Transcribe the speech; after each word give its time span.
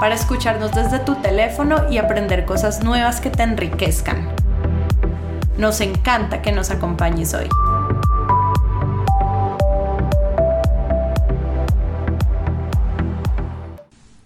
para 0.00 0.14
escucharnos 0.14 0.72
desde 0.72 1.00
tu 1.00 1.16
teléfono 1.16 1.90
y 1.90 1.98
aprender 1.98 2.44
cosas 2.44 2.84
nuevas 2.84 3.20
que 3.20 3.30
te 3.30 3.42
enriquezcan. 3.42 4.28
Nos 5.56 5.80
encanta 5.80 6.40
que 6.40 6.52
nos 6.52 6.70
acompañes 6.70 7.34
hoy. 7.34 7.48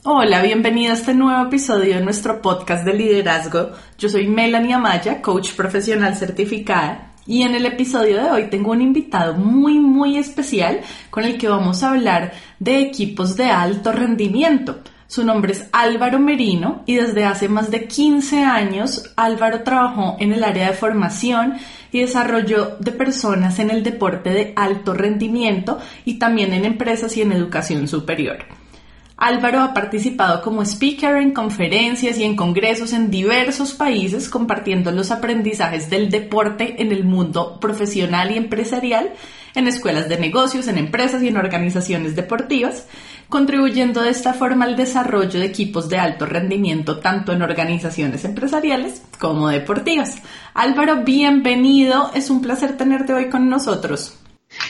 Hola, 0.05 0.43
bienvenido 0.43 0.93
a 0.93 0.97
este 0.97 1.15
nuevo 1.15 1.47
episodio 1.47 1.95
de 1.95 2.03
nuestro 2.03 2.43
podcast 2.43 2.85
de 2.85 2.93
liderazgo. 2.93 3.71
Yo 3.97 4.09
soy 4.09 4.27
Melanie 4.27 4.75
Amaya, 4.75 5.23
coach 5.23 5.53
profesional 5.55 6.17
certificada, 6.17 7.13
y 7.25 7.43
en 7.43 7.55
el 7.55 7.65
episodio 7.65 8.23
de 8.23 8.31
hoy 8.31 8.51
tengo 8.51 8.73
un 8.73 8.83
invitado 8.83 9.35
muy, 9.35 9.79
muy 9.79 10.19
especial 10.19 10.81
con 11.09 11.25
el 11.25 11.39
que 11.39 11.49
vamos 11.49 11.83
a 11.83 11.91
hablar 11.91 12.33
de 12.59 12.81
equipos 12.81 13.37
de 13.37 13.45
alto 13.45 13.93
rendimiento. 13.93 14.81
Su 15.13 15.27
nombre 15.27 15.53
es 15.53 15.67
Álvaro 15.73 16.19
Merino 16.19 16.85
y 16.87 16.95
desde 16.95 17.27
hace 17.27 17.47
más 17.47 17.71
de 17.71 17.87
15 17.87 18.45
años 18.45 19.13
Álvaro 19.15 19.63
trabajó 19.63 20.17
en 20.19 20.33
el 20.33 20.43
área 20.43 20.69
de 20.69 20.73
formación 20.73 21.59
y 21.93 22.01
desarrollo 22.01 22.79
de 22.81 22.93
personas 22.93 23.59
en 23.59 23.69
el 23.69 23.83
deporte 23.83 24.31
de 24.31 24.55
alto 24.57 24.95
rendimiento 24.95 25.79
y 26.07 26.15
también 26.15 26.55
en 26.55 26.65
empresas 26.65 27.15
y 27.19 27.21
en 27.21 27.33
educación 27.33 27.89
superior. 27.89 28.39
Álvaro 29.19 29.61
ha 29.61 29.75
participado 29.75 30.41
como 30.41 30.63
speaker 30.63 31.17
en 31.17 31.33
conferencias 31.33 32.17
y 32.17 32.25
en 32.25 32.35
congresos 32.35 32.95
en 32.95 33.11
diversos 33.11 33.75
países 33.75 34.31
compartiendo 34.31 34.93
los 34.93 35.11
aprendizajes 35.11 35.91
del 35.91 36.09
deporte 36.09 36.81
en 36.81 36.91
el 36.91 37.05
mundo 37.05 37.61
profesional 37.61 38.31
y 38.31 38.39
empresarial, 38.39 39.13
en 39.55 39.69
escuelas 39.69 40.09
de 40.09 40.19
negocios, 40.19 40.69
en 40.69 40.79
empresas 40.79 41.23
y 41.23 41.29
en 41.29 41.37
organizaciones 41.37 42.17
deportivas 42.17 42.87
contribuyendo 43.33 44.03
de 44.03 44.11
esta 44.11 44.35
forma 44.35 44.67
al 44.67 44.77
desarrollo 44.77 45.41
de 45.41 45.47
equipos 45.47 45.89
de 45.89 45.97
alto 45.97 46.27
rendimiento 46.27 46.99
tanto 46.99 47.33
en 47.33 47.41
organizaciones 47.41 48.27
empresariales 48.27 49.01
como 49.19 49.49
deportivas. 49.49 50.17
Álvaro, 50.53 51.03
bienvenido, 51.03 52.11
es 52.15 52.29
un 52.29 52.43
placer 52.43 52.77
tenerte 52.77 53.15
hoy 53.15 53.31
con 53.31 53.49
nosotros. 53.49 54.19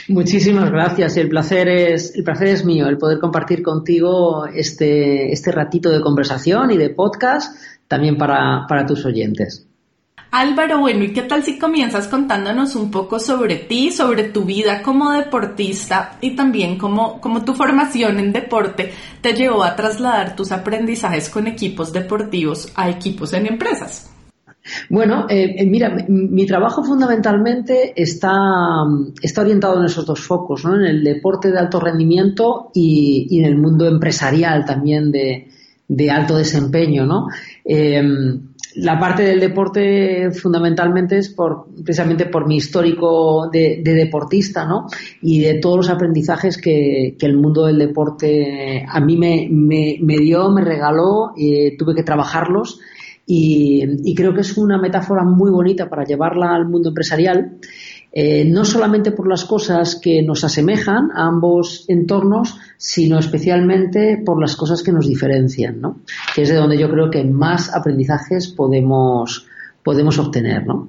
Muchísimas 0.06 0.70
gracias. 0.70 1.16
El 1.16 1.28
placer 1.28 1.68
es, 1.68 2.14
el 2.14 2.22
placer 2.22 2.46
es 2.46 2.64
mío, 2.64 2.86
el 2.86 2.98
poder 2.98 3.18
compartir 3.18 3.64
contigo 3.64 4.46
este, 4.46 5.32
este 5.32 5.50
ratito 5.50 5.90
de 5.90 6.00
conversación 6.00 6.70
y 6.70 6.76
de 6.76 6.90
podcast 6.90 7.56
también 7.88 8.16
para, 8.16 8.64
para 8.68 8.86
tus 8.86 9.04
oyentes. 9.04 9.66
Álvaro, 10.34 10.78
bueno, 10.78 11.04
¿y 11.04 11.12
qué 11.12 11.20
tal 11.20 11.42
si 11.42 11.58
comienzas 11.58 12.08
contándonos 12.08 12.74
un 12.74 12.90
poco 12.90 13.20
sobre 13.20 13.56
ti, 13.56 13.92
sobre 13.92 14.24
tu 14.24 14.46
vida 14.46 14.80
como 14.80 15.10
deportista 15.12 16.16
y 16.22 16.34
también 16.34 16.78
cómo, 16.78 17.20
tu 17.44 17.52
formación 17.52 18.18
en 18.18 18.32
deporte 18.32 18.92
te 19.20 19.34
llevó 19.34 19.62
a 19.62 19.76
trasladar 19.76 20.34
tus 20.34 20.50
aprendizajes 20.50 21.28
con 21.28 21.46
equipos 21.46 21.92
deportivos 21.92 22.72
a 22.76 22.88
equipos 22.88 23.34
en 23.34 23.46
empresas? 23.46 24.10
Bueno, 24.88 25.26
eh, 25.28 25.54
eh, 25.58 25.66
mira, 25.66 25.94
mi, 26.08 26.46
trabajo 26.46 26.82
fundamentalmente 26.82 27.92
está, 27.94 28.32
está 29.20 29.42
orientado 29.42 29.80
en 29.80 29.84
esos 29.84 30.06
dos 30.06 30.20
focos, 30.20 30.64
¿no? 30.64 30.76
en 30.76 30.86
el 30.86 31.04
deporte 31.04 31.50
de 31.50 31.58
alto 31.58 31.78
rendimiento 31.78 32.70
y, 32.72 33.38
en 33.38 33.44
el 33.44 33.58
mundo 33.58 33.86
empresarial 33.86 34.64
también 34.64 35.12
de, 35.12 35.48
de 35.88 36.10
alto 36.10 36.36
desempeño. 36.38 37.04
¿no? 37.04 37.26
Eh, 37.66 38.02
la 38.76 38.98
parte 38.98 39.22
del 39.22 39.40
deporte 39.40 40.30
fundamentalmente 40.30 41.18
es 41.18 41.28
por, 41.28 41.66
precisamente 41.84 42.26
por 42.26 42.46
mi 42.46 42.56
histórico 42.56 43.48
de, 43.50 43.82
deportista, 43.84 44.64
¿no? 44.64 44.86
Y 45.20 45.40
de 45.40 45.54
todos 45.54 45.76
los 45.76 45.90
aprendizajes 45.90 46.58
que, 46.58 47.16
el 47.20 47.36
mundo 47.36 47.66
del 47.66 47.78
deporte 47.78 48.84
a 48.88 49.00
mí 49.00 49.16
me, 49.16 50.18
dio, 50.18 50.50
me 50.50 50.62
regaló, 50.62 51.32
y 51.36 51.76
tuve 51.76 51.94
que 51.94 52.02
trabajarlos 52.02 52.80
y, 53.24 53.84
y, 54.04 54.14
creo 54.14 54.34
que 54.34 54.40
es 54.40 54.58
una 54.58 54.78
metáfora 54.78 55.22
muy 55.22 55.50
bonita 55.50 55.88
para 55.88 56.04
llevarla 56.04 56.54
al 56.54 56.68
mundo 56.68 56.88
empresarial 56.88 57.58
eh, 58.14 58.44
no 58.44 58.66
solamente 58.66 59.10
por 59.10 59.26
las 59.26 59.46
cosas 59.46 59.96
que 59.96 60.20
nos 60.20 60.44
asemejan 60.44 61.10
a 61.14 61.26
ambos 61.26 61.86
entornos, 61.88 62.58
sino 62.82 63.20
especialmente 63.20 64.20
por 64.26 64.40
las 64.40 64.56
cosas 64.56 64.82
que 64.82 64.90
nos 64.90 65.06
diferencian, 65.06 65.80
¿no? 65.80 66.00
Que 66.34 66.42
es 66.42 66.48
de 66.48 66.56
donde 66.56 66.76
yo 66.76 66.90
creo 66.90 67.10
que 67.10 67.22
más 67.22 67.72
aprendizajes 67.72 68.48
podemos, 68.48 69.46
podemos 69.84 70.18
obtener, 70.18 70.66
¿no? 70.66 70.88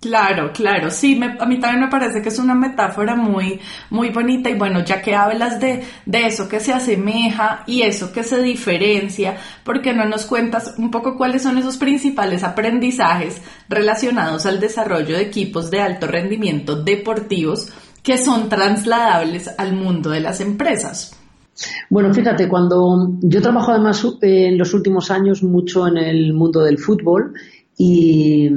Claro, 0.00 0.52
claro, 0.52 0.92
sí, 0.92 1.20
a 1.40 1.44
mí 1.44 1.58
también 1.58 1.80
me 1.80 1.88
parece 1.88 2.22
que 2.22 2.28
es 2.28 2.38
una 2.38 2.54
metáfora 2.54 3.16
muy, 3.16 3.58
muy 3.90 4.10
bonita 4.10 4.48
y 4.48 4.54
bueno, 4.54 4.84
ya 4.84 5.02
que 5.02 5.16
hablas 5.16 5.58
de, 5.58 5.82
de 6.06 6.26
eso 6.26 6.48
que 6.48 6.60
se 6.60 6.72
asemeja 6.72 7.64
y 7.66 7.82
eso 7.82 8.12
que 8.12 8.22
se 8.22 8.40
diferencia, 8.40 9.36
¿por 9.64 9.82
qué 9.82 9.92
no 9.92 10.04
nos 10.04 10.24
cuentas 10.24 10.76
un 10.78 10.92
poco 10.92 11.16
cuáles 11.16 11.42
son 11.42 11.58
esos 11.58 11.78
principales 11.78 12.44
aprendizajes 12.44 13.42
relacionados 13.68 14.46
al 14.46 14.60
desarrollo 14.60 15.16
de 15.16 15.22
equipos 15.22 15.68
de 15.68 15.80
alto 15.80 16.06
rendimiento 16.06 16.80
deportivos 16.80 17.72
que 18.08 18.16
son 18.16 18.48
trasladables 18.48 19.50
al 19.58 19.74
mundo 19.74 20.08
de 20.08 20.20
las 20.20 20.40
empresas? 20.40 21.14
Bueno, 21.90 22.14
fíjate, 22.14 22.48
cuando 22.48 23.18
yo 23.20 23.42
trabajo 23.42 23.72
además 23.72 24.02
en 24.22 24.56
los 24.56 24.72
últimos 24.72 25.10
años 25.10 25.42
mucho 25.42 25.86
en 25.86 25.98
el 25.98 26.32
mundo 26.32 26.62
del 26.62 26.78
fútbol 26.78 27.34
y 27.76 28.48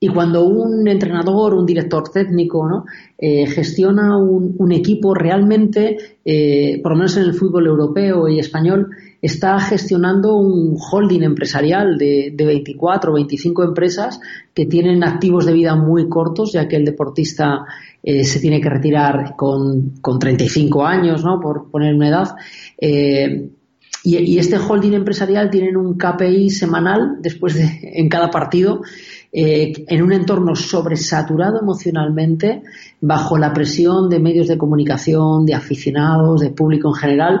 y 0.00 0.08
cuando 0.08 0.44
un 0.44 0.86
entrenador, 0.86 1.54
un 1.54 1.66
director 1.66 2.08
técnico, 2.08 2.68
¿no? 2.68 2.84
Eh, 3.18 3.46
gestiona 3.46 4.16
un, 4.16 4.70
equipo 4.70 5.12
realmente, 5.12 5.96
eh, 6.24 6.80
por 6.82 6.92
lo 6.92 6.98
menos 6.98 7.16
en 7.16 7.24
el 7.24 7.34
fútbol 7.34 7.66
europeo 7.66 8.28
y 8.28 8.38
español, 8.38 8.90
está 9.20 9.58
gestionando 9.60 10.36
un 10.36 10.76
holding 10.78 11.22
empresarial 11.22 11.98
de, 11.98 12.32
de 12.34 12.46
24 12.46 13.10
o 13.10 13.14
25 13.14 13.64
empresas 13.64 14.20
que 14.54 14.66
tienen 14.66 15.02
activos 15.04 15.46
de 15.46 15.52
vida 15.52 15.74
muy 15.74 16.08
cortos, 16.08 16.52
ya 16.52 16.68
que 16.68 16.76
el 16.76 16.84
deportista 16.84 17.64
eh, 18.02 18.24
se 18.24 18.40
tiene 18.40 18.60
que 18.60 18.70
retirar 18.70 19.34
con, 19.36 19.94
con 20.00 20.18
35 20.18 20.84
años, 20.84 21.24
¿no? 21.24 21.40
por 21.40 21.70
poner 21.70 21.94
una 21.94 22.08
edad. 22.08 22.36
y, 22.80 24.16
y, 24.16 24.38
este 24.38 24.56
holding 24.56 24.94
empresarial 24.94 25.50
tiene 25.50 25.76
un 25.76 25.98
KPI 25.98 26.50
semanal 26.50 27.16
después 27.20 27.54
de 27.54 27.92
en 27.94 28.08
cada 28.08 28.30
partido 28.30 28.82
eh, 29.30 29.84
en 29.88 30.02
un 30.02 30.12
entorno 30.12 30.56
sobresaturado 30.56 31.60
emocionalmente, 31.60 32.62
bajo 33.00 33.36
la 33.36 33.52
presión 33.52 34.08
de 34.08 34.20
medios 34.20 34.48
de 34.48 34.56
comunicación, 34.56 35.44
de 35.44 35.52
aficionados, 35.52 36.40
de 36.40 36.50
público 36.50 36.88
en 36.88 36.94
general, 36.94 37.40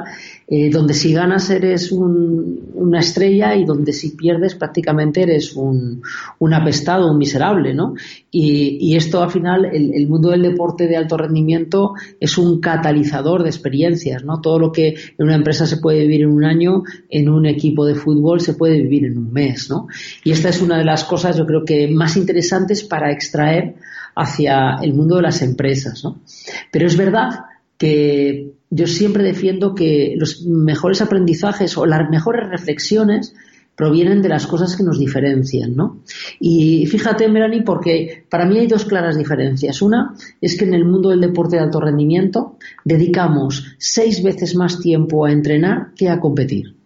eh, 0.50 0.70
donde 0.70 0.94
si 0.94 1.12
ganas 1.12 1.50
eres 1.50 1.92
una 1.92 3.00
estrella 3.00 3.54
y 3.54 3.66
donde 3.66 3.92
si 3.92 4.16
pierdes 4.16 4.54
prácticamente 4.54 5.20
eres 5.20 5.54
un, 5.54 6.00
un 6.38 6.54
apestado, 6.54 7.12
un 7.12 7.18
miserable, 7.18 7.74
¿no? 7.74 7.92
Y, 8.30 8.96
esto 8.96 9.22
al 9.22 9.30
final, 9.30 9.66
el, 9.66 10.08
mundo 10.08 10.30
del 10.30 10.40
deporte 10.40 10.88
de 10.88 10.96
alto 10.96 11.18
rendimiento 11.18 11.92
es 12.18 12.38
un 12.38 12.60
catalizador 12.60 13.42
de 13.42 13.50
experiencias, 13.50 14.24
¿no? 14.24 14.40
Todo 14.40 14.58
lo 14.58 14.72
que 14.72 14.88
en 15.18 15.26
una 15.26 15.34
empresa 15.34 15.66
se 15.66 15.76
puede 15.76 16.00
vivir 16.00 16.22
en 16.22 16.30
un 16.30 16.44
año, 16.44 16.82
en 17.10 17.28
un 17.28 17.44
equipo 17.44 17.84
de 17.84 17.94
fútbol 17.94 18.40
se 18.40 18.54
puede 18.54 18.80
vivir 18.82 19.04
en 19.04 19.18
un 19.18 19.30
mes, 19.30 19.68
¿no? 19.68 19.86
Y 20.24 20.30
esta 20.30 20.48
es 20.48 20.62
una 20.62 20.78
de 20.78 20.84
las 20.86 21.04
cosas, 21.04 21.36
yo 21.36 21.44
creo 21.44 21.62
que 21.66 21.88
más 21.88 22.16
interesantes 22.16 22.84
para 22.84 23.12
extraer 23.12 23.74
hacia 24.14 24.78
el 24.82 24.94
mundo 24.94 25.16
de 25.16 25.22
las 25.22 25.42
empresas, 25.42 26.02
¿no? 26.02 26.22
Pero 26.70 26.86
es 26.86 26.96
verdad 26.96 27.40
que 27.76 28.57
yo 28.70 28.86
siempre 28.86 29.22
defiendo 29.22 29.74
que 29.74 30.14
los 30.16 30.42
mejores 30.42 31.00
aprendizajes 31.00 31.76
o 31.76 31.86
las 31.86 32.08
mejores 32.10 32.48
reflexiones 32.48 33.34
provienen 33.78 34.22
de 34.22 34.28
las 34.28 34.48
cosas 34.48 34.76
que 34.76 34.82
nos 34.82 34.98
diferencian, 34.98 35.76
¿no? 35.76 36.00
Y 36.40 36.84
fíjate, 36.86 37.28
Melanie, 37.28 37.62
porque 37.62 38.24
para 38.28 38.44
mí 38.44 38.58
hay 38.58 38.66
dos 38.66 38.84
claras 38.84 39.16
diferencias. 39.16 39.80
Una 39.82 40.14
es 40.40 40.58
que 40.58 40.64
en 40.64 40.74
el 40.74 40.84
mundo 40.84 41.10
del 41.10 41.20
deporte 41.20 41.56
de 41.56 41.62
alto 41.62 41.80
rendimiento 41.80 42.56
dedicamos 42.84 43.76
seis 43.78 44.20
veces 44.20 44.56
más 44.56 44.80
tiempo 44.80 45.24
a 45.24 45.30
entrenar 45.30 45.92
que 45.94 46.08
a 46.08 46.18
competir. 46.18 46.77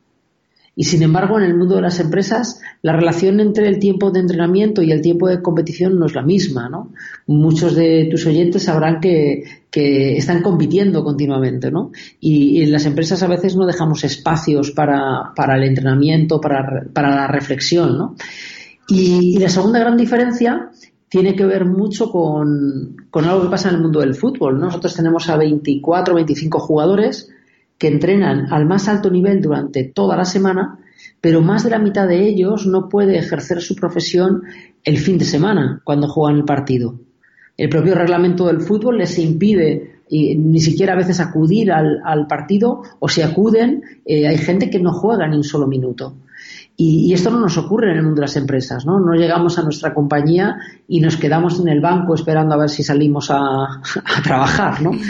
Y 0.75 0.85
sin 0.85 1.03
embargo, 1.03 1.39
en 1.39 1.45
el 1.45 1.57
mundo 1.57 1.77
de 1.77 1.83
las 1.83 2.01
empresas, 2.01 2.61
la 2.81 2.95
relación 2.95 3.41
entre 3.41 3.69
el 3.69 3.79
tiempo 3.79 4.11
de 4.11 4.21
entrenamiento 4.21 4.83
y 4.83 4.91
el 4.91 5.03
tiempo 5.03 5.29
de 5.29 5.43
competición 5.43 5.99
no 5.99 6.07
es 6.07 6.15
la 6.15 6.23
misma, 6.23 6.71
¿no? 6.71 6.93
Muchos 7.27 7.75
de 7.75 8.09
tus 8.11 8.25
oyentes 8.27 8.63
sabrán 8.65 9.01
que, 9.01 9.45
están 9.75 10.43
compitiendo 10.43 11.05
continuamente, 11.05 11.71
¿no? 11.71 11.93
Y, 12.21 12.63
en 12.63 12.73
las 12.73 12.87
empresas 12.87 13.23
a 13.23 13.27
veces 13.27 13.55
no 13.55 13.67
dejamos 13.67 14.05
espacios 14.05 14.71
para, 14.71 15.33
el 15.37 15.65
entrenamiento, 15.65 16.41
para, 16.41 16.87
la 16.95 17.27
reflexión, 17.27 17.99
¿no? 17.99 18.17
Y, 18.89 19.39
la 19.39 19.51
segunda 19.51 19.79
gran 19.79 19.99
diferencia 19.99 20.71
tiene 21.07 21.35
que 21.35 21.45
ver 21.45 21.67
mucho 21.67 22.11
con, 22.11 22.97
algo 23.13 23.43
que 23.43 23.51
pasa 23.51 23.69
en 23.69 23.75
el 23.75 23.83
mundo 23.83 24.01
del 24.01 24.15
fútbol. 24.15 24.59
Nosotros 24.59 24.95
tenemos 24.95 25.29
a 25.29 25.37
24, 25.37 26.15
25 26.15 26.59
jugadores 26.61 27.31
que 27.79 27.89
entrenan 27.89 28.53
al 28.53 28.67
más 28.67 28.89
alto 28.89 29.11
nivel 29.11 29.41
durante 29.41 29.85
toda 29.85 30.17
la 30.17 30.25
semana, 30.25 30.79
pero 31.21 31.41
más 31.41 31.65
de 31.65 31.71
la 31.71 31.79
mitad 31.79 32.07
de 32.07 32.27
ellos 32.27 32.67
no 32.67 32.89
puede 32.89 33.19
ejercer 33.19 33.61
su 33.61 33.75
profesión 33.75 34.43
el 34.85 34.99
fin 34.99 35.19
de 35.19 35.25
semana 35.25 35.81
cuando 35.85 36.09
juegan 36.09 36.39
el 36.39 36.45
partido. 36.45 36.99
El 37.57 37.69
propio 37.69 37.95
reglamento 37.95 38.47
del 38.47 38.61
fútbol 38.61 38.99
les 38.99 39.19
impide 39.19 39.93
ni 40.11 40.61
siquiera 40.61 40.93
a 40.93 40.97
veces 40.97 41.21
acudir 41.21 41.73
al, 41.73 42.27
partido 42.29 42.83
o 42.99 43.09
si 43.09 43.23
acuden 43.23 43.83
eh, 44.05 44.27
hay 44.27 44.37
gente 44.37 44.69
que 44.69 44.79
no 44.79 44.93
juega 44.93 45.27
ni 45.27 45.37
un 45.37 45.45
solo 45.45 45.67
minuto. 45.67 46.17
Y, 46.77 47.13
esto 47.13 47.31
no 47.31 47.39
nos 47.39 47.59
ocurre 47.59 47.91
en 47.91 47.99
el 47.99 48.03
mundo 48.03 48.17
de 48.17 48.23
las 48.23 48.37
empresas, 48.37 48.87
¿no? 48.87 48.99
No 48.99 49.15
llegamos 49.15 49.59
a 49.59 49.63
nuestra 49.63 49.93
compañía 49.93 50.57
y 50.89 51.01
nos 51.01 51.17
quedamos 51.17 51.61
en 51.61 51.69
el 51.69 51.81
banco 51.81 52.15
esperando 52.15 52.55
a 52.55 52.59
ver 52.59 52.71
si 52.71 52.83
salimos 52.83 53.31
a, 53.31 53.83
trabajar, 54.25 54.83
¿no? 54.83 54.93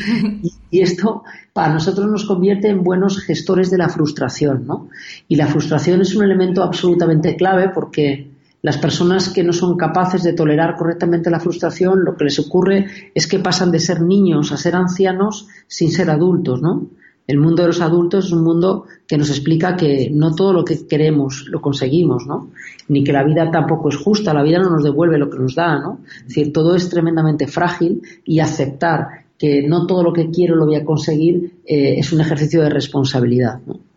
Y, 0.70 0.80
esto 0.80 1.22
para 1.52 1.72
nosotros 1.72 2.10
nos 2.10 2.24
convierte 2.24 2.68
en 2.68 2.82
buenos 2.82 3.20
gestores 3.20 3.70
de 3.70 3.78
la 3.78 3.88
frustración, 3.88 4.66
¿no? 4.66 4.88
Y 5.28 5.36
la 5.36 5.46
frustración 5.46 6.00
es 6.00 6.16
un 6.16 6.24
elemento 6.24 6.62
absolutamente 6.62 7.36
clave 7.36 7.68
porque 7.68 8.32
las 8.62 8.78
personas 8.78 9.28
que 9.28 9.44
no 9.44 9.52
son 9.52 9.76
capaces 9.76 10.22
de 10.22 10.32
tolerar 10.32 10.76
correctamente 10.76 11.30
la 11.30 11.40
frustración, 11.40 12.04
lo 12.04 12.16
que 12.16 12.24
les 12.24 12.38
ocurre 12.38 12.86
es 13.14 13.26
que 13.26 13.38
pasan 13.38 13.70
de 13.70 13.80
ser 13.80 14.00
niños 14.00 14.50
a 14.50 14.56
ser 14.56 14.76
ancianos 14.76 15.48
sin 15.66 15.90
ser 15.90 16.10
adultos, 16.10 16.62
¿no? 16.62 16.88
El 17.26 17.38
mundo 17.38 17.62
de 17.62 17.68
los 17.68 17.80
adultos 17.80 18.26
es 18.26 18.32
un 18.32 18.42
mundo 18.42 18.84
que 19.06 19.16
nos 19.16 19.30
explica 19.30 19.76
que 19.76 20.10
no 20.10 20.34
todo 20.34 20.52
lo 20.52 20.64
que 20.64 20.86
queremos 20.86 21.46
lo 21.48 21.60
conseguimos, 21.60 22.26
¿no? 22.26 22.50
Ni 22.88 23.04
que 23.04 23.12
la 23.12 23.22
vida 23.22 23.50
tampoco 23.50 23.88
es 23.88 23.96
justa, 23.96 24.34
la 24.34 24.42
vida 24.42 24.58
no 24.58 24.70
nos 24.70 24.82
devuelve 24.82 25.18
lo 25.18 25.30
que 25.30 25.38
nos 25.38 25.54
da, 25.54 25.78
¿no? 25.78 26.00
Es 26.20 26.28
decir, 26.28 26.52
todo 26.52 26.74
es 26.74 26.88
tremendamente 26.88 27.46
frágil 27.46 28.02
y 28.24 28.40
aceptar 28.40 29.06
que 29.38 29.66
no 29.66 29.86
todo 29.86 30.02
lo 30.02 30.12
que 30.12 30.30
quiero 30.30 30.56
lo 30.56 30.66
voy 30.66 30.76
a 30.76 30.84
conseguir 30.84 31.58
eh, 31.64 31.94
es 31.98 32.12
un 32.12 32.20
ejercicio 32.20 32.62
de 32.62 32.70
responsabilidad, 32.70 33.60
¿no? 33.66 33.91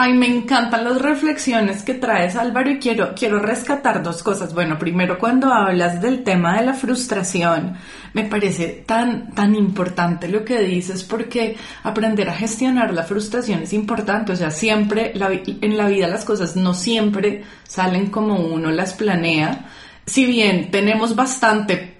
Ay, 0.00 0.14
me 0.14 0.28
encantan 0.28 0.84
las 0.84 1.02
reflexiones 1.02 1.82
que 1.82 1.94
traes, 1.94 2.36
Álvaro, 2.36 2.70
y 2.70 2.78
quiero, 2.78 3.16
quiero 3.16 3.40
rescatar 3.40 4.00
dos 4.00 4.22
cosas. 4.22 4.54
Bueno, 4.54 4.78
primero, 4.78 5.18
cuando 5.18 5.52
hablas 5.52 6.00
del 6.00 6.22
tema 6.22 6.56
de 6.56 6.66
la 6.66 6.74
frustración, 6.74 7.76
me 8.12 8.22
parece 8.22 8.84
tan, 8.86 9.34
tan 9.34 9.56
importante 9.56 10.28
lo 10.28 10.44
que 10.44 10.60
dices, 10.60 11.02
porque 11.02 11.56
aprender 11.82 12.28
a 12.28 12.34
gestionar 12.34 12.94
la 12.94 13.02
frustración 13.02 13.64
es 13.64 13.72
importante. 13.72 14.30
O 14.30 14.36
sea, 14.36 14.52
siempre 14.52 15.14
en 15.16 15.76
la 15.76 15.88
vida 15.88 16.06
las 16.06 16.24
cosas 16.24 16.54
no 16.54 16.74
siempre 16.74 17.42
salen 17.64 18.06
como 18.06 18.36
uno 18.36 18.70
las 18.70 18.94
planea. 18.94 19.66
Si 20.06 20.26
bien 20.26 20.70
tenemos 20.70 21.16
bastante 21.16 21.97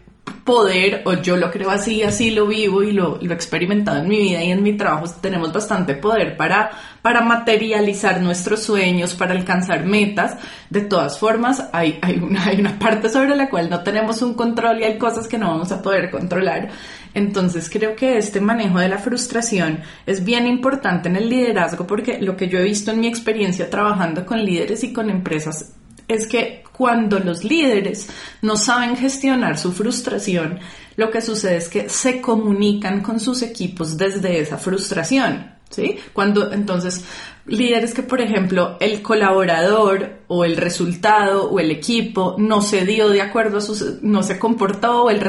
poder, 0.49 1.03
o 1.05 1.13
yo 1.13 1.37
lo 1.37 1.51
creo 1.51 1.71
así, 1.71 2.03
así 2.03 2.31
lo 2.31 2.47
vivo 2.47 2.83
y 2.83 2.93
lo, 2.93 3.19
lo, 3.21 3.33
he 3.33 3.35
experimentado 3.35 3.99
en 3.99 4.09
mi 4.09 4.19
vida 4.19 4.43
y 4.43 4.51
en 4.51 4.63
mi 4.63 4.79
trabajo, 4.79 5.05
tenemos 5.21 5.53
bastante 5.53 5.95
poder 5.95 6.39
para, 6.39 6.71
para 7.03 7.21
materializar 7.21 8.23
nuestros 8.23 8.63
sueños, 8.63 9.13
para 9.13 9.35
alcanzar 9.35 9.85
metas. 9.85 10.39
De 10.71 10.81
todas 10.81 11.19
formas, 11.19 11.69
hay, 11.71 11.99
hay, 12.01 12.17
una, 12.17 12.47
hay 12.47 12.61
una 12.61 12.79
parte 12.79 13.11
sobre 13.11 13.37
la 13.37 13.51
cual 13.51 13.69
no 13.69 13.83
tenemos 13.83 14.23
un 14.23 14.33
control 14.33 14.81
y 14.81 14.85
hay 14.85 14.97
cosas 14.97 15.29
que 15.29 15.37
no 15.37 15.49
vamos 15.49 15.71
a 15.71 15.83
poder 15.83 16.11
controlar. 16.11 16.71
Entonces 17.13 17.69
creo 17.69 17.95
que 17.95 18.17
este 18.17 18.41
manejo 18.41 18.79
de 18.79 18.89
la 18.89 18.97
frustración 18.97 19.83
es 20.07 20.25
bien 20.25 20.47
importante 20.47 21.11
en 21.11 21.17
el 21.17 21.29
liderazgo 21.29 21.87
porque 21.87 22.23
lo 22.23 22.39
que 22.39 22.49
yo 22.49 22.59
he 22.59 22.65
visto 22.65 22.91
en 22.91 23.01
mi 23.01 23.07
experiencia 23.07 23.69
trabajando 23.69 24.25
con 24.25 24.43
líderes 24.43 24.83
y 24.83 24.95
con 24.95 25.11
empresas 25.11 25.75
es 26.09 26.27
que 26.27 26.65
cuando 26.73 27.19
los 27.19 27.45
líderes 27.45 28.09
no 28.41 28.57
saben 28.57 28.97
gestionar 28.97 29.59
su 29.59 29.73
frustración, 29.73 30.59
lo 30.97 31.11
que 31.11 31.21
sucede 31.21 31.57
es 31.57 31.69
que 31.69 31.89
se 31.89 32.21
comunican 32.21 33.03
con 33.03 33.21
sus 33.21 33.43
equipos 33.43 33.97
desde 33.97 34.41
esa 34.41 34.59
frustración. 34.59 35.57
¿Sí? 35.71 35.99
Cuando 36.15 36.51
entonces 36.51 37.05
líderes 37.45 37.93
que, 37.93 38.03
por 38.03 38.23
ejemplo, 38.23 38.79
el 38.81 39.03
colaborador 39.03 40.21
o 40.27 40.47
el 40.47 40.57
resultado 40.57 41.51
o 41.51 41.61
el 41.61 41.71
equipo 41.71 42.37
no 42.39 42.63
se 42.63 42.87
dio 42.87 43.11
de 43.11 43.21
acuerdo 43.21 43.59
a 43.59 43.61
sus, 43.61 44.03
no 44.03 44.23
se 44.23 44.39
comportó, 44.39 45.11
el, 45.11 45.21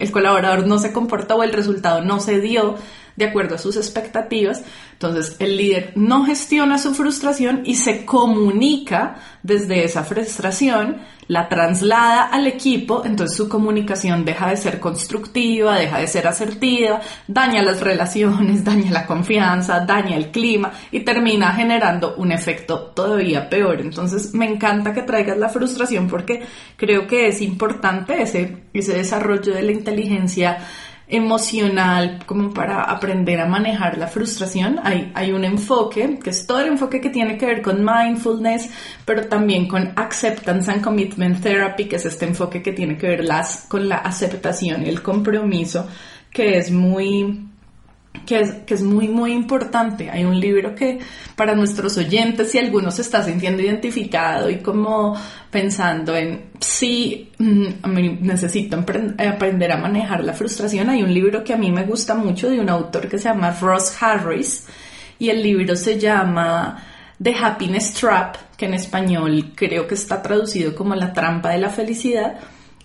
el 0.00 0.10
colaborador 0.10 0.66
no 0.66 0.78
se 0.78 0.94
comportó 0.94 1.42
el 1.42 1.52
resultado 1.52 2.02
no 2.02 2.20
se 2.20 2.40
dio 2.40 2.76
de 3.16 3.24
acuerdo 3.24 3.54
a 3.54 3.58
sus 3.58 3.76
expectativas. 3.76 4.62
Entonces, 4.92 5.36
el 5.38 5.56
líder 5.56 5.92
no 5.94 6.24
gestiona 6.24 6.78
su 6.78 6.94
frustración 6.94 7.62
y 7.64 7.76
se 7.76 8.04
comunica 8.04 9.16
desde 9.42 9.84
esa 9.84 10.04
frustración, 10.04 10.98
la 11.28 11.48
traslada 11.48 12.24
al 12.24 12.46
equipo, 12.46 13.02
entonces 13.04 13.36
su 13.36 13.48
comunicación 13.48 14.24
deja 14.24 14.48
de 14.48 14.56
ser 14.56 14.78
constructiva, 14.78 15.76
deja 15.76 15.98
de 15.98 16.06
ser 16.06 16.26
asertiva, 16.26 17.00
daña 17.26 17.62
las 17.62 17.80
relaciones, 17.80 18.64
daña 18.64 18.90
la 18.90 19.06
confianza, 19.06 19.80
daña 19.80 20.16
el 20.16 20.30
clima 20.30 20.72
y 20.90 21.00
termina 21.00 21.52
generando 21.52 22.14
un 22.16 22.32
efecto 22.32 22.92
todavía 22.94 23.48
peor. 23.48 23.80
Entonces, 23.80 24.34
me 24.34 24.46
encanta 24.46 24.94
que 24.94 25.02
traigas 25.02 25.38
la 25.38 25.48
frustración 25.48 26.08
porque 26.08 26.44
creo 26.76 27.06
que 27.06 27.28
es 27.28 27.40
importante 27.40 28.22
ese, 28.22 28.64
ese 28.72 28.94
desarrollo 28.94 29.54
de 29.54 29.62
la 29.62 29.72
inteligencia 29.72 30.58
emocional 31.08 32.18
como 32.26 32.52
para 32.52 32.82
aprender 32.82 33.40
a 33.40 33.46
manejar 33.46 33.96
la 33.96 34.08
frustración. 34.08 34.80
Hay, 34.82 35.12
hay 35.14 35.32
un 35.32 35.44
enfoque, 35.44 36.18
que 36.22 36.30
es 36.30 36.46
todo 36.46 36.60
el 36.60 36.68
enfoque 36.68 37.00
que 37.00 37.10
tiene 37.10 37.38
que 37.38 37.46
ver 37.46 37.62
con 37.62 37.84
mindfulness, 37.84 38.68
pero 39.04 39.26
también 39.28 39.68
con 39.68 39.92
acceptance 39.96 40.70
and 40.70 40.82
commitment 40.82 41.42
therapy, 41.42 41.84
que 41.86 41.96
es 41.96 42.06
este 42.06 42.26
enfoque 42.26 42.62
que 42.62 42.72
tiene 42.72 42.96
que 42.96 43.08
ver 43.08 43.24
las, 43.24 43.66
con 43.68 43.88
la 43.88 43.96
aceptación 43.98 44.84
y 44.84 44.88
el 44.88 45.02
compromiso, 45.02 45.86
que 46.30 46.58
es 46.58 46.70
muy 46.70 47.46
que 48.24 48.40
es, 48.40 48.52
que 48.66 48.74
es 48.74 48.82
muy, 48.82 49.08
muy 49.08 49.32
importante. 49.32 50.10
Hay 50.10 50.24
un 50.24 50.38
libro 50.38 50.74
que 50.74 50.98
para 51.34 51.54
nuestros 51.54 51.96
oyentes, 51.96 52.50
si 52.50 52.58
alguno 52.58 52.90
se 52.90 53.02
está 53.02 53.22
sintiendo 53.22 53.62
identificado 53.62 54.48
y 54.48 54.58
como 54.58 55.16
pensando 55.50 56.16
en 56.16 56.46
si 56.60 57.30
mm, 57.38 58.22
necesito 58.22 58.76
aprender 58.76 59.72
a 59.72 59.76
manejar 59.76 60.24
la 60.24 60.32
frustración, 60.32 60.88
hay 60.90 61.02
un 61.02 61.12
libro 61.12 61.44
que 61.44 61.54
a 61.54 61.56
mí 61.56 61.70
me 61.70 61.84
gusta 61.84 62.14
mucho 62.14 62.48
de 62.48 62.60
un 62.60 62.68
autor 62.68 63.08
que 63.08 63.18
se 63.18 63.28
llama 63.28 63.56
Ross 63.60 63.96
Harris 64.00 64.66
y 65.18 65.30
el 65.30 65.42
libro 65.42 65.76
se 65.76 65.98
llama 65.98 66.82
The 67.22 67.34
Happiness 67.34 67.94
Trap, 67.94 68.36
que 68.56 68.66
en 68.66 68.74
español 68.74 69.52
creo 69.54 69.86
que 69.86 69.94
está 69.94 70.22
traducido 70.22 70.74
como 70.74 70.94
La 70.94 71.12
trampa 71.12 71.50
de 71.50 71.58
la 71.58 71.70
felicidad. 71.70 72.38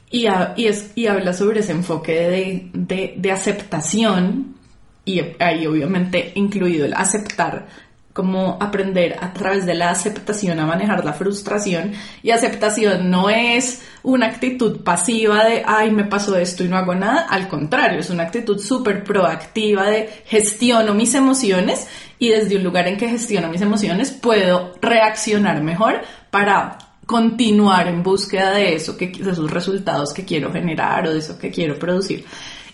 Y, 0.09 0.27
y, 0.57 0.67
es, 0.67 0.91
y 0.95 1.07
habla 1.07 1.33
sobre 1.33 1.61
ese 1.61 1.71
enfoque 1.71 2.11
de, 2.11 2.69
de, 2.73 3.13
de 3.17 3.31
aceptación 3.31 4.55
y 5.05 5.22
ahí 5.39 5.65
obviamente 5.65 6.31
incluido 6.36 6.86
el 6.86 6.93
aceptar 6.93 7.67
como 8.13 8.58
aprender 8.60 9.17
a 9.22 9.31
través 9.31 9.65
de 9.65 9.74
la 9.74 9.89
aceptación 9.89 10.60
a 10.60 10.65
manejar 10.65 11.05
la 11.05 11.13
frustración 11.13 11.93
y 12.22 12.31
aceptación 12.31 13.10
no 13.10 13.29
es 13.29 13.81
una 14.03 14.27
actitud 14.27 14.81
pasiva 14.81 15.46
de 15.46 15.63
ay 15.65 15.91
me 15.91 16.03
pasó 16.03 16.36
esto 16.36 16.63
y 16.63 16.67
no 16.67 16.77
hago 16.77 16.93
nada, 16.93 17.22
al 17.29 17.48
contrario, 17.48 18.00
es 18.00 18.10
una 18.10 18.24
actitud 18.24 18.60
súper 18.60 19.03
proactiva 19.03 19.89
de 19.89 20.10
gestiono 20.25 20.93
mis 20.93 21.15
emociones 21.15 21.88
y 22.20 22.29
desde 22.29 22.58
un 22.58 22.63
lugar 22.63 22.88
en 22.88 22.98
que 22.98 23.08
gestiono 23.08 23.50
mis 23.50 23.62
emociones 23.62 24.12
puedo 24.12 24.74
reaccionar 24.81 25.63
mejor 25.63 26.01
para 26.29 26.77
continuar 27.05 27.88
en 27.88 28.03
búsqueda 28.03 28.51
de 28.51 28.75
eso, 28.75 28.96
que, 28.96 29.08
de 29.08 29.31
esos 29.31 29.51
resultados 29.51 30.13
que 30.13 30.24
quiero 30.24 30.51
generar 30.51 31.08
o 31.08 31.13
de 31.13 31.20
eso 31.20 31.38
que 31.38 31.51
quiero 31.51 31.77
producir. 31.77 32.25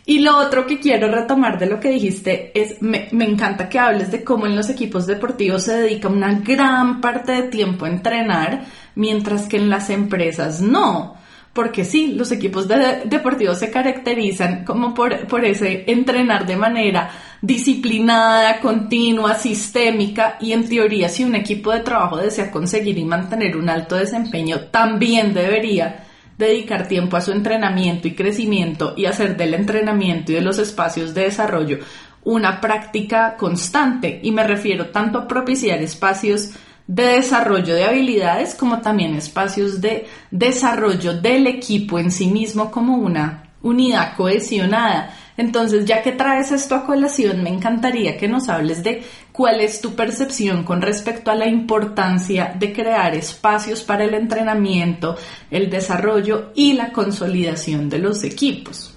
Y 0.10 0.20
lo 0.20 0.38
otro 0.38 0.66
que 0.66 0.80
quiero 0.80 1.10
retomar 1.10 1.60
de 1.60 1.66
lo 1.66 1.82
que 1.82 1.90
dijiste 1.90 2.58
es, 2.58 2.82
me, 2.82 3.10
encanta 3.12 3.68
que 3.68 3.78
hables 3.78 4.10
de 4.10 4.24
cómo 4.24 4.46
en 4.46 4.56
los 4.56 4.70
equipos 4.70 5.06
deportivos 5.06 5.64
se 5.64 5.76
dedica 5.76 6.08
una 6.08 6.40
gran 6.40 7.02
parte 7.02 7.34
de 7.34 7.44
tiempo 7.50 7.84
a 7.84 7.90
entrenar, 7.90 8.64
mientras 8.96 9.48
que 9.48 9.58
en 9.58 9.70
las 9.70 9.90
empresas 9.90 10.62
no. 10.62 11.18
Porque 11.52 11.84
sí, 11.84 12.14
los 12.14 12.32
equipos 12.32 12.70
deportivos 12.70 13.60
se 13.60 13.70
caracterizan 13.70 14.64
como 14.64 14.94
por, 14.94 15.28
por 15.28 15.44
ese 15.44 15.84
entrenar 15.92 16.46
de 16.46 16.56
manera 16.56 17.10
disciplinada, 17.42 18.62
continua, 18.62 19.36
sistémica 19.36 20.38
y 20.40 20.54
en 20.54 20.70
teoría 20.70 21.10
si 21.10 21.26
un 21.26 21.36
equipo 21.36 21.74
de 21.74 21.82
trabajo 21.82 22.16
desea 22.16 22.50
conseguir 22.50 22.98
y 22.98 23.04
mantener 23.04 23.58
un 23.58 23.68
alto 23.68 23.98
desempeño, 23.98 24.68
también 24.72 25.34
debería 25.34 26.07
dedicar 26.38 26.88
tiempo 26.88 27.18
a 27.18 27.22
su 27.22 27.32
entrenamiento 27.32 28.08
y 28.08 28.16
crecimiento 28.16 28.94
y 28.96 29.06
hacer 29.06 29.36
del 29.38 29.54
entrenamiento 29.54 30.32
y 30.32 30.36
de 30.36 30.42
los 30.42 30.60
espacios 30.60 31.14
de 31.14 31.24
desarrollo 31.24 31.80
una 32.24 32.60
práctica 32.60 33.38
constante 33.38 34.20
y 34.22 34.32
me 34.32 34.44
refiero 34.46 34.88
tanto 34.88 35.20
a 35.20 35.28
propiciar 35.28 35.82
espacios 35.82 36.52
de 36.86 37.04
desarrollo 37.04 37.74
de 37.74 37.86
habilidades 37.86 38.54
como 38.54 38.82
también 38.82 39.16
espacios 39.16 39.80
de 39.80 40.08
desarrollo 40.32 41.14
del 41.14 41.48
equipo 41.48 42.00
en 42.00 42.12
sí 42.12 42.28
mismo 42.28 42.70
como 42.70 42.98
una 42.98 43.44
unidad 43.62 44.16
cohesionada. 44.16 45.14
Entonces, 45.38 45.86
ya 45.86 46.02
que 46.02 46.12
traes 46.12 46.52
esto 46.52 46.74
a 46.74 46.86
colación, 46.86 47.44
me 47.44 47.50
encantaría 47.52 48.18
que 48.18 48.28
nos 48.28 48.50
hables 48.50 48.84
de 48.84 49.04
cuál 49.32 49.62
es 49.62 49.82
tu 49.82 49.94
percepción 49.94 50.64
con 50.64 50.82
respecto 50.82 51.30
a 51.30 51.36
la 51.36 51.48
importancia 51.48 52.56
de 52.60 52.74
crear 52.74 53.14
espacios 53.14 53.84
para 53.84 54.04
el 54.04 54.16
entrenamiento, 54.16 55.16
el 55.52 55.70
desarrollo 55.70 56.52
y 56.56 56.74
la 56.74 56.92
consolidación 56.92 57.88
de 57.88 58.00
los 58.00 58.24
equipos. 58.24 58.96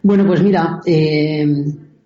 Bueno, 0.00 0.24
pues 0.26 0.42
mira, 0.42 0.80
eh, 0.86 1.46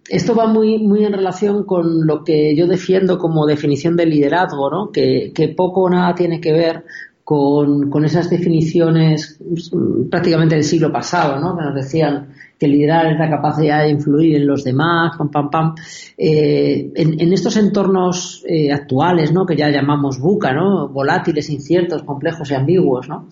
esto 0.09 0.35
va 0.35 0.47
muy, 0.47 0.79
muy 0.79 1.05
en 1.05 1.13
relación 1.13 1.65
con 1.65 2.07
lo 2.07 2.25
que 2.25 2.57
yo 2.57 2.67
defiendo 2.67 3.19
como 3.19 3.45
definición 3.45 3.97
de 3.97 4.07
liderazgo, 4.07 4.71
¿no? 4.71 4.91
que, 4.91 5.55
poco 5.55 5.83
o 5.83 5.91
nada 5.91 6.15
tiene 6.15 6.41
que 6.41 6.53
ver 6.53 6.85
con, 7.23 7.91
con, 7.91 8.07
esas 8.07 8.31
definiciones 8.31 9.39
mm, 9.41 10.09
prácticamente 10.09 10.55
del 10.55 10.65
siglo 10.65 10.91
pasado, 10.91 11.39
¿no? 11.39 11.55
que 11.55 11.65
nos 11.65 11.75
decían 11.75 12.29
que 12.59 12.67
liderar 12.67 13.07
es 13.13 13.19
la 13.19 13.31
capacidad 13.31 13.83
de 13.85 13.91
influir 13.91 14.37
en 14.37 14.47
los 14.47 14.65
demás, 14.65 15.17
pam, 15.17 15.31
pam, 15.31 15.51
pam. 15.51 15.75
Eh, 16.17 16.91
en, 16.95 17.33
estos 17.33 17.57
entornos 17.57 18.45
eh, 18.49 18.73
actuales, 18.73 19.33
¿no? 19.33 19.47
que 19.47 19.57
ya 19.57 19.71
llamamos 19.71 20.19
buca, 20.19 20.53
¿no? 20.53 20.89
volátiles, 20.89 21.49
inciertos, 21.51 22.03
complejos 22.03 22.51
y 22.51 22.55
ambiguos, 22.55 23.09
¿no? 23.09 23.29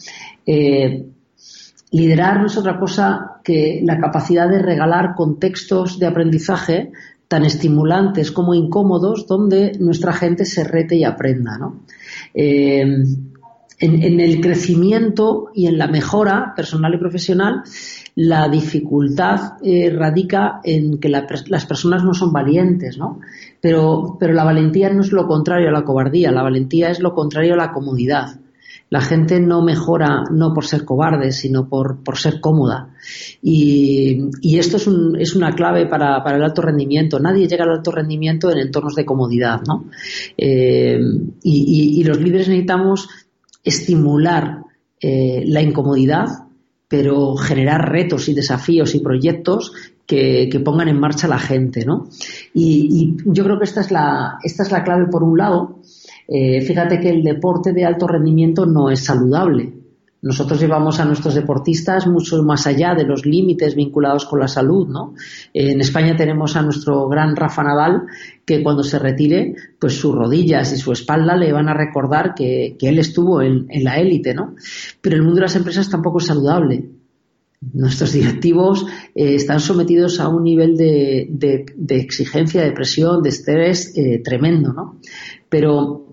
Eh, 0.47 1.07
liderar 1.91 2.41
no 2.41 2.47
es 2.47 2.57
otra 2.57 2.79
cosa 2.79 3.41
que 3.43 3.81
la 3.83 3.99
capacidad 3.99 4.49
de 4.49 4.61
regalar 4.61 5.15
contextos 5.15 5.99
de 5.99 6.07
aprendizaje 6.07 6.93
tan 7.29 7.45
estimulantes 7.45 8.31
como 8.31 8.55
incómodos 8.55 9.27
donde 9.27 9.73
nuestra 9.81 10.13
gente 10.13 10.45
se 10.45 10.63
rete 10.63 10.97
y 10.97 11.05
aprenda. 11.05 11.59
¿no? 11.59 11.81
En, 13.79 14.21
el 14.21 14.41
crecimiento 14.41 15.51
y 15.55 15.67
en 15.67 15.79
la 15.79 15.87
mejora 15.87 16.55
personal 16.57 16.95
y 16.95 16.99
profesional, 16.99 17.63
la 18.15 18.49
dificultad 18.49 19.55
eh, 19.63 19.91
radica 19.91 20.61
en 20.65 20.99
que 20.99 21.09
las 21.09 21.67
personas 21.67 22.03
no 22.03 22.15
son 22.15 22.33
valientes, 22.33 22.97
¿no? 22.97 23.21
Pero, 23.61 24.17
pero 24.19 24.33
la 24.33 24.45
valentía 24.45 24.91
no 24.93 25.03
es 25.03 25.13
lo 25.13 25.27
contrario 25.27 25.69
a 25.69 25.73
la 25.73 25.85
cobardía, 25.85 26.33
la 26.33 26.43
valentía 26.43 26.91
es 26.91 27.01
lo 27.01 27.15
contrario 27.15 27.55
a 27.55 27.59
la 27.59 27.73
comodidad. 27.73 28.41
La 28.89 29.01
gente 29.01 29.41
no 29.41 29.63
mejora 29.63 30.23
no 30.31 30.55
por 30.55 30.65
ser 30.65 30.85
cobarde, 30.85 31.33
sino 31.33 31.69
por, 31.69 32.05
por 32.05 32.19
ser 32.19 32.41
cómoda. 32.41 32.95
Y, 33.43 34.31
y 34.41 34.59
esto 34.61 34.77
es, 34.77 34.87
un, 34.87 35.17
es, 35.21 35.35
una 35.35 35.53
clave 35.53 35.87
para, 35.87 36.23
el 36.25 36.43
alto 36.43 36.63
rendimiento. 36.63 37.19
Nadie 37.19 37.49
llega 37.49 37.65
al 37.65 37.73
alto 37.73 37.91
rendimiento 37.91 38.49
en 38.51 38.59
entornos 38.59 38.95
de 38.95 39.05
comodidad, 39.05 39.61
¿no? 39.67 39.87
Eh, 40.39 41.01
y, 41.43 42.01
y, 42.01 42.05
los 42.05 42.21
líderes 42.21 42.49
necesitamos 42.49 43.09
estimular 43.67 44.63
eh, 45.01 45.43
la 45.45 45.61
incomodidad, 45.61 46.27
pero 46.89 47.35
generar 47.35 47.91
retos 47.91 48.29
y 48.29 48.35
desafíos 48.35 48.95
y 48.95 49.01
proyectos 49.01 49.73
que, 50.07 50.49
pongan 50.65 50.89
en 50.89 51.01
marcha 51.01 51.27
la 51.27 51.39
gente, 51.39 51.85
¿no? 51.85 52.09
Y, 52.55 53.17
yo 53.27 53.45
creo 53.45 53.59
que 53.59 53.65
esta 53.65 53.81
es 53.81 53.91
la, 53.91 54.39
esta 54.43 54.63
es 54.63 54.71
la 54.71 54.85
clave 54.85 55.07
por 55.11 55.25
un 55.25 55.37
lado. 55.37 55.81
Eh, 56.29 56.63
fíjate 56.63 57.01
que 57.01 57.11
el 57.11 57.23
deporte 57.23 57.73
de 57.73 57.85
alto 57.85 58.07
rendimiento 58.07 58.65
no 58.67 58.89
es 58.89 59.01
saludable. 59.01 59.73
Nosotros 60.23 60.59
llevamos 60.59 60.99
a 60.99 61.05
nuestros 61.05 61.35
deportistas 61.35 62.07
mucho 62.07 62.43
más 62.43 62.67
allá 62.67 62.95
de 62.95 63.05
los 63.05 63.27
límites 63.27 63.75
vinculados 63.75 64.25
con 64.25 64.41
la 64.41 64.49
salud, 64.49 64.89
¿no? 64.89 65.15
En 65.53 65.81
España 65.81 66.17
tenemos 66.17 66.57
a 66.57 66.63
nuestro 66.63 67.07
gran 67.09 67.37
Rafa 67.37 67.63
Nadal 67.63 68.07
que 68.45 68.63
cuando 68.63 68.83
se 68.83 68.99
retire, 68.99 69.55
pues 69.79 69.95
sus 69.99 70.15
rodillas 70.15 70.73
y 70.73 70.79
su 70.79 70.93
espalda 70.93 71.37
le 71.37 71.53
van 71.53 71.69
a 71.69 71.75
recordar 71.75 72.35
que, 72.35 72.77
él 72.81 72.99
estuvo 72.99 73.43
en, 73.43 73.67
la 73.83 73.99
élite, 73.99 74.33
¿no? 74.35 74.55
Pero 75.01 75.17
el 75.17 75.23
mundo 75.23 75.37
de 75.37 75.43
las 75.43 75.57
empresas 75.57 75.91
tampoco 75.91 76.19
es 76.19 76.27
saludable. 76.27 76.89
Nuestros 77.73 78.13
directivos 78.13 78.87
eh, 79.15 79.35
están 79.35 79.61
sometidos 79.61 80.21
a 80.21 80.29
un 80.29 80.45
nivel 80.45 80.77
de, 80.77 81.67
exigencia, 81.89 82.63
de 82.63 82.73
presión, 82.73 83.23
de 83.23 83.29
estrés 83.29 83.93
eh, 83.97 84.23
tremendo, 84.25 84.73
¿no? 84.73 84.99
Pero 85.49 86.07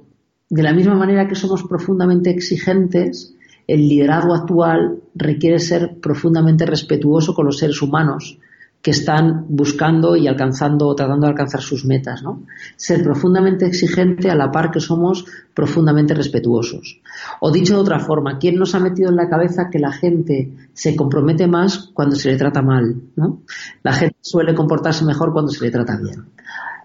de 0.50 0.64
la 0.64 0.74
misma 0.74 0.96
manera 0.96 1.28
que 1.28 1.36
somos 1.36 1.64
profundamente 1.64 2.30
exigentes, 2.30 3.36
el 3.68 3.88
liderazgo 3.88 4.34
actual 4.34 5.00
requiere 5.16 5.60
ser 5.60 5.98
profundamente 6.02 6.66
respetuoso 6.66 7.34
con 7.34 7.46
los 7.46 7.58
seres 7.58 7.82
humanos 7.82 8.38
que 8.84 8.92
están 8.92 9.46
buscando 9.48 10.18
y 10.18 10.28
alcanzando 10.28 10.90
o 10.90 10.96
tratando 10.96 11.26
de 11.26 11.32
alcanzar 11.32 11.62
sus 11.62 11.86
metas, 11.86 12.22
¿no? 12.22 12.44
Ser 12.76 13.02
profundamente 13.02 13.66
exigente 13.66 14.30
a 14.30 14.36
la 14.36 14.52
par 14.52 14.72
que 14.72 14.82
somos 14.82 15.26
profundamente 15.54 16.14
respetuosos. 16.14 17.00
O 17.40 17.50
dicho 17.50 17.76
de 17.76 17.80
otra 17.80 18.00
forma, 18.00 18.38
¿quién 18.40 18.58
nos 18.58 18.76
ha 18.76 18.82
metido 18.82 19.10
en 19.10 19.16
la 19.16 19.30
cabeza 19.30 19.70
que 19.72 19.80
la 19.80 19.94
gente 19.94 20.52
se 20.74 20.98
compromete 20.98 21.48
más 21.48 21.92
cuando 21.94 22.18
se 22.18 22.30
le 22.30 22.38
trata 22.38 22.62
mal, 22.62 22.96
¿no? 23.16 23.44
La 23.84 23.94
gente 23.94 24.18
suele 24.20 24.54
comportarse 24.54 25.06
mejor 25.06 25.32
cuando 25.32 25.54
se 25.54 25.64
le 25.64 25.72
trata 25.72 25.96
bien. 25.96 26.26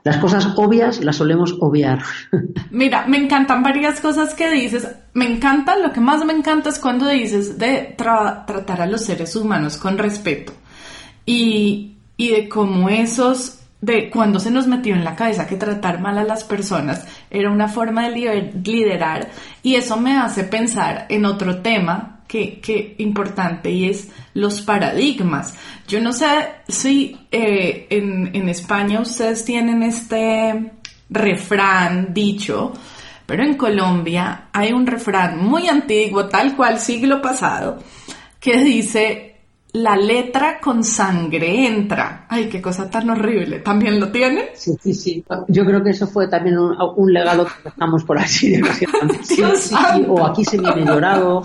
Las 0.05 0.17
cosas 0.19 0.49
obvias 0.57 1.03
las 1.03 1.17
solemos 1.17 1.57
obviar. 1.61 2.03
Mira, 2.71 3.07
me 3.07 3.19
encantan 3.19 3.63
varias 3.63 4.01
cosas 4.01 4.35
que 4.35 4.51
dices. 4.51 4.89
Me 5.15 5.31
encanta, 5.31 5.77
lo 5.77 5.93
que 5.93 6.01
más 6.01 6.25
me 6.25 6.33
encanta 6.33 6.71
es 6.71 6.79
cuando 6.79 7.09
dices 7.09 7.59
de 7.59 7.95
tratar 7.97 8.81
a 8.81 8.87
los 8.87 9.05
seres 9.05 9.35
humanos 9.37 9.77
con 9.77 9.99
respeto. 9.99 10.53
Y, 11.27 11.97
y 12.17 12.31
de 12.31 12.49
cómo 12.49 12.89
esos, 12.89 13.61
de 13.81 14.11
cuando 14.11 14.41
se 14.41 14.51
nos 14.51 14.67
metió 14.67 14.95
en 14.95 15.05
la 15.05 15.17
cabeza 15.17 15.47
que 15.47 15.57
tratar 15.57 16.01
mal 16.01 16.19
a 16.19 16.25
las 16.25 16.45
personas 16.45 17.07
era 17.31 17.51
una 17.51 17.69
forma 17.69 18.09
de 18.09 18.53
liderar. 18.65 19.29
Y 19.63 19.75
eso 19.75 19.97
me 19.97 20.17
hace 20.17 20.45
pensar 20.45 21.07
en 21.09 21.25
otro 21.25 21.61
tema 21.61 22.18
que, 22.29 22.95
importante 22.99 23.71
y 23.71 23.89
es 23.89 24.09
los 24.35 24.61
paradigmas. 24.61 25.55
Yo 25.89 26.01
no 26.01 26.13
sé 26.13 26.27
si 26.69 27.17
eh, 27.33 27.87
en, 27.91 28.31
en 28.35 28.49
España 28.49 29.01
ustedes 29.01 29.45
tienen 29.45 29.83
este 29.83 30.73
refrán 31.11 32.13
dicho, 32.13 32.73
pero 33.27 33.43
en 33.43 33.55
Colombia 33.55 34.49
hay 34.53 34.73
un 34.73 34.87
refrán 34.87 35.39
muy 35.39 35.69
antiguo, 35.69 36.27
tal 36.27 36.55
cual 36.55 36.79
siglo 36.79 37.21
pasado, 37.21 37.79
que 38.39 38.59
dice 38.59 39.28
la 39.73 39.97
letra 39.97 40.59
con 40.61 40.83
sangre 40.83 41.67
entra. 41.67 42.25
Ay, 42.29 42.49
qué 42.49 42.61
cosa 42.61 42.89
tan 42.89 43.11
horrible. 43.11 43.59
¿También 43.59 44.01
lo 44.01 44.11
tiene? 44.11 44.51
Sí, 44.55 44.73
sí, 44.83 44.95
sí. 44.95 45.25
Yo 45.49 45.65
creo 45.67 45.83
que 45.85 45.91
eso 45.91 46.07
fue 46.07 46.27
también 46.27 46.59
un, 46.59 47.13
legado 47.13 47.45
que 47.45 47.53
dejamos 47.65 48.03
por 48.05 48.19
así 48.19 48.53
de 48.53 48.63
Dios 49.37 49.61
sí, 49.61 49.75
O 50.09 50.25
aquí 50.25 50.43
se 50.45 50.59
viene 50.59 50.87
llorado. 50.87 51.43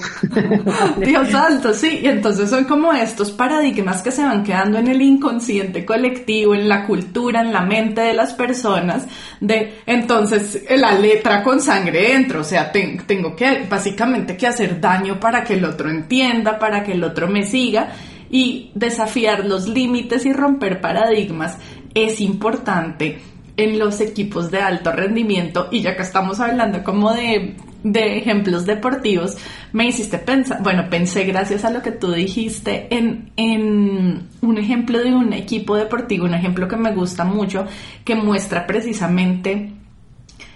Dios 0.97 1.29
santo, 1.29 1.73
sí. 1.73 1.99
Y 2.01 2.07
entonces 2.07 2.49
son 2.49 2.63
como 2.63 2.93
estos 2.93 3.31
paradigmas 3.31 4.01
que 4.01 4.11
se 4.11 4.23
van 4.23 4.43
quedando 4.43 4.77
en 4.77 4.87
el 4.87 5.01
inconsciente 5.01 5.85
colectivo, 5.85 6.55
en 6.55 6.69
la 6.69 6.85
cultura, 6.85 7.41
en 7.41 7.51
la 7.51 7.61
mente 7.61 8.01
de 8.01 8.13
las 8.13 8.33
personas. 8.33 9.05
De 9.41 9.81
entonces 9.85 10.63
la 10.77 10.97
letra 10.97 11.43
con 11.43 11.59
sangre 11.59 12.13
entra. 12.13 12.39
O 12.39 12.45
sea, 12.45 12.71
tengo 12.71 13.35
que 13.35 13.65
básicamente 13.69 14.37
que 14.37 14.47
hacer 14.47 14.79
daño 14.79 15.19
para 15.19 15.43
que 15.43 15.55
el 15.55 15.65
otro 15.65 15.89
entienda, 15.89 16.57
para 16.57 16.85
que 16.85 16.93
el 16.93 17.03
otro 17.03 17.27
me 17.27 17.43
siga 17.43 17.89
y 18.33 18.71
desafiar 18.73 19.45
los 19.45 19.67
límites 19.67 20.25
y 20.25 20.33
romper 20.33 20.81
paradigmas 20.81 21.59
es 21.93 22.19
importante 22.19 23.21
en 23.57 23.77
los 23.77 24.01
equipos 24.01 24.49
de 24.49 24.59
alto 24.59 24.91
rendimiento 24.91 25.67
y 25.69 25.81
ya 25.81 25.95
que 25.95 26.01
estamos 26.01 26.39
hablando 26.39 26.83
como 26.83 27.13
de, 27.13 27.55
ejemplos 27.83 28.65
deportivos, 28.65 29.37
me 29.71 29.85
hiciste 29.85 30.17
pensar, 30.17 30.63
bueno, 30.63 30.89
pensé 30.89 31.25
gracias 31.25 31.63
a 31.63 31.69
lo 31.69 31.83
que 31.83 31.91
tú 31.91 32.11
dijiste 32.11 32.87
en, 32.89 33.31
en 33.37 34.29
un 34.41 34.57
ejemplo 34.57 34.97
de 34.97 35.13
un 35.13 35.31
equipo 35.31 35.75
deportivo, 35.75 36.25
un 36.25 36.33
ejemplo 36.33 36.67
que 36.67 36.77
me 36.77 36.91
gusta 36.95 37.25
mucho, 37.25 37.67
que 38.03 38.15
muestra 38.15 38.65
precisamente 38.65 39.73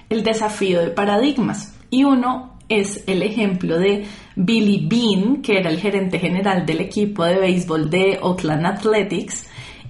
el 0.09 0.23
desafío 0.23 0.81
de 0.81 0.89
paradigmas. 0.89 1.75
Y 1.91 2.05
uno 2.05 2.57
es 2.69 3.03
el 3.05 3.21
ejemplo 3.21 3.77
de 3.77 4.05
Billy 4.37 4.87
Bean, 4.87 5.41
que 5.41 5.57
era 5.57 5.71
el 5.71 5.79
gerente 5.79 6.19
general 6.19 6.65
del 6.65 6.79
equipo 6.81 7.25
de 7.25 7.39
béisbol 7.39 7.89
de 7.89 8.19
Oakland 8.21 8.67
Athletics, 8.67 9.47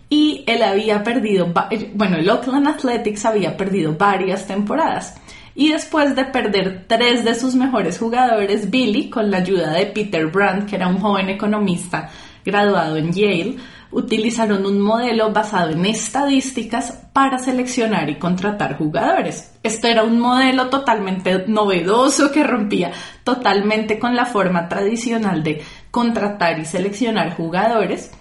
y 0.10 0.46
él 0.48 0.64
había 0.64 1.04
perdido, 1.04 1.54
bueno, 1.94 2.16
el 2.16 2.30
Oakland 2.30 2.68
Athletics 2.68 3.26
había 3.26 3.58
perdido 3.58 3.94
varias 3.98 4.48
temporadas. 4.48 5.16
Y 5.54 5.72
después 5.72 6.16
de 6.16 6.24
perder 6.24 6.86
tres 6.88 7.26
de 7.26 7.36
sus 7.36 7.56
mejores 7.56 8.00
jugadores, 8.00 8.70
Billy, 8.70 9.10
con 9.10 9.30
la 9.30 9.40
ayuda 9.40 9.74
de 9.74 9.88
Peter 9.88 10.28
Brandt, 10.28 10.70
que 10.70 10.78
era 10.78 10.88
un 10.88 11.00
joven 11.00 11.30
economista 11.30 12.10
graduado 12.46 12.96
en 12.96 13.12
Yale, 13.12 13.58
utilizaron 13.92 14.66
un 14.66 14.80
modelo 14.80 15.32
basado 15.32 15.72
en 15.72 15.86
estadísticas 15.86 16.92
para 17.14 17.40
seleccionar 17.40 18.10
y 18.10 18.16
contratar 18.16 18.78
jugadores. 18.78 19.54
Esto 19.64 19.88
era 19.88 20.04
un 20.04 20.20
modelo 20.20 20.70
totalmente 20.70 21.46
novedoso 21.48 22.32
que 22.32 22.44
rompía 22.44 22.92
totalmente 23.24 23.98
con 23.98 24.16
la 24.16 24.26
forma 24.26 24.68
tradicional 24.68 25.44
de 25.44 25.62
contratar 25.92 26.60
y 26.60 26.66
seleccionar 26.66 27.36
jugadores. 27.36 28.12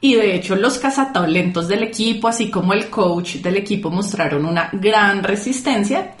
Y 0.00 0.14
de 0.14 0.36
hecho 0.36 0.54
los 0.54 0.78
cazatalentos 0.78 1.66
del 1.66 1.82
equipo, 1.82 2.28
así 2.28 2.50
como 2.50 2.72
el 2.72 2.88
coach 2.88 3.36
del 3.36 3.56
equipo, 3.56 3.90
mostraron 3.90 4.46
una 4.46 4.70
gran 4.72 5.24
resistencia 5.24 6.14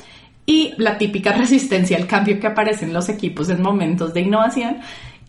y 0.44 0.74
la 0.78 0.98
típica 0.98 1.32
resistencia 1.36 1.96
al 1.96 2.06
cambio 2.06 2.40
que 2.40 2.48
aparece 2.48 2.84
en 2.84 2.92
los 2.92 3.08
equipos 3.08 3.48
en 3.50 3.62
momentos 3.62 4.12
de 4.12 4.22
innovación. 4.22 4.78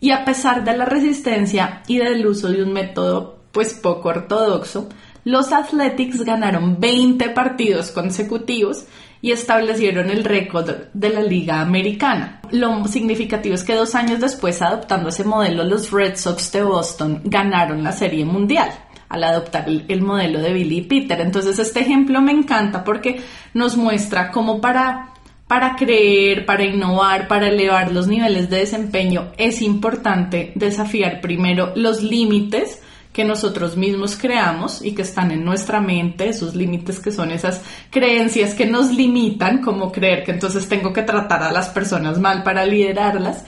Y 0.00 0.10
a 0.12 0.24
pesar 0.24 0.64
de 0.64 0.76
la 0.76 0.86
resistencia 0.86 1.82
y 1.86 1.98
del 1.98 2.26
uso 2.26 2.48
de 2.48 2.62
un 2.62 2.72
método 2.72 3.39
pues 3.52 3.74
poco 3.74 4.08
ortodoxo, 4.08 4.88
los 5.24 5.52
Athletics 5.52 6.24
ganaron 6.24 6.80
20 6.80 7.30
partidos 7.30 7.90
consecutivos 7.90 8.84
y 9.22 9.32
establecieron 9.32 10.08
el 10.08 10.24
récord 10.24 10.70
de 10.94 11.10
la 11.10 11.20
Liga 11.20 11.60
Americana. 11.60 12.40
Lo 12.50 12.86
significativo 12.88 13.54
es 13.54 13.64
que 13.64 13.74
dos 13.74 13.94
años 13.94 14.20
después, 14.20 14.62
adoptando 14.62 15.10
ese 15.10 15.24
modelo, 15.24 15.62
los 15.64 15.90
Red 15.90 16.16
Sox 16.16 16.50
de 16.52 16.62
Boston 16.62 17.20
ganaron 17.24 17.84
la 17.84 17.92
Serie 17.92 18.24
Mundial 18.24 18.70
al 19.10 19.24
adoptar 19.24 19.68
el, 19.68 20.02
modelo 20.02 20.40
de 20.40 20.52
Billy 20.52 20.82
Peter. 20.82 21.20
Entonces 21.20 21.58
este 21.58 21.80
ejemplo 21.80 22.20
me 22.22 22.32
encanta 22.32 22.82
porque 22.84 23.20
nos 23.52 23.76
muestra 23.76 24.30
cómo 24.30 24.60
para 24.60 25.08
para 25.46 25.74
creer, 25.74 26.46
para 26.46 26.62
innovar, 26.62 27.26
para 27.26 27.48
elevar 27.48 27.90
los 27.90 28.06
niveles 28.06 28.48
de 28.50 28.58
desempeño, 28.58 29.32
es 29.36 29.62
importante 29.62 30.52
desafiar 30.54 31.20
primero 31.20 31.72
los 31.74 32.04
límites 32.04 32.80
que 33.12 33.24
nosotros 33.24 33.76
mismos 33.76 34.16
creamos 34.16 34.84
y 34.84 34.92
que 34.94 35.02
están 35.02 35.32
en 35.32 35.44
nuestra 35.44 35.80
mente, 35.80 36.28
esos 36.28 36.54
límites 36.54 37.00
que 37.00 37.10
son 37.10 37.32
esas 37.32 37.60
creencias 37.90 38.54
que 38.54 38.66
nos 38.66 38.92
limitan, 38.92 39.62
como 39.62 39.90
creer 39.90 40.24
que 40.24 40.30
entonces 40.30 40.68
tengo 40.68 40.92
que 40.92 41.02
tratar 41.02 41.42
a 41.42 41.52
las 41.52 41.68
personas 41.70 42.20
mal 42.20 42.42
para 42.42 42.64
liderarlas, 42.64 43.44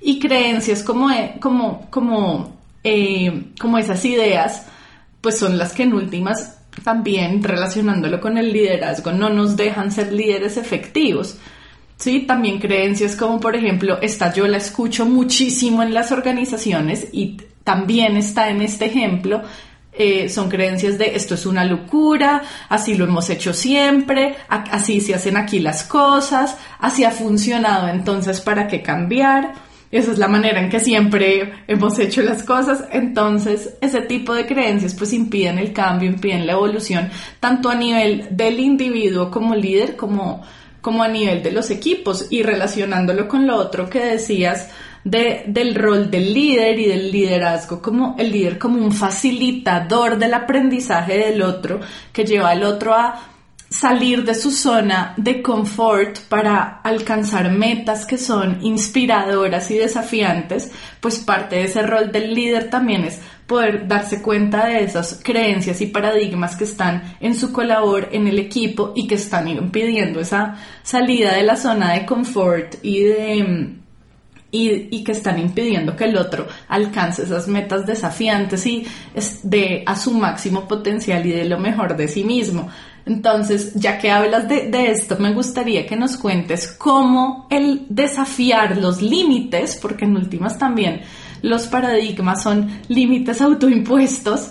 y 0.00 0.18
creencias 0.18 0.82
como, 0.82 1.10
eh, 1.10 1.36
como, 1.40 1.88
como, 1.90 2.56
eh, 2.82 3.52
como 3.60 3.78
esas 3.78 4.04
ideas, 4.04 4.66
pues 5.20 5.38
son 5.38 5.58
las 5.58 5.72
que 5.72 5.84
en 5.84 5.92
últimas 5.92 6.58
también 6.82 7.42
relacionándolo 7.42 8.20
con 8.20 8.38
el 8.38 8.52
liderazgo 8.52 9.12
no 9.12 9.28
nos 9.28 9.56
dejan 9.56 9.92
ser 9.92 10.12
líderes 10.12 10.56
efectivos. 10.56 11.36
Sí, 11.96 12.20
también 12.20 12.58
creencias 12.58 13.14
como 13.14 13.38
por 13.38 13.54
ejemplo, 13.54 13.98
esta 14.00 14.32
yo 14.32 14.46
la 14.48 14.56
escucho 14.56 15.04
muchísimo 15.06 15.82
en 15.82 15.94
las 15.94 16.10
organizaciones 16.10 17.08
y 17.12 17.36
también 17.64 18.16
está 18.16 18.50
en 18.50 18.62
este 18.62 18.86
ejemplo, 18.86 19.42
eh, 19.92 20.30
son 20.30 20.48
creencias 20.48 20.96
de 20.96 21.14
esto 21.14 21.34
es 21.34 21.44
una 21.44 21.64
locura, 21.64 22.42
así 22.70 22.94
lo 22.94 23.04
hemos 23.04 23.28
hecho 23.28 23.52
siempre, 23.52 24.36
así 24.48 25.02
se 25.02 25.14
hacen 25.14 25.36
aquí 25.36 25.60
las 25.60 25.84
cosas, 25.84 26.56
así 26.78 27.04
ha 27.04 27.10
funcionado, 27.10 27.88
entonces 27.88 28.40
¿para 28.40 28.68
qué 28.68 28.80
cambiar? 28.80 29.52
Esa 29.92 30.12
es 30.12 30.18
la 30.18 30.26
manera 30.26 30.58
en 30.62 30.70
que 30.70 30.80
siempre 30.80 31.52
hemos 31.68 31.98
hecho 31.98 32.22
las 32.22 32.42
cosas. 32.44 32.84
Entonces, 32.92 33.74
ese 33.82 34.00
tipo 34.00 34.32
de 34.32 34.46
creencias 34.46 34.94
pues 34.94 35.12
impiden 35.12 35.58
el 35.58 35.74
cambio, 35.74 36.08
impiden 36.08 36.46
la 36.46 36.54
evolución, 36.54 37.10
tanto 37.40 37.68
a 37.68 37.74
nivel 37.74 38.26
del 38.30 38.58
individuo 38.58 39.30
como 39.30 39.54
líder, 39.54 39.94
como, 39.94 40.42
como 40.80 41.02
a 41.02 41.08
nivel 41.08 41.42
de 41.42 41.52
los 41.52 41.70
equipos. 41.70 42.28
Y 42.30 42.42
relacionándolo 42.42 43.28
con 43.28 43.46
lo 43.46 43.56
otro 43.56 43.90
que 43.90 44.00
decías, 44.00 44.70
de, 45.04 45.44
del 45.46 45.74
rol 45.74 46.10
del 46.10 46.32
líder 46.32 46.78
y 46.78 46.86
del 46.86 47.10
liderazgo 47.10 47.82
como 47.82 48.14
el 48.18 48.30
líder 48.30 48.58
como 48.58 48.78
un 48.78 48.92
facilitador 48.92 50.18
del 50.18 50.34
aprendizaje 50.34 51.18
del 51.18 51.42
otro 51.42 51.80
que 52.12 52.24
lleva 52.24 52.50
al 52.50 52.62
otro 52.62 52.94
a 52.94 53.32
salir 53.72 54.24
de 54.24 54.34
su 54.34 54.50
zona 54.50 55.14
de 55.16 55.40
confort 55.40 56.18
para 56.28 56.80
alcanzar 56.82 57.50
metas 57.50 58.04
que 58.04 58.18
son 58.18 58.58
inspiradoras 58.62 59.70
y 59.70 59.78
desafiantes, 59.78 60.70
pues 61.00 61.18
parte 61.18 61.56
de 61.56 61.64
ese 61.64 61.82
rol 61.82 62.12
del 62.12 62.34
líder 62.34 62.68
también 62.68 63.04
es 63.04 63.20
poder 63.46 63.88
darse 63.88 64.20
cuenta 64.20 64.66
de 64.66 64.84
esas 64.84 65.20
creencias 65.22 65.80
y 65.80 65.86
paradigmas 65.86 66.54
que 66.54 66.64
están 66.64 67.16
en 67.20 67.34
su 67.34 67.52
colabor, 67.52 68.08
en 68.12 68.26
el 68.28 68.38
equipo 68.38 68.92
y 68.94 69.06
que 69.06 69.14
están 69.14 69.48
impidiendo 69.48 70.20
esa 70.20 70.56
salida 70.82 71.34
de 71.34 71.42
la 71.42 71.56
zona 71.56 71.94
de 71.94 72.04
confort 72.04 72.76
y 72.82 73.04
de 73.04 73.81
y, 74.54 75.02
que 75.02 75.12
están 75.12 75.38
impidiendo 75.38 75.96
que 75.96 76.04
el 76.04 76.16
otro 76.16 76.46
alcance 76.68 77.22
esas 77.22 77.48
metas 77.48 77.86
desafiantes 77.86 78.64
y 78.66 78.86
de 79.42 79.82
a 79.86 79.96
su 79.96 80.12
máximo 80.12 80.68
potencial 80.68 81.26
y 81.26 81.32
de 81.32 81.46
lo 81.46 81.58
mejor 81.58 81.96
de 81.96 82.06
sí 82.06 82.22
mismo. 82.22 82.68
Entonces, 83.04 83.72
ya 83.74 83.98
que 83.98 84.10
hablas 84.12 84.48
de, 84.48 84.68
de, 84.68 84.90
esto, 84.90 85.16
me 85.18 85.32
gustaría 85.32 85.86
que 85.86 85.96
nos 85.96 86.16
cuentes 86.16 86.68
cómo 86.68 87.48
el 87.50 87.86
desafiar 87.88 88.76
los 88.76 89.02
límites, 89.02 89.78
porque 89.80 90.04
en 90.04 90.16
últimas 90.16 90.56
también 90.58 91.00
los 91.40 91.66
paradigmas 91.66 92.42
son 92.42 92.68
límites 92.88 93.40
autoimpuestos, 93.40 94.50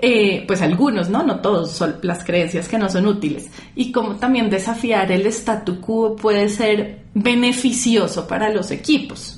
eh, 0.00 0.44
pues 0.46 0.62
algunos, 0.62 1.08
¿no? 1.08 1.24
No 1.24 1.40
todos, 1.40 1.72
son 1.72 1.96
las 2.02 2.22
creencias 2.22 2.68
que 2.68 2.78
no 2.78 2.88
son 2.88 3.06
útiles. 3.06 3.50
Y 3.74 3.90
cómo 3.90 4.16
también 4.16 4.48
desafiar 4.48 5.10
el 5.10 5.26
statu 5.26 5.80
quo 5.80 6.14
puede 6.14 6.48
ser 6.50 7.00
beneficioso 7.14 8.28
para 8.28 8.50
los 8.50 8.70
equipos. 8.70 9.37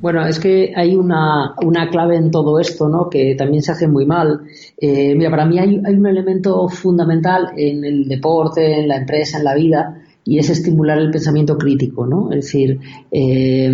Bueno, 0.00 0.26
es 0.26 0.40
que 0.40 0.72
hay 0.74 0.96
una, 0.96 1.54
una, 1.62 1.90
clave 1.90 2.16
en 2.16 2.30
todo 2.30 2.58
esto, 2.58 2.88
¿no? 2.88 3.10
Que 3.10 3.34
también 3.34 3.62
se 3.62 3.72
hace 3.72 3.86
muy 3.86 4.06
mal. 4.06 4.40
Eh, 4.78 5.14
mira, 5.14 5.28
para 5.28 5.44
mí 5.44 5.58
hay, 5.58 5.76
un 5.76 6.06
elemento 6.06 6.66
fundamental 6.68 7.50
en 7.54 7.84
el 7.84 8.08
deporte, 8.08 8.80
en 8.80 8.88
la 8.88 8.96
empresa, 8.96 9.36
en 9.38 9.44
la 9.44 9.54
vida, 9.54 10.02
y 10.24 10.38
es 10.38 10.48
estimular 10.48 10.98
el 10.98 11.10
pensamiento 11.10 11.58
crítico, 11.58 12.06
¿no? 12.06 12.32
Es 12.32 12.46
decir, 12.46 12.80
eh, 13.10 13.70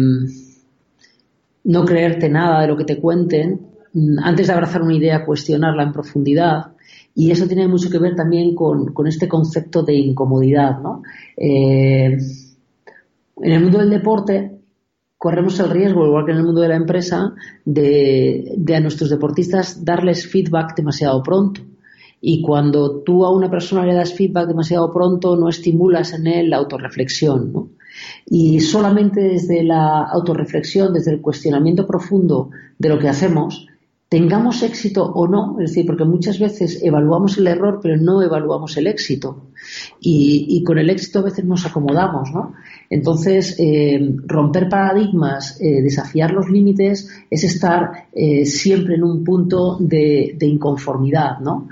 no 1.64 1.84
creerte 1.84 2.28
nada 2.28 2.62
de 2.62 2.68
lo 2.68 2.76
que 2.76 2.84
te 2.84 2.98
cuenten, 2.98 3.60
mm, 3.92 4.18
antes 4.20 4.48
de 4.48 4.52
abrazar 4.52 4.82
una 4.82 4.94
idea, 4.94 5.24
cuestionarla 5.24 5.84
en 5.84 5.92
profundidad. 5.92 6.72
Y 7.14 7.30
eso 7.30 7.46
tiene 7.46 7.68
mucho 7.68 7.88
que 7.88 7.98
ver 7.98 8.16
también 8.16 8.54
con, 8.54 8.92
con 8.92 9.06
este 9.06 9.28
concepto 9.28 9.84
de 9.84 9.94
incomodidad, 9.94 10.80
¿no? 10.80 11.02
Eh, 11.36 12.18
en 13.38 13.52
el 13.52 13.62
mundo 13.62 13.78
del 13.78 13.90
deporte 13.90 14.55
corremos 15.26 15.58
el 15.58 15.70
riesgo, 15.70 16.06
igual 16.06 16.24
que 16.24 16.30
en 16.30 16.38
el 16.38 16.44
mundo 16.44 16.60
de 16.60 16.68
la 16.68 16.76
empresa, 16.76 17.34
de, 17.64 18.56
a 18.72 18.78
nuestros 18.78 19.10
deportistas 19.10 19.84
darles 19.84 20.30
feedback 20.30 20.76
demasiado 20.76 21.20
pronto. 21.20 21.62
Y 22.20 22.42
cuando 22.42 23.00
tú 23.00 23.24
a 23.24 23.34
una 23.34 23.50
persona 23.50 23.84
le 23.84 23.92
das 23.92 24.14
feedback 24.14 24.46
demasiado 24.46 24.92
pronto, 24.92 25.34
no 25.34 25.48
estimulas 25.48 26.12
en 26.12 26.28
él 26.28 26.50
la 26.50 26.58
autorreflexión. 26.58 27.52
¿no? 27.52 27.70
Y 28.24 28.60
solamente 28.60 29.20
desde 29.20 29.64
la 29.64 30.04
autorreflexión, 30.04 30.92
desde 30.92 31.10
el 31.10 31.20
cuestionamiento 31.20 31.88
profundo 31.88 32.50
de 32.78 32.88
lo 32.88 33.00
que 33.00 33.08
hacemos, 33.08 33.66
tengamos 34.08 34.62
éxito 34.62 35.04
o 35.04 35.26
no, 35.26 35.56
es 35.58 35.70
decir, 35.70 35.84
porque 35.84 36.04
muchas 36.04 36.38
veces 36.38 36.80
evaluamos 36.82 37.38
el 37.38 37.48
error, 37.48 37.80
pero 37.82 37.96
no 37.96 38.22
evaluamos 38.22 38.76
el 38.76 38.86
éxito. 38.86 39.48
Y, 40.00 40.62
con 40.62 40.78
el 40.78 40.90
éxito 40.90 41.18
a 41.18 41.22
veces 41.22 41.44
nos 41.44 41.66
acomodamos, 41.66 42.30
¿no? 42.32 42.54
Entonces, 42.88 43.56
eh, 43.58 44.14
romper 44.26 44.68
paradigmas, 44.68 45.60
eh, 45.60 45.82
desafiar 45.82 46.30
los 46.30 46.48
límites, 46.48 47.08
es 47.28 47.42
estar 47.42 48.06
eh, 48.12 48.46
siempre 48.46 48.94
en 48.94 49.02
un 49.02 49.24
punto 49.24 49.76
de, 49.80 50.36
inconformidad, 50.40 51.40
¿no? 51.40 51.68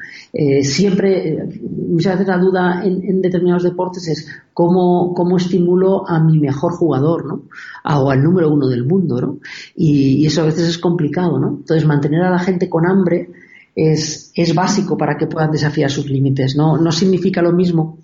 siempre, 0.62 1.48
muchas 1.88 2.14
veces 2.14 2.26
la 2.26 2.38
duda 2.38 2.82
en, 2.84 3.22
determinados 3.22 3.62
deportes 3.62 4.08
es 4.08 4.26
cómo, 4.54 5.12
cómo, 5.14 5.36
estimulo 5.36 6.08
a 6.08 6.20
mi 6.20 6.38
mejor 6.38 6.72
jugador, 6.72 7.26
¿no? 7.26 7.42
o 7.84 8.10
al 8.10 8.22
número 8.22 8.50
uno 8.50 8.68
del 8.68 8.84
mundo, 8.84 9.20
¿no? 9.20 9.38
Y, 9.76 10.24
eso 10.24 10.42
a 10.42 10.46
veces 10.46 10.68
es 10.68 10.78
complicado, 10.78 11.38
¿no? 11.38 11.48
Entonces, 11.48 11.86
mantener 11.86 12.22
a 12.22 12.30
la 12.30 12.38
gente 12.38 12.70
con 12.70 12.86
hambre 12.86 13.30
es, 13.74 14.30
es 14.34 14.54
básico 14.54 14.96
para 14.96 15.18
que 15.18 15.26
puedan 15.26 15.50
desafiar 15.50 15.90
sus 15.90 16.08
límites, 16.08 16.56
¿no? 16.56 16.78
No 16.78 16.92
significa 16.92 17.42
lo 17.42 17.52
mismo 17.52 17.98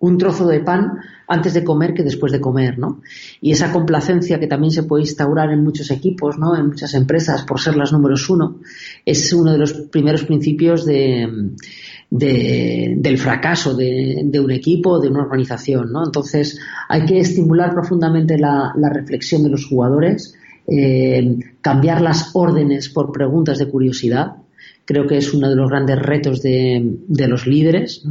un 0.00 0.16
trozo 0.16 0.46
de 0.48 0.60
pan 0.60 0.98
antes 1.28 1.54
de 1.54 1.62
comer 1.62 1.94
que 1.94 2.02
después 2.02 2.32
de 2.32 2.40
comer, 2.40 2.78
¿no? 2.78 3.02
Y 3.40 3.52
esa 3.52 3.70
complacencia 3.70 4.40
que 4.40 4.46
también 4.46 4.72
se 4.72 4.82
puede 4.82 5.02
instaurar 5.02 5.52
en 5.52 5.62
muchos 5.62 5.90
equipos, 5.90 6.38
¿no? 6.38 6.56
En 6.56 6.68
muchas 6.68 6.94
empresas 6.94 7.44
por 7.44 7.60
ser 7.60 7.76
las 7.76 7.92
números 7.92 8.28
uno, 8.30 8.58
es 9.04 9.32
uno 9.32 9.52
de 9.52 9.58
los 9.58 9.72
primeros 9.72 10.24
principios 10.24 10.86
de, 10.86 11.52
del 12.10 13.18
fracaso 13.18 13.74
de, 13.74 14.40
un 14.42 14.50
equipo, 14.50 14.98
de 14.98 15.08
una 15.08 15.22
organización, 15.22 15.92
¿no? 15.92 16.04
Entonces 16.04 16.58
hay 16.88 17.04
que 17.06 17.20
estimular 17.20 17.72
profundamente 17.72 18.36
la, 18.36 18.72
reflexión 18.92 19.44
de 19.44 19.50
los 19.50 19.66
jugadores, 19.66 20.34
eh, 20.66 21.38
cambiar 21.60 22.00
las 22.00 22.30
órdenes 22.34 22.88
por 22.88 23.12
preguntas 23.12 23.58
de 23.58 23.68
curiosidad, 23.68 24.36
creo 24.90 25.06
que 25.06 25.18
es 25.18 25.32
uno 25.32 25.48
de 25.48 25.54
los 25.54 25.70
grandes 25.70 26.00
retos 26.00 26.42
de, 26.42 26.96
los 27.28 27.46
líderes, 27.46 28.04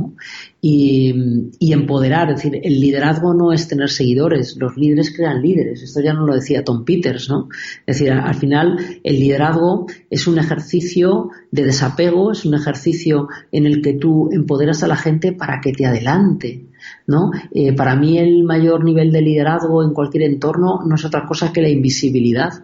y, 0.61 1.13
empoderar, 1.59 2.29
es 2.29 2.37
decir, 2.37 2.61
el 2.63 2.79
liderazgo 2.79 3.33
no 3.33 3.51
es 3.51 3.67
tener 3.67 3.89
seguidores, 3.89 4.55
los 4.55 4.77
líderes 4.77 5.13
crean 5.13 5.41
líderes, 5.41 5.83
esto 5.83 5.99
ya 5.99 6.13
no 6.13 6.25
lo 6.25 6.35
decía 6.35 6.63
Tom 6.63 6.85
Peters, 6.85 7.29
¿no? 7.29 7.49
Es 7.85 7.99
decir, 7.99 8.13
al 8.13 8.35
final 8.35 8.77
el 9.03 9.19
liderazgo 9.19 9.87
es 10.09 10.25
un 10.25 10.39
ejercicio 10.39 11.31
de 11.51 11.65
desapego, 11.65 12.31
es 12.31 12.45
un 12.45 12.53
ejercicio 12.53 13.27
en 13.51 13.65
el 13.65 13.81
que 13.81 13.95
tú 13.95 14.29
empoderas 14.31 14.81
a 14.81 14.87
la 14.87 14.95
gente 14.95 15.33
para 15.33 15.59
que 15.59 15.73
te 15.73 15.85
adelante, 15.85 16.63
¿no? 17.07 17.31
Eh, 17.51 17.73
para 17.73 17.97
mí 17.97 18.19
el 18.19 18.45
mayor 18.45 18.85
nivel 18.85 19.11
de 19.11 19.21
liderazgo 19.21 19.83
en 19.83 19.93
cualquier 19.93 20.23
entorno 20.23 20.79
no 20.85 20.95
es 20.95 21.03
otra 21.03 21.25
cosa 21.25 21.51
que 21.51 21.61
la 21.61 21.67
invisibilidad 21.67 22.63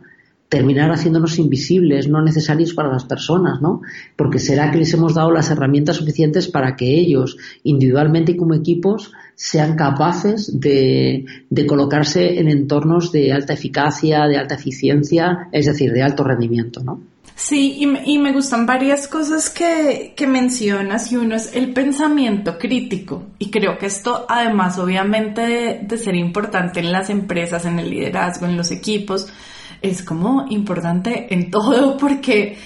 terminar 0.55 0.89
haciéndonos 0.89 1.37
invisibles, 1.37 2.07
no 2.07 2.21
necesarios 2.21 2.73
para 2.73 2.87
las 2.87 3.03
personas, 3.03 3.61
¿no? 3.61 3.81
Porque 4.15 4.39
será 4.39 4.71
que 4.71 4.77
les 4.77 4.93
hemos 4.93 5.13
dado 5.13 5.29
las 5.29 5.51
herramientas 5.51 5.97
suficientes 5.97 6.47
para 6.47 6.77
que 6.77 6.97
ellos, 6.97 7.35
individualmente 7.63 8.31
y 8.31 8.37
como 8.37 8.53
equipos, 8.53 9.11
sean 9.35 9.75
capaces 9.75 10.57
de, 10.57 11.25
colocarse 11.67 12.39
en 12.39 12.47
entornos 12.47 13.11
de 13.11 13.33
alta 13.33 13.51
eficacia, 13.51 14.27
de 14.27 14.37
alta 14.37 14.55
eficiencia, 14.55 15.49
es 15.51 15.65
decir, 15.65 15.91
de 15.91 16.03
alto 16.03 16.23
rendimiento, 16.23 16.81
¿no? 16.81 17.01
Sí, 17.35 17.75
y 18.05 18.17
me, 18.17 18.31
gustan 18.31 18.65
varias 18.65 19.09
cosas 19.09 19.49
que, 19.49 20.15
mencionas 20.25 21.11
y 21.11 21.17
uno 21.17 21.35
es 21.35 21.53
el 21.53 21.73
pensamiento 21.73 22.57
crítico. 22.57 23.23
Y 23.39 23.51
creo 23.51 23.77
que 23.77 23.87
esto, 23.87 24.25
además, 24.29 24.79
obviamente, 24.79 25.81
de 25.83 25.97
ser 25.97 26.15
importante 26.15 26.79
en 26.79 26.93
las 26.93 27.09
empresas, 27.09 27.65
en 27.65 27.77
el 27.77 27.89
liderazgo, 27.89 28.45
en 28.45 28.55
los 28.55 28.71
equipos, 28.71 29.27
es 29.89 30.03
como 30.03 30.45
importante 30.49 31.33
en 31.33 31.51
todo 31.51 31.97
porque 31.99 32.57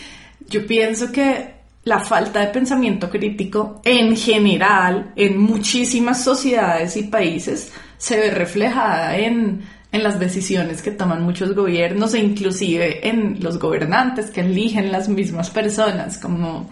yo 0.47 0.65
pienso 0.65 1.11
que 1.11 1.59
la 1.83 1.99
falta 1.99 2.41
de 2.41 2.47
pensamiento 2.47 3.09
crítico 3.09 3.81
en 3.83 4.15
general 4.15 5.13
en 5.15 5.39
muchísimas 5.39 6.23
sociedades 6.23 6.97
y 6.97 7.03
países 7.03 7.71
se 7.97 8.17
ve 8.17 8.31
reflejada 8.31 9.17
en, 9.17 9.61
en 9.91 10.03
las 10.03 10.19
decisiones 10.19 10.81
que 10.81 10.91
toman 10.91 11.23
muchos 11.23 11.55
gobiernos 11.55 12.13
e 12.13 12.19
inclusive 12.19 13.07
en 13.07 13.39
los 13.41 13.59
gobernantes 13.59 14.29
que 14.29 14.41
eligen 14.41 14.91
las 14.91 15.09
mismas 15.09 15.49
personas. 15.49 16.17
Como 16.17 16.69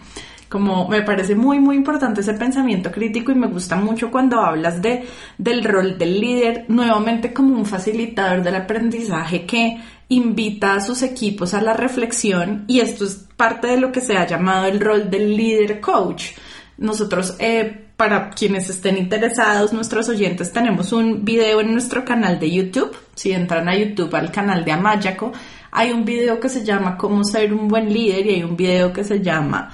como 0.48 0.88
me 0.88 1.02
parece 1.02 1.34
muy 1.34 1.60
muy 1.60 1.76
importante 1.76 2.22
ese 2.22 2.32
pensamiento 2.34 2.90
crítico 2.90 3.30
y 3.32 3.34
me 3.34 3.48
gusta 3.48 3.76
mucho 3.76 4.10
cuando 4.10 4.40
hablas 4.40 4.80
de 4.80 5.04
del 5.36 5.62
rol 5.62 5.98
del 5.98 6.20
líder 6.20 6.64
nuevamente 6.68 7.34
como 7.34 7.54
un 7.54 7.66
facilitador 7.66 8.42
del 8.42 8.56
aprendizaje 8.56 9.44
que 9.44 9.78
invita 10.08 10.74
a 10.74 10.80
sus 10.80 11.02
equipos 11.02 11.54
a 11.54 11.60
la 11.60 11.74
reflexión 11.74 12.64
y 12.66 12.80
esto 12.80 13.04
es 13.04 13.26
parte 13.36 13.66
de 13.68 13.78
lo 13.78 13.92
que 13.92 14.00
se 14.00 14.16
ha 14.16 14.26
llamado 14.26 14.66
el 14.66 14.80
rol 14.80 15.10
del 15.10 15.36
líder 15.36 15.80
coach. 15.80 16.32
Nosotros, 16.78 17.36
eh, 17.38 17.86
para 17.96 18.30
quienes 18.30 18.70
estén 18.70 18.96
interesados, 18.96 19.72
nuestros 19.72 20.08
oyentes, 20.08 20.52
tenemos 20.52 20.92
un 20.92 21.24
video 21.24 21.60
en 21.60 21.72
nuestro 21.72 22.04
canal 22.04 22.38
de 22.38 22.50
YouTube. 22.50 22.96
Si 23.14 23.32
entran 23.32 23.68
a 23.68 23.76
YouTube 23.76 24.14
al 24.14 24.30
canal 24.30 24.64
de 24.64 24.72
Amayaco, 24.72 25.32
hay 25.70 25.90
un 25.90 26.04
video 26.04 26.38
que 26.40 26.48
se 26.48 26.64
llama 26.64 26.96
Cómo 26.96 27.24
ser 27.24 27.52
un 27.52 27.68
buen 27.68 27.92
líder 27.92 28.26
y 28.26 28.34
hay 28.36 28.42
un 28.44 28.56
video 28.56 28.92
que 28.92 29.04
se 29.04 29.20
llama 29.20 29.70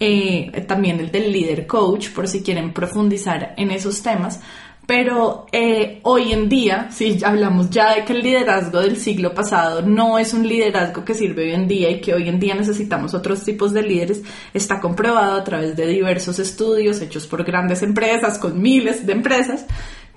eh, 0.00 0.64
también 0.66 1.00
el 1.00 1.10
del 1.10 1.32
líder 1.32 1.66
coach, 1.66 2.10
por 2.10 2.28
si 2.28 2.42
quieren 2.42 2.72
profundizar 2.72 3.54
en 3.56 3.70
esos 3.70 4.02
temas. 4.02 4.40
Pero 4.88 5.44
eh, 5.52 6.00
hoy 6.04 6.32
en 6.32 6.48
día, 6.48 6.88
si 6.90 7.22
hablamos 7.22 7.68
ya 7.68 7.94
de 7.94 8.06
que 8.06 8.14
el 8.14 8.20
liderazgo 8.20 8.80
del 8.80 8.96
siglo 8.96 9.34
pasado 9.34 9.82
no 9.82 10.18
es 10.18 10.32
un 10.32 10.48
liderazgo 10.48 11.04
que 11.04 11.12
sirve 11.12 11.42
hoy 11.42 11.52
en 11.52 11.68
día 11.68 11.90
y 11.90 12.00
que 12.00 12.14
hoy 12.14 12.26
en 12.26 12.40
día 12.40 12.54
necesitamos 12.54 13.12
otros 13.12 13.44
tipos 13.44 13.74
de 13.74 13.82
líderes, 13.82 14.22
está 14.54 14.80
comprobado 14.80 15.36
a 15.36 15.44
través 15.44 15.76
de 15.76 15.86
diversos 15.86 16.38
estudios 16.38 17.02
hechos 17.02 17.26
por 17.26 17.44
grandes 17.44 17.82
empresas, 17.82 18.38
con 18.38 18.62
miles 18.62 19.04
de 19.04 19.12
empresas, 19.12 19.66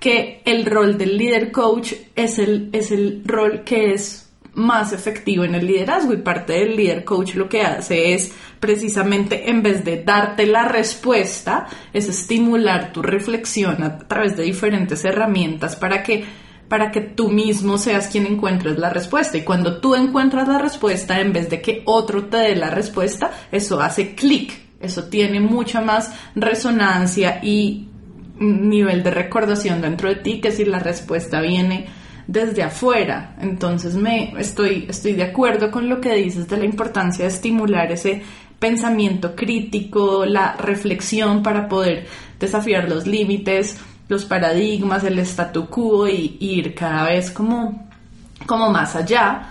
que 0.00 0.40
el 0.46 0.64
rol 0.64 0.96
del 0.96 1.18
líder 1.18 1.52
coach 1.52 1.92
es 2.16 2.38
el, 2.38 2.70
es 2.72 2.92
el 2.92 3.24
rol 3.26 3.64
que 3.64 3.92
es 3.92 4.31
más 4.54 4.92
efectivo 4.92 5.44
en 5.44 5.54
el 5.54 5.66
liderazgo 5.66 6.12
y 6.12 6.18
parte 6.18 6.52
del 6.52 6.76
líder 6.76 7.04
coach 7.04 7.34
lo 7.34 7.48
que 7.48 7.62
hace 7.62 8.14
es 8.14 8.32
precisamente 8.60 9.50
en 9.50 9.62
vez 9.62 9.84
de 9.84 10.02
darte 10.02 10.46
la 10.46 10.68
respuesta, 10.68 11.66
es 11.92 12.08
estimular 12.08 12.92
tu 12.92 13.02
reflexión 13.02 13.82
a 13.82 13.98
través 13.98 14.36
de 14.36 14.44
diferentes 14.44 15.04
herramientas 15.04 15.76
para 15.76 16.02
que 16.02 16.24
para 16.68 16.90
que 16.90 17.02
tú 17.02 17.28
mismo 17.28 17.76
seas 17.76 18.06
quien 18.06 18.24
encuentres 18.24 18.78
la 18.78 18.88
respuesta. 18.88 19.36
Y 19.36 19.42
cuando 19.42 19.78
tú 19.78 19.94
encuentras 19.94 20.48
la 20.48 20.56
respuesta, 20.56 21.20
en 21.20 21.30
vez 21.30 21.50
de 21.50 21.60
que 21.60 21.82
otro 21.84 22.24
te 22.24 22.38
dé 22.38 22.56
la 22.56 22.70
respuesta, 22.70 23.30
eso 23.50 23.78
hace 23.82 24.14
clic, 24.14 24.54
eso 24.80 25.04
tiene 25.04 25.38
mucha 25.38 25.82
más 25.82 26.14
resonancia 26.34 27.40
y 27.42 27.88
nivel 28.38 29.02
de 29.02 29.10
recordación 29.10 29.82
dentro 29.82 30.08
de 30.08 30.16
ti 30.16 30.40
que 30.40 30.50
si 30.50 30.64
la 30.64 30.78
respuesta 30.78 31.42
viene 31.42 31.88
desde 32.26 32.62
afuera. 32.62 33.36
Entonces 33.40 33.94
me 33.94 34.34
estoy, 34.38 34.86
estoy 34.88 35.12
de 35.12 35.24
acuerdo 35.24 35.70
con 35.70 35.88
lo 35.88 36.00
que 36.00 36.14
dices 36.14 36.48
de 36.48 36.56
la 36.56 36.64
importancia 36.64 37.24
de 37.24 37.30
estimular 37.30 37.90
ese 37.92 38.22
pensamiento 38.58 39.34
crítico, 39.34 40.24
la 40.24 40.54
reflexión 40.54 41.42
para 41.42 41.68
poder 41.68 42.06
desafiar 42.38 42.88
los 42.88 43.06
límites, 43.06 43.76
los 44.08 44.24
paradigmas, 44.24 45.02
el 45.04 45.18
statu 45.20 45.66
quo 45.66 46.06
y, 46.06 46.36
ir 46.38 46.74
cada 46.74 47.06
vez 47.06 47.30
como, 47.30 47.88
como 48.46 48.70
más 48.70 48.94
allá. 48.94 49.50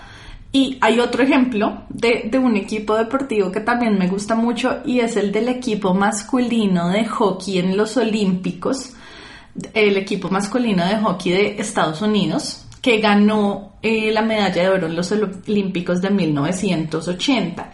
Y 0.50 0.78
hay 0.80 1.00
otro 1.00 1.22
ejemplo 1.22 1.82
de, 1.88 2.28
de, 2.30 2.38
un 2.38 2.56
equipo 2.56 2.96
deportivo 2.96 3.50
que 3.50 3.60
también 3.60 3.98
me 3.98 4.08
gusta 4.08 4.34
mucho 4.34 4.80
y 4.84 5.00
es 5.00 5.16
el 5.16 5.32
del 5.32 5.48
equipo 5.48 5.94
masculino 5.94 6.88
de 6.88 7.06
hockey 7.06 7.58
en 7.58 7.76
los 7.76 7.96
Olímpicos, 7.96 8.94
el 9.74 9.96
equipo 9.96 10.30
masculino 10.30 10.86
de 10.86 10.96
hockey 10.96 11.32
de 11.32 11.60
Estados 11.60 12.00
Unidos, 12.02 12.61
que 12.82 12.98
ganó 12.98 13.76
eh, 13.80 14.10
la 14.10 14.22
medalla 14.22 14.62
de 14.62 14.68
oro 14.68 14.86
en 14.88 14.96
los 14.96 15.12
Olímpicos 15.12 16.02
de 16.02 16.10
1980. 16.10 17.70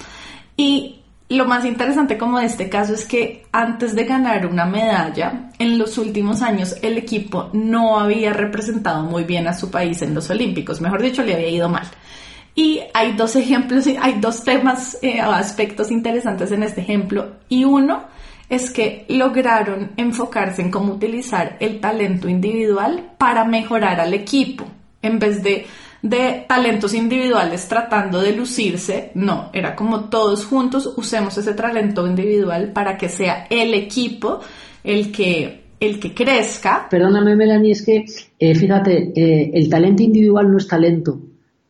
Y 0.56 1.00
lo 1.30 1.46
más 1.46 1.64
interesante 1.64 2.18
como 2.18 2.38
de 2.38 2.46
este 2.46 2.68
caso 2.68 2.92
es 2.92 3.06
que 3.06 3.46
antes 3.50 3.94
de 3.94 4.04
ganar 4.04 4.46
una 4.46 4.66
medalla, 4.66 5.50
en 5.58 5.78
los 5.78 5.96
últimos 5.96 6.42
años 6.42 6.76
el 6.82 6.98
equipo 6.98 7.48
no 7.54 7.98
había 7.98 8.34
representado 8.34 9.02
muy 9.02 9.24
bien 9.24 9.48
a 9.48 9.54
su 9.54 9.70
país 9.70 10.02
en 10.02 10.14
los 10.14 10.28
Olímpicos, 10.28 10.80
mejor 10.80 11.02
dicho, 11.02 11.22
le 11.22 11.34
había 11.34 11.48
ido 11.48 11.68
mal. 11.70 11.86
Y 12.54 12.80
hay 12.92 13.12
dos 13.12 13.34
ejemplos, 13.34 13.86
hay 14.00 14.20
dos 14.20 14.44
temas 14.44 14.98
eh, 15.00 15.22
o 15.22 15.30
aspectos 15.30 15.90
interesantes 15.90 16.52
en 16.52 16.62
este 16.64 16.82
ejemplo. 16.82 17.36
Y 17.48 17.64
uno 17.64 18.04
es 18.50 18.70
que 18.70 19.06
lograron 19.08 19.92
enfocarse 19.96 20.60
en 20.60 20.70
cómo 20.70 20.94
utilizar 20.94 21.56
el 21.60 21.80
talento 21.80 22.28
individual 22.28 23.12
para 23.16 23.44
mejorar 23.44 24.00
al 24.00 24.12
equipo 24.12 24.66
en 25.02 25.18
vez 25.18 25.42
de, 25.42 25.66
de 26.02 26.44
talentos 26.48 26.94
individuales 26.94 27.68
tratando 27.68 28.20
de 28.20 28.32
lucirse, 28.32 29.10
no, 29.14 29.50
era 29.52 29.74
como 29.74 30.04
todos 30.04 30.44
juntos 30.44 30.92
usemos 30.96 31.36
ese 31.38 31.54
talento 31.54 32.06
individual 32.06 32.72
para 32.72 32.96
que 32.96 33.08
sea 33.08 33.46
el 33.50 33.74
equipo 33.74 34.40
el 34.84 35.12
que, 35.12 35.64
el 35.80 36.00
que 36.00 36.14
crezca. 36.14 36.86
Perdóname, 36.90 37.36
Melanie, 37.36 37.72
es 37.72 37.82
que, 37.82 38.04
eh, 38.38 38.54
fíjate, 38.54 39.12
eh, 39.14 39.50
el 39.54 39.68
talento 39.68 40.02
individual 40.02 40.50
no 40.50 40.58
es 40.58 40.66
talento. 40.66 41.20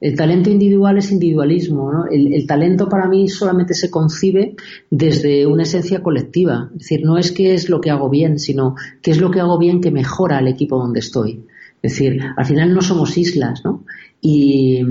El 0.01 0.15
talento 0.15 0.49
individual 0.49 0.99
es 0.99 1.11
individualismo. 1.11 2.05
el, 2.09 2.47
talento 2.47 2.89
para 2.89 3.09
mí 3.09 3.27
solamente 3.29 3.75
se 3.75 3.91
concibe 3.91 4.55
desde 4.89 5.45
una 5.45 5.65
esencia 5.65 6.03
colectiva. 6.03 6.69
Es 6.73 6.83
decir, 6.83 7.01
no 7.05 7.19
es 7.19 7.33
qué 7.33 7.55
es 7.55 7.69
lo 7.69 7.81
que 7.81 7.91
hago 7.91 8.09
bien, 8.09 8.39
sino 8.39 8.77
qué 9.03 9.11
es 9.11 9.21
lo 9.21 9.33
que 9.33 9.41
hago 9.41 9.59
bien 9.59 9.81
que 9.81 9.91
mejora 9.91 10.39
al 10.39 10.47
equipo 10.47 10.79
donde 10.79 11.01
estoy. 11.01 11.45
Es 11.83 11.93
decir, 11.93 12.21
al 12.37 12.45
final 12.45 12.75
no 12.75 12.81
somos 12.81 13.17
islas, 13.17 13.63
¿no? 13.65 13.85
Y, 14.21 14.83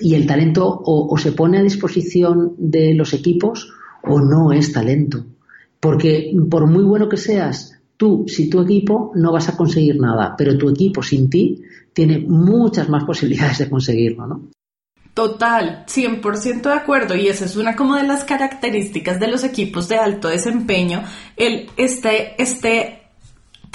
el 0.00 0.26
talento 0.26 0.82
o, 0.84 1.16
se 1.18 1.32
pone 1.32 1.58
a 1.58 1.62
disposición 1.62 2.54
de 2.58 2.94
los 2.94 3.12
equipos 3.12 3.72
o 4.02 4.20
no 4.20 4.52
es 4.52 4.72
talento. 4.72 5.24
Porque 5.80 6.34
por 6.50 6.66
muy 6.66 6.84
bueno 6.84 7.08
que 7.08 7.16
seas, 7.16 7.78
tú, 7.96 8.24
si 8.26 8.48
tu 8.48 8.60
equipo, 8.60 9.12
no 9.14 9.32
vas 9.32 9.48
a 9.48 9.56
conseguir 9.56 10.00
nada, 10.00 10.34
pero 10.36 10.56
tu 10.56 10.68
equipo 10.70 11.02
sin 11.02 11.28
ti 11.28 11.62
tiene 11.92 12.18
muchas 12.18 12.88
más 12.88 13.04
posibilidades 13.04 13.58
de 13.58 13.70
conseguirlo, 13.70 14.26
¿no? 14.26 14.48
Total, 15.16 15.86
100% 15.86 16.60
de 16.60 16.74
acuerdo 16.74 17.16
y 17.16 17.28
esa 17.28 17.46
es 17.46 17.56
una 17.56 17.74
como 17.74 17.96
de 17.96 18.02
las 18.02 18.24
características 18.24 19.18
de 19.18 19.28
los 19.28 19.44
equipos 19.44 19.88
de 19.88 19.96
alto 19.96 20.28
desempeño, 20.28 21.04
el 21.38 21.70
este 21.78 22.34
este 22.36 23.05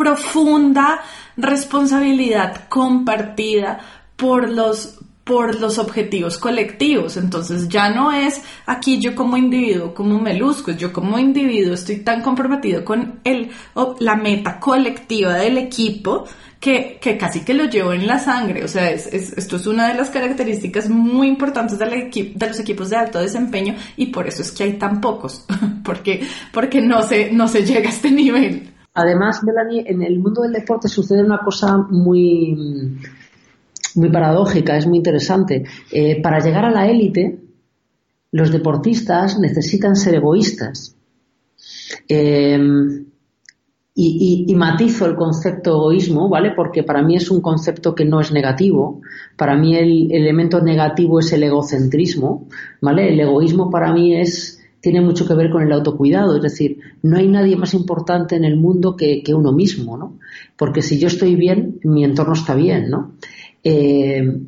profunda 0.01 0.99
responsabilidad 1.37 2.67
compartida 2.69 3.79
por 4.15 4.49
los 4.49 4.97
por 5.23 5.59
los 5.61 5.77
objetivos 5.77 6.39
colectivos. 6.39 7.15
Entonces 7.15 7.69
ya 7.69 7.91
no 7.91 8.11
es 8.11 8.41
aquí 8.65 8.99
yo 8.99 9.13
como 9.13 9.37
individuo, 9.37 9.93
como 9.93 10.19
me 10.19 10.33
luzco, 10.33 10.71
yo 10.71 10.91
como 10.91 11.19
individuo 11.19 11.75
estoy 11.75 11.97
tan 11.97 12.21
comprometido 12.21 12.83
con 12.83 13.19
el, 13.23 13.51
la 13.99 14.15
meta 14.15 14.59
colectiva 14.59 15.35
del 15.35 15.59
equipo 15.59 16.25
que, 16.59 16.97
que, 16.99 17.17
casi 17.17 17.41
que 17.45 17.53
lo 17.53 17.65
llevo 17.65 17.93
en 17.93 18.07
la 18.07 18.19
sangre. 18.19 18.65
O 18.65 18.67
sea, 18.67 18.89
es, 18.89 19.07
esto 19.07 19.55
es 19.55 19.67
una 19.67 19.89
de 19.89 19.93
las 19.93 20.09
características 20.09 20.89
muy 20.89 21.27
importantes 21.27 21.77
de 21.77 21.85
los 22.47 22.59
equipos 22.59 22.89
de 22.89 22.95
alto 22.97 23.19
desempeño 23.19 23.75
y 23.97 24.07
por 24.07 24.27
eso 24.27 24.41
es 24.41 24.51
que 24.51 24.63
hay 24.63 24.73
tan 24.73 24.99
pocos, 25.01 25.45
porque, 25.83 26.27
porque 26.51 26.81
no, 26.81 27.03
se, 27.03 27.31
no 27.31 27.47
se 27.47 27.63
llega 27.63 27.89
a 27.89 27.93
este 27.93 28.09
nivel. 28.11 28.73
Además, 28.93 29.43
Melanie, 29.43 29.85
en 29.87 30.01
el 30.01 30.19
mundo 30.19 30.41
del 30.41 30.51
deporte 30.51 30.87
sucede 30.87 31.23
una 31.23 31.39
cosa 31.39 31.77
muy 31.77 32.97
muy 33.95 34.09
paradójica, 34.09 34.77
es 34.77 34.87
muy 34.87 34.97
interesante. 34.97 35.65
Eh, 35.91 36.21
para 36.21 36.39
llegar 36.39 36.65
a 36.65 36.71
la 36.71 36.87
élite, 36.87 37.39
los 38.31 38.51
deportistas 38.51 39.39
necesitan 39.39 39.95
ser 39.95 40.15
egoístas. 40.15 40.95
Em, 42.07 43.05
y, 43.93 44.55
matizo 44.55 45.05
el 45.05 45.15
concepto 45.15 45.71
egoísmo, 45.71 46.29
¿vale? 46.29 46.51
Porque 46.55 46.83
para 46.83 47.03
mí 47.03 47.17
es 47.17 47.29
un 47.29 47.41
concepto 47.41 47.93
que 47.93 48.05
no 48.05 48.21
es 48.21 48.31
negativo. 48.31 49.01
Para 49.35 49.55
mí 49.55 49.75
el, 49.75 50.11
elemento 50.11 50.61
negativo 50.61 51.19
es 51.19 51.31
el 51.33 51.43
egocentrismo, 51.43 52.47
¿vale? 52.81 53.09
El 53.09 53.19
egoísmo 53.19 53.69
para 53.69 53.91
mí 53.91 54.15
es 54.15 54.60
tiene 54.81 54.99
mucho 54.99 55.27
que 55.27 55.35
ver 55.35 55.49
con 55.51 55.61
el 55.61 55.71
autocuidado, 55.71 56.35
es 56.35 56.41
decir, 56.41 56.79
no 57.03 57.17
hay 57.17 57.27
nadie 57.27 57.55
más 57.55 57.73
importante 57.73 58.35
en 58.35 58.43
el 58.43 58.57
mundo 58.57 58.95
que, 58.95 59.23
uno 59.33 59.51
mismo, 59.51 59.95
¿no? 59.95 60.17
Porque 60.57 60.81
si 60.81 60.99
yo 60.99 61.07
estoy 61.07 61.35
bien, 61.35 61.79
mi 61.83 62.03
entorno 62.03 62.33
está 62.33 62.55
bien, 62.55 62.89
¿no? 62.89 63.13
Eh, 63.63 64.41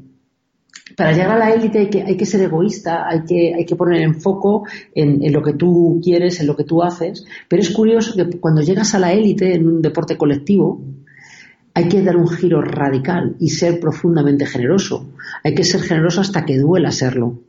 para 0.97 1.13
llegar 1.13 1.31
a 1.31 1.37
la 1.37 1.53
élite 1.53 1.79
hay 1.79 1.89
que, 1.89 2.01
hay 2.01 2.17
que 2.17 2.25
ser 2.25 2.41
egoísta, 2.41 3.07
hay 3.07 3.23
que, 3.23 3.53
hay 3.55 3.65
que 3.65 3.75
poner 3.75 4.01
en 4.01 4.19
foco 4.19 4.65
en, 4.93 5.31
lo 5.31 5.41
que 5.41 5.53
tú 5.53 5.99
quieres, 6.03 6.39
en 6.39 6.47
lo 6.47 6.55
que 6.55 6.63
tú 6.63 6.83
haces, 6.83 7.25
pero 7.47 7.61
es 7.61 7.71
curioso 7.71 8.15
que 8.15 8.39
cuando 8.39 8.61
llegas 8.61 8.93
a 8.93 8.99
la 8.99 9.13
élite 9.13 9.55
en 9.55 9.67
un 9.67 9.81
deporte 9.81 10.17
colectivo, 10.17 10.81
hay 11.75 11.87
que 11.87 12.03
dar 12.03 12.17
un 12.17 12.27
giro 12.27 12.61
radical 12.61 13.35
y 13.39 13.49
ser 13.49 13.79
profundamente 13.79 14.45
generoso. 14.45 15.13
Hay 15.43 15.55
que 15.55 15.63
ser 15.63 15.81
generoso 15.81 16.21
hasta 16.21 16.45
que 16.45 16.59
duela 16.59 16.91
serlo. 16.91 17.39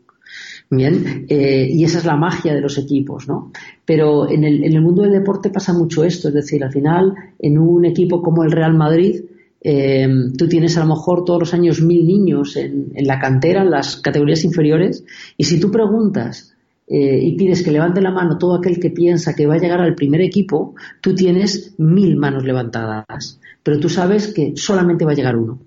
Bien, 0.70 1.26
eh, 1.28 1.68
y 1.70 1.84
esa 1.84 1.98
es 1.98 2.04
la 2.04 2.16
magia 2.16 2.54
de 2.54 2.60
los 2.60 2.78
equipos, 2.78 3.28
¿no? 3.28 3.52
Pero 3.84 4.28
en 4.28 4.44
el, 4.44 4.64
en 4.64 4.72
el 4.72 4.80
mundo 4.80 5.02
del 5.02 5.12
deporte 5.12 5.50
pasa 5.50 5.72
mucho 5.72 6.04
esto, 6.04 6.28
es 6.28 6.34
decir, 6.34 6.64
al 6.64 6.72
final, 6.72 7.14
en 7.38 7.58
un 7.58 7.84
equipo 7.84 8.22
como 8.22 8.42
el 8.44 8.50
Real 8.50 8.74
Madrid, 8.74 9.20
eh, 9.60 10.08
tú 10.36 10.48
tienes 10.48 10.76
a 10.76 10.80
lo 10.80 10.94
mejor 10.94 11.24
todos 11.24 11.40
los 11.40 11.54
años 11.54 11.80
mil 11.80 12.06
niños 12.06 12.56
en, 12.56 12.92
la 12.94 13.18
cantera, 13.18 13.62
en 13.62 13.70
las 13.70 13.96
categorías 13.96 14.44
inferiores, 14.44 15.04
y 15.36 15.44
si 15.44 15.60
tú 15.60 15.70
preguntas 15.70 16.54
eh, 16.86 17.18
y 17.22 17.36
pides 17.36 17.62
que 17.62 17.70
levante 17.70 18.00
la 18.00 18.10
mano 18.10 18.36
todo 18.36 18.56
aquel 18.56 18.80
que 18.80 18.90
piensa 18.90 19.34
que 19.34 19.46
va 19.46 19.54
a 19.54 19.58
llegar 19.58 19.80
al 19.80 19.94
primer 19.94 20.22
equipo, 20.22 20.74
tú 21.00 21.14
tienes 21.14 21.74
mil 21.78 22.16
manos 22.16 22.44
levantadas, 22.44 23.38
pero 23.62 23.78
tú 23.78 23.88
sabes 23.88 24.32
que 24.32 24.54
solamente 24.56 25.04
va 25.04 25.12
a 25.12 25.14
llegar 25.14 25.36
uno 25.36 25.58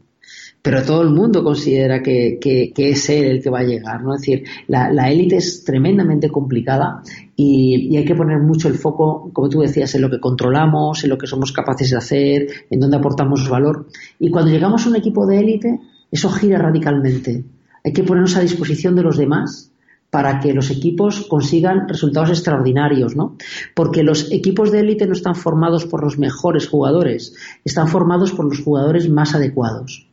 pero 0.61 0.83
todo 0.83 1.01
el 1.01 1.11
mundo 1.11 1.43
considera 1.43 2.01
que, 2.01 2.39
es 2.75 3.09
él 3.09 3.25
el 3.25 3.41
que 3.41 3.49
va 3.49 3.59
a 3.59 3.63
llegar, 3.63 4.03
¿no? 4.03 4.15
Es 4.15 4.21
decir, 4.21 4.43
la 4.67 5.11
élite 5.11 5.37
es 5.37 5.63
tremendamente 5.63 6.29
complicada 6.29 7.01
y, 7.39 7.95
hay 7.95 8.03
que 8.03 8.15
poner 8.15 8.39
mucho 8.39 8.67
el 8.67 8.73
foco, 8.73 9.29
como 9.31 9.47
tú 9.47 9.61
decías, 9.61 9.93
en 9.93 10.01
lo 10.01 10.09
que 10.09 10.19
controlamos, 10.19 11.03
en 11.03 11.11
lo 11.11 11.17
que 11.19 11.27
somos 11.27 11.51
capaces 11.51 11.91
de 11.91 11.97
hacer, 11.97 12.47
en 12.69 12.79
dónde 12.79 12.97
aportamos 12.97 13.47
valor. 13.47 13.87
Y 14.19 14.31
cuando 14.31 14.51
llegamos 14.51 14.85
a 14.85 14.89
un 14.89 14.95
equipo 14.95 15.27
de 15.27 15.39
élite, 15.39 15.79
eso 16.11 16.31
gira 16.31 16.57
radicalmente. 16.57 17.45
Hay 17.83 17.93
que 17.93 18.03
ponernos 18.03 18.35
a 18.35 18.41
disposición 18.41 18.95
de 18.95 19.03
los 19.03 19.17
demás 19.17 19.71
para 20.09 20.39
que 20.39 20.53
los 20.53 20.71
equipos 20.71 21.27
consigan 21.27 21.87
resultados 21.87 22.31
extraordinarios, 22.31 23.15
¿no? 23.15 23.37
Porque 23.75 24.01
los 24.01 24.31
equipos 24.31 24.71
de 24.71 24.79
élite 24.79 25.05
no 25.05 25.13
están 25.13 25.35
formados 25.35 25.85
por 25.85 26.03
los 26.03 26.17
mejores 26.17 26.67
jugadores, 26.67 27.35
están 27.63 27.87
formados 27.87 28.31
por 28.31 28.45
los 28.45 28.63
jugadores 28.63 29.07
más 29.09 29.35
adecuados. 29.35 30.07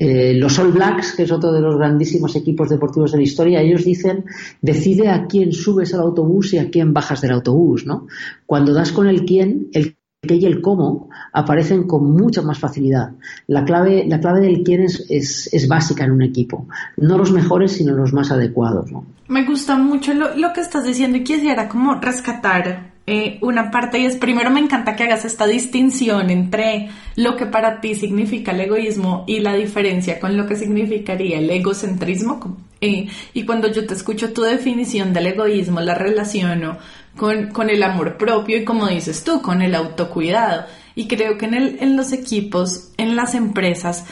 Eh, 0.00 0.32
los 0.34 0.56
All 0.60 0.70
Blacks, 0.70 1.16
que 1.16 1.24
es 1.24 1.32
otro 1.32 1.50
de 1.50 1.60
los 1.60 1.76
grandísimos 1.76 2.36
equipos 2.36 2.68
deportivos 2.68 3.10
de 3.10 3.18
la 3.18 3.24
historia, 3.24 3.60
ellos 3.60 3.84
dicen, 3.84 4.26
decide 4.62 5.08
a 5.08 5.26
quién 5.26 5.52
subes 5.52 5.92
al 5.92 6.02
autobús 6.02 6.54
y 6.54 6.58
a 6.58 6.70
quién 6.70 6.92
bajas 6.92 7.20
del 7.20 7.32
autobús, 7.32 7.84
¿no? 7.84 8.06
Cuando 8.46 8.72
das 8.72 8.92
con 8.92 9.08
el 9.08 9.24
quién, 9.24 9.70
el 9.72 9.96
qué 10.22 10.36
y 10.36 10.46
el 10.46 10.60
cómo 10.60 11.10
aparecen 11.32 11.88
con 11.88 12.12
mucha 12.12 12.42
más 12.42 12.60
facilidad. 12.60 13.10
La 13.48 13.64
clave, 13.64 14.04
la 14.06 14.20
clave 14.20 14.40
del 14.40 14.62
quién 14.62 14.82
es, 14.82 15.04
es, 15.10 15.66
básica 15.66 16.04
en 16.04 16.12
un 16.12 16.22
equipo. 16.22 16.68
No 16.96 17.18
los 17.18 17.32
mejores, 17.32 17.72
sino 17.72 17.92
los 17.94 18.12
más 18.12 18.30
adecuados, 18.30 18.92
¿no? 18.92 19.04
Me 19.26 19.44
gusta 19.44 19.76
mucho 19.76 20.14
lo, 20.14 20.36
lo 20.36 20.52
que 20.52 20.60
estás 20.60 20.84
diciendo 20.84 21.18
y 21.18 21.24
quisiera 21.24 21.68
como 21.68 21.96
rescatar 21.96 22.97
eh, 23.10 23.38
una 23.40 23.70
parte 23.70 23.98
y 23.98 24.04
es, 24.04 24.16
primero 24.16 24.50
me 24.50 24.60
encanta 24.60 24.94
que 24.94 25.04
hagas 25.04 25.24
esta 25.24 25.46
distinción 25.46 26.28
entre 26.28 26.90
lo 27.16 27.36
que 27.36 27.46
para 27.46 27.80
ti 27.80 27.94
significa 27.94 28.52
el 28.52 28.60
egoísmo 28.60 29.24
y 29.26 29.40
la 29.40 29.54
diferencia 29.54 30.20
con 30.20 30.36
lo 30.36 30.46
que 30.46 30.56
significaría 30.56 31.38
el 31.38 31.48
egocentrismo. 31.48 32.58
Eh, 32.82 33.08
y 33.32 33.44
cuando 33.46 33.68
yo 33.72 33.86
te 33.86 33.94
escucho 33.94 34.34
tu 34.34 34.42
definición 34.42 35.14
del 35.14 35.28
egoísmo, 35.28 35.80
la 35.80 35.94
relaciono 35.94 36.76
con, 37.16 37.48
con 37.48 37.70
el 37.70 37.82
amor 37.82 38.18
propio 38.18 38.58
y 38.58 38.64
como 38.64 38.86
dices 38.88 39.24
tú, 39.24 39.40
con 39.40 39.62
el 39.62 39.74
autocuidado. 39.74 40.66
Y 40.94 41.08
creo 41.08 41.38
que 41.38 41.46
en, 41.46 41.54
el, 41.54 41.78
en 41.80 41.96
los 41.96 42.12
equipos, 42.12 42.92
en 42.98 43.16
las 43.16 43.34
empresas, 43.34 44.04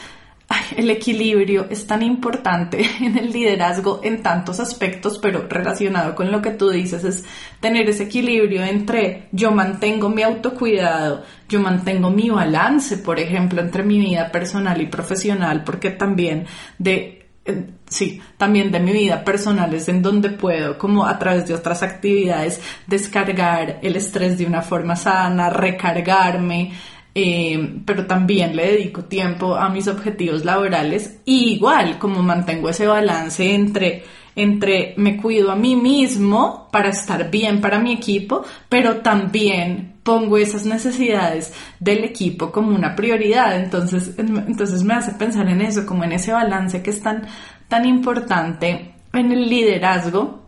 el 0.75 0.89
equilibrio 0.89 1.67
es 1.69 1.85
tan 1.85 2.01
importante 2.01 2.85
en 3.01 3.17
el 3.17 3.31
liderazgo 3.31 3.99
en 4.03 4.21
tantos 4.21 4.59
aspectos, 4.59 5.19
pero 5.19 5.47
relacionado 5.49 6.15
con 6.15 6.31
lo 6.31 6.41
que 6.41 6.51
tú 6.51 6.69
dices 6.69 7.03
es 7.03 7.25
tener 7.59 7.89
ese 7.89 8.03
equilibrio 8.03 8.63
entre 8.63 9.27
yo 9.31 9.51
mantengo 9.51 10.09
mi 10.09 10.23
autocuidado, 10.23 11.23
yo 11.49 11.59
mantengo 11.59 12.09
mi 12.09 12.29
balance, 12.29 12.97
por 12.97 13.19
ejemplo, 13.19 13.61
entre 13.61 13.83
mi 13.83 13.99
vida 13.99 14.31
personal 14.31 14.81
y 14.81 14.87
profesional, 14.87 15.63
porque 15.63 15.91
también 15.91 16.45
de 16.77 17.17
eh, 17.47 17.65
sí, 17.87 18.21
también 18.35 18.71
de 18.73 18.79
mi 18.81 18.91
vida 18.91 19.23
personal 19.23 19.73
es 19.73 19.87
en 19.87 20.01
donde 20.01 20.31
puedo, 20.31 20.77
como 20.77 21.05
a 21.05 21.17
través 21.17 21.47
de 21.47 21.53
otras 21.53 21.81
actividades, 21.81 22.59
descargar 22.87 23.79
el 23.81 23.95
estrés 23.95 24.37
de 24.37 24.45
una 24.45 24.61
forma 24.61 24.97
sana, 24.97 25.49
recargarme, 25.49 26.73
eh, 27.19 27.81
pero 27.83 28.05
también 28.05 28.55
le 28.55 28.73
dedico 28.73 29.05
tiempo 29.05 29.55
a 29.55 29.69
mis 29.69 29.87
objetivos 29.87 30.45
laborales 30.45 31.19
y 31.25 31.53
igual 31.53 31.97
como 31.97 32.21
mantengo 32.21 32.69
ese 32.69 32.85
balance 32.85 33.55
entre 33.55 34.03
entre 34.35 34.93
me 34.97 35.17
cuido 35.17 35.51
a 35.51 35.55
mí 35.55 35.75
mismo 35.75 36.69
para 36.71 36.89
estar 36.89 37.31
bien 37.31 37.59
para 37.59 37.79
mi 37.79 37.91
equipo, 37.91 38.45
pero 38.69 38.97
también 38.97 39.95
pongo 40.03 40.37
esas 40.37 40.63
necesidades 40.63 41.55
del 41.79 42.03
equipo 42.03 42.51
como 42.51 42.75
una 42.75 42.95
prioridad. 42.95 43.59
Entonces, 43.59 44.13
entonces 44.19 44.83
me 44.83 44.93
hace 44.93 45.13
pensar 45.13 45.49
en 45.49 45.61
eso, 45.61 45.87
como 45.87 46.03
en 46.03 46.11
ese 46.11 46.33
balance 46.33 46.83
que 46.83 46.91
es 46.91 47.01
tan, 47.01 47.25
tan 47.67 47.87
importante 47.87 48.93
en 49.11 49.31
el 49.31 49.49
liderazgo 49.49 50.46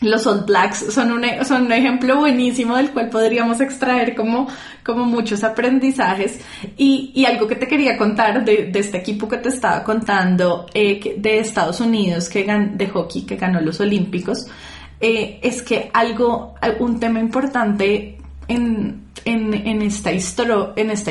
los 0.00 0.26
All 0.26 0.44
Blacks 0.44 0.92
son 0.92 1.12
un, 1.12 1.24
e, 1.24 1.44
son 1.44 1.66
un 1.66 1.72
ejemplo 1.72 2.18
buenísimo 2.18 2.76
del 2.76 2.90
cual 2.90 3.08
podríamos 3.08 3.60
extraer 3.60 4.14
como, 4.14 4.46
muchos 5.04 5.42
aprendizajes. 5.42 6.38
Y, 6.76 7.24
algo 7.26 7.46
que 7.46 7.56
te 7.56 7.66
quería 7.66 7.96
contar 7.96 8.44
de, 8.44 8.70
este 8.74 8.98
equipo 8.98 9.28
que 9.28 9.38
te 9.38 9.48
estaba 9.48 9.82
contando 9.82 10.66
eh, 10.74 11.16
de 11.16 11.38
Estados 11.38 11.80
Unidos 11.80 12.28
que 12.28 12.44
de 12.44 12.88
hockey 12.88 13.22
que 13.22 13.36
ganó 13.36 13.60
los 13.60 13.80
Olímpicos, 13.80 14.46
eh, 15.00 15.40
es 15.42 15.62
que 15.62 15.90
algo, 15.92 16.54
un 16.78 17.00
tema 17.00 17.18
importante 17.20 18.18
en 18.48 19.82
esta 19.82 20.12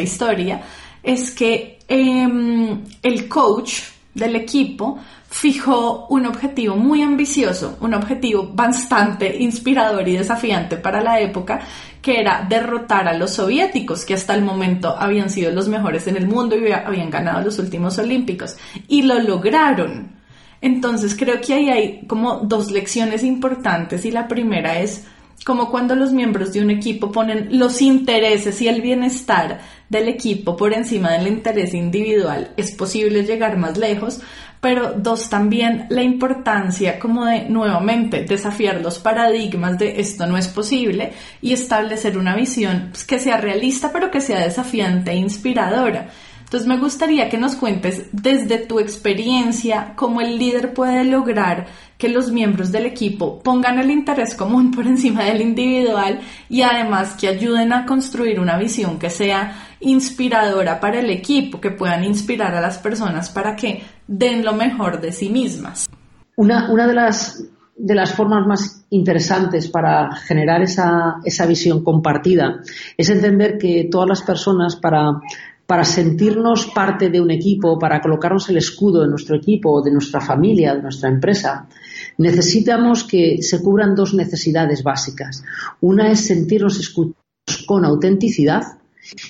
historia 0.02 0.62
es 1.06 1.32
que 1.32 1.78
em, 1.88 2.84
el 3.04 3.28
coach 3.28 3.82
del 4.14 4.36
equipo 4.36 4.98
fijó 5.36 6.08
un 6.08 6.26
objetivo 6.26 6.78
muy 6.78 7.02
ambicioso, 7.02 7.78
un 7.82 7.94
objetivo 7.94 8.52
bastante 8.54 9.36
inspirador 9.44 10.08
y 10.08 10.16
desafiante 10.16 10.78
para 10.78 11.04
la 11.04 11.20
época, 11.20 11.60
que 12.02 12.22
era 12.22 12.46
derrotar 12.48 13.10
a 13.10 13.18
los 13.18 13.32
soviéticos, 13.32 14.06
que 14.06 14.14
hasta 14.14 14.34
el 14.34 14.44
momento 14.44 14.96
habían 14.98 15.30
sido 15.30 15.52
los 15.52 15.68
mejores 15.68 16.08
en 16.08 16.16
el 16.16 16.26
mundo 16.26 16.56
y 16.58 16.72
habían 16.72 17.10
ganado 17.10 17.42
los 17.44 17.60
últimos 17.60 17.98
olímpicos. 17.98 18.56
Y 18.88 19.02
lo 19.02 19.20
lograron. 19.20 20.14
Entonces 20.62 21.18
creo 21.20 21.42
que 21.42 21.54
ahí 21.54 21.70
hay 21.70 22.06
como 22.08 22.38
dos 22.38 22.72
lecciones 22.72 23.22
importantes 23.22 24.06
y 24.06 24.12
la 24.12 24.30
primera 24.30 24.80
es 24.80 25.04
como 25.44 25.70
cuando 25.70 25.96
los 25.96 26.14
miembros 26.14 26.54
de 26.54 26.62
un 26.62 26.70
equipo 26.70 27.12
ponen 27.12 27.60
los 27.60 27.82
intereses 27.82 28.62
y 28.62 28.68
el 28.68 28.82
bienestar 28.82 29.60
del 29.90 30.08
equipo 30.08 30.56
por 30.56 30.74
encima 30.74 31.12
del 31.12 31.28
interés 31.28 31.74
individual, 31.74 32.52
es 32.58 32.72
posible 32.72 33.24
llegar 33.24 33.58
más 33.58 33.78
lejos, 33.78 34.22
pero 34.66 34.94
dos 34.98 35.30
también 35.30 35.86
la 35.90 36.02
importancia 36.02 36.98
como 36.98 37.24
de 37.26 37.48
nuevamente 37.48 38.24
desafiar 38.24 38.82
los 38.82 38.98
paradigmas 38.98 39.78
de 39.78 40.02
esto 40.02 40.26
no 40.26 40.40
es 40.40 40.48
posible 40.48 41.14
y 41.40 41.54
establecer 41.54 42.18
una 42.18 42.36
visión 42.36 42.88
pues, 42.90 43.04
que 43.04 43.20
sea 43.20 43.38
realista 43.38 43.92
pero 43.94 44.10
que 44.10 44.22
sea 44.22 44.40
desafiante 44.40 45.12
e 45.12 45.18
inspiradora. 45.18 46.10
Entonces 46.46 46.68
me 46.68 46.80
gustaría 46.80 47.30
que 47.30 47.38
nos 47.38 47.56
cuentes 47.56 48.08
desde 48.12 48.58
tu 48.58 48.80
experiencia 48.80 49.94
cómo 49.96 50.20
el 50.20 50.40
líder 50.40 50.74
puede 50.74 51.04
lograr 51.04 51.68
que 51.98 52.10
los 52.10 52.32
miembros 52.32 52.72
del 52.72 52.86
equipo 52.86 53.40
pongan 53.40 53.80
el 53.80 53.90
interés 53.90 54.36
común 54.36 54.72
por 54.72 54.86
encima 54.86 55.24
del 55.24 55.42
individual 55.42 56.20
y 56.50 56.62
además 56.62 57.16
que 57.20 57.28
ayuden 57.28 57.72
a 57.74 57.86
construir 57.86 58.40
una 58.40 58.58
visión 58.58 59.00
que 59.00 59.10
sea 59.10 59.56
inspiradora 59.80 60.80
para 60.80 61.00
el 61.00 61.10
equipo, 61.10 61.62
que 61.62 61.72
puedan 61.72 62.04
inspirar 62.04 62.54
a 62.56 62.62
las 62.62 62.78
personas 62.78 63.30
para 63.30 63.56
que 63.56 63.84
den 64.08 64.44
lo 64.44 64.54
mejor 64.54 65.00
de 65.00 65.12
sí 65.12 65.30
mismas. 65.30 65.88
Una, 66.36 66.72
una 66.72 66.86
de, 66.86 66.94
las, 66.94 67.44
de 67.78 67.96
las 67.96 68.14
formas 68.14 68.46
más 68.46 68.86
interesantes 68.90 69.70
para 69.70 70.14
generar 70.16 70.62
esa, 70.62 71.16
esa 71.24 71.46
visión 71.46 71.84
compartida 71.84 72.60
es 72.98 73.10
entender 73.10 73.58
que 73.58 73.88
todas 73.90 74.10
las 74.10 74.22
personas 74.22 74.76
para 74.76 75.22
para 75.66 75.84
sentirnos 75.84 76.68
parte 76.68 77.10
de 77.10 77.20
un 77.20 77.32
equipo, 77.32 77.80
para 77.80 78.00
colocarnos 78.00 78.50
el 78.50 78.58
escudo 78.58 79.02
de 79.02 79.08
nuestro 79.08 79.36
equipo, 79.36 79.82
de 79.82 79.92
nuestra 79.92 80.22
familia, 80.22 80.76
de 80.76 80.84
nuestra 80.84 81.10
empresa, 81.10 81.68
necesitamos 82.18 83.04
que 83.04 83.42
se 83.42 83.62
cubran 83.62 83.96
dos 83.96 84.14
necesidades 84.14 84.84
básicas. 84.84 85.44
Una 85.82 86.12
es 86.12 86.22
sentirnos 86.22 86.80
escuchados 86.80 87.66
con 87.66 87.86
autenticidad 87.86 88.64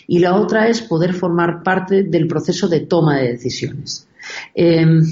y 0.08 0.20
la 0.20 0.36
otra 0.36 0.68
es 0.68 0.82
poder 0.82 1.14
formar 1.14 1.64
parte 1.64 2.04
del 2.04 2.28
proceso 2.28 2.68
de 2.68 2.82
toma 2.82 3.18
de 3.18 3.34
decisiones. 3.34 4.08
Em, 4.54 5.04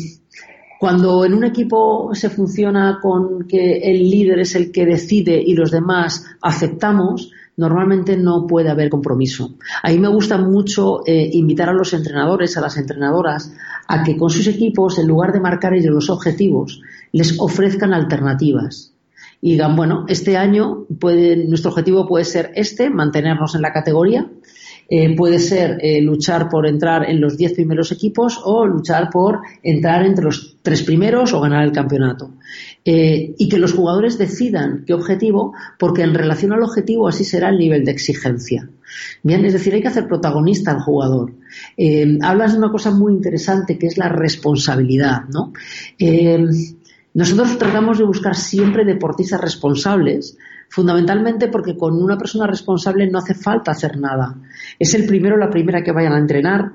cuando 0.80 1.24
en 1.26 1.34
un 1.34 1.44
equipo 1.46 2.14
se 2.14 2.30
funciona 2.30 3.00
con 3.02 3.48
que 3.48 3.78
el 3.78 4.10
líder 4.10 4.40
es 4.40 4.56
el 4.56 4.72
que 4.72 4.86
decide 4.86 5.42
y 5.42 5.54
los 5.54 5.72
demás 5.72 6.26
aceptamos, 6.42 7.32
normalmente 7.56 8.18
no 8.18 8.48
puede 8.48 8.70
haber 8.70 8.90
compromiso. 8.90 9.56
A 9.82 9.92
mí 9.92 10.00
me 10.00 10.08
gusta 10.08 10.38
mucho 10.38 11.06
eh, 11.06 11.30
invitar 11.34 11.70
a 11.70 11.74
los 11.74 11.94
entrenadores, 11.94 12.58
a 12.58 12.62
las 12.62 12.78
entrenadoras, 12.78 13.54
a 13.88 14.04
que 14.04 14.18
con 14.18 14.30
sus 14.30 14.48
equipos, 14.48 14.98
en 14.98 15.08
lugar 15.08 15.32
de 15.32 15.40
marcar 15.40 15.74
ellos 15.74 15.94
los 15.94 16.10
objetivos, 16.10 16.82
les 17.14 17.40
ofrezcan 17.40 17.94
alternativas. 17.94 18.94
Y 19.40 19.52
digan, 19.52 19.76
bueno, 19.76 20.06
este 20.10 20.36
año 20.36 20.86
puede, 21.00 21.36
nuestro 21.48 21.72
objetivo 21.72 22.08
puede 22.08 22.26
ser 22.26 22.52
este, 22.56 22.90
mantenernos 22.90 23.56
en 23.56 23.62
la 23.62 23.72
categoría, 23.74 24.30
eh, 24.90 25.16
puede 25.16 25.40
ser 25.40 25.78
eh, 25.82 26.02
luchar 26.02 26.50
por 26.50 26.68
entrar 26.68 27.10
en 27.10 27.22
los 27.22 27.38
diez 27.38 27.54
primeros 27.54 27.92
equipos 27.92 28.40
o 28.44 28.66
luchar 28.66 29.10
por 29.10 29.40
entrar 29.62 30.06
entre 30.06 30.26
los 30.26 30.58
tres 30.62 30.84
primeros 30.84 31.34
o 31.34 31.42
ganar 31.42 31.64
el 31.64 31.72
campeonato. 31.72 32.32
Eh, 32.86 33.34
y 33.38 33.50
que 33.50 33.58
los 33.58 33.74
jugadores 33.74 34.18
decidan 34.18 34.84
qué 34.86 34.94
objetivo, 34.94 35.54
porque 35.80 36.04
en 36.04 36.14
relación 36.14 36.52
al 36.52 36.64
objetivo 36.64 37.08
así 37.08 37.24
será 37.24 37.50
el 37.50 37.58
nivel 37.58 37.86
de 37.86 37.92
exigencia. 37.92 38.70
Bien, 39.24 39.44
es 39.46 39.54
decir, 39.54 39.74
hay 39.74 39.82
que 39.82 39.88
hacer 39.88 40.08
protagonista 40.08 40.72
al 40.72 40.82
jugador. 40.82 41.34
hablas 42.22 42.52
de 42.52 42.60
una 42.60 42.72
cosa 42.72 42.92
muy 42.92 43.14
interesante 43.14 43.78
que 43.78 43.88
es 43.88 43.98
la 43.98 44.10
responsabilidad, 44.10 45.24
¿no? 45.30 45.54
Nosotros 47.14 47.60
tratamos 47.60 48.00
de 48.00 48.06
buscar 48.06 48.36
siempre 48.36 48.86
deportistas 48.86 49.40
responsables, 49.40 50.36
fundamentalmente 50.70 51.48
porque 51.48 51.78
con 51.78 52.02
una 52.02 52.18
persona 52.18 52.48
responsable 52.48 53.08
no 53.08 53.20
hace 53.20 53.36
falta 53.36 53.72
hacer 53.72 54.00
nada. 54.00 54.36
Es 54.80 54.96
el 54.96 55.06
primero 55.06 55.36
o 55.36 55.38
la 55.38 55.52
primera 55.52 55.84
que 55.84 55.92
vayan 55.92 56.14
a 56.14 56.18
entrenar, 56.18 56.74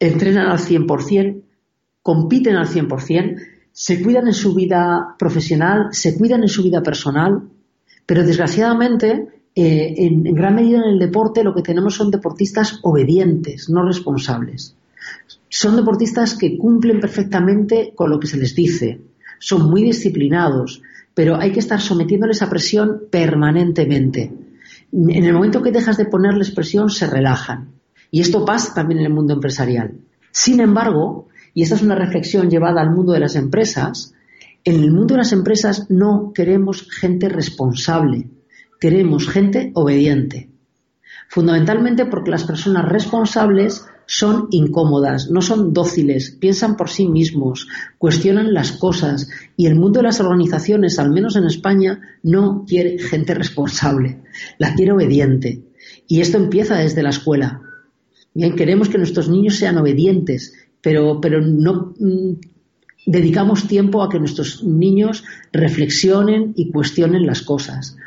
entrenan 0.00 0.46
al 0.46 0.58
100%, 0.58 1.42
compiten 2.02 2.56
al 2.56 2.66
100%, 2.66 3.36
se 3.70 4.02
cuidan 4.02 4.28
en 4.28 4.34
su 4.34 4.54
vida 4.54 5.14
profesional, 5.18 5.88
se 5.92 6.16
cuidan 6.16 6.42
en 6.42 6.48
su 6.48 6.62
vida 6.62 6.82
personal, 6.82 7.42
pero 8.06 8.24
desgraciadamente 8.24 9.28
eh, 9.54 9.94
en, 9.98 10.26
en 10.26 10.34
gran 10.34 10.54
medida 10.54 10.78
en 10.78 10.94
el 10.94 10.98
deporte 10.98 11.44
lo 11.44 11.54
que 11.54 11.62
tenemos 11.62 11.94
son 11.94 12.10
deportistas 12.10 12.80
obedientes, 12.82 13.68
no 13.68 13.84
responsables. 13.84 14.74
Son 15.50 15.76
deportistas 15.76 16.34
que 16.34 16.56
cumplen 16.56 17.00
perfectamente 17.00 17.92
con 17.94 18.08
lo 18.08 18.18
que 18.18 18.26
se 18.26 18.38
les 18.38 18.54
dice, 18.54 19.00
son 19.38 19.70
muy 19.70 19.82
disciplinados, 19.82 20.82
pero 21.14 21.36
hay 21.36 21.52
que 21.52 21.60
estar 21.60 21.80
sometiéndoles 21.80 22.42
a 22.42 22.50
presión 22.50 23.02
permanentemente. 23.10 24.32
En 24.92 25.24
el 25.24 25.32
momento 25.32 25.62
que 25.62 25.72
dejas 25.72 25.96
de 25.96 26.06
ponerles 26.06 26.50
presión, 26.50 26.90
se 26.90 27.06
relajan. 27.06 27.72
Y 28.10 28.20
esto 28.20 28.44
pasa 28.44 28.74
también 28.74 29.00
en 29.00 29.06
el 29.06 29.12
mundo 29.12 29.34
empresarial. 29.34 29.92
Sin 30.30 30.60
embargo, 30.60 31.28
y 31.54 31.62
esta 31.62 31.74
es 31.74 31.82
una 31.82 31.94
reflexión 31.94 32.48
llevada 32.48 32.80
al 32.80 32.94
mundo 32.94 33.12
de 33.12 33.20
las 33.20 33.36
empresas, 33.36 34.14
en 34.64 34.82
el 34.82 34.92
mundo 34.92 35.14
de 35.14 35.18
las 35.18 35.32
empresas 35.32 35.90
no 35.90 36.32
queremos 36.34 36.88
gente 36.90 37.28
responsable, 37.28 38.28
queremos 38.80 39.28
gente 39.28 39.72
obediente. 39.74 40.50
Fundamentalmente 41.28 42.06
porque 42.06 42.30
las 42.30 42.44
personas 42.44 42.88
responsables 42.88 43.84
son 44.10 44.48
incómodas, 44.52 45.30
no 45.30 45.42
son 45.42 45.74
dóciles, 45.74 46.30
piensan 46.30 46.78
por 46.78 46.88
sí 46.88 47.06
mismos, 47.06 47.68
cuestionan 47.98 48.54
las 48.54 48.72
cosas 48.72 49.28
y 49.54 49.66
el 49.66 49.74
mundo 49.74 49.98
de 49.98 50.04
las 50.04 50.18
organizaciones, 50.18 50.98
al 50.98 51.10
menos 51.10 51.36
en 51.36 51.44
España, 51.44 52.00
no 52.22 52.64
quiere 52.66 52.98
gente 52.98 53.34
responsable, 53.34 54.22
la 54.56 54.74
quiere 54.74 54.92
obediente. 54.92 55.62
Y 56.06 56.22
esto 56.22 56.38
empieza 56.38 56.78
desde 56.78 57.02
la 57.02 57.10
escuela. 57.10 57.60
Bien, 58.32 58.56
queremos 58.56 58.88
que 58.88 58.96
nuestros 58.96 59.28
niños 59.28 59.56
sean 59.56 59.76
obedientes, 59.76 60.54
pero, 60.80 61.20
pero 61.20 61.42
no 61.42 61.92
mm, 61.98 62.32
dedicamos 63.04 63.68
tiempo 63.68 64.02
a 64.02 64.08
que 64.08 64.18
nuestros 64.18 64.64
niños 64.64 65.22
reflexionen 65.52 66.54
y 66.56 66.70
cuestionen 66.70 67.26
las 67.26 67.42
cosas. 67.42 67.98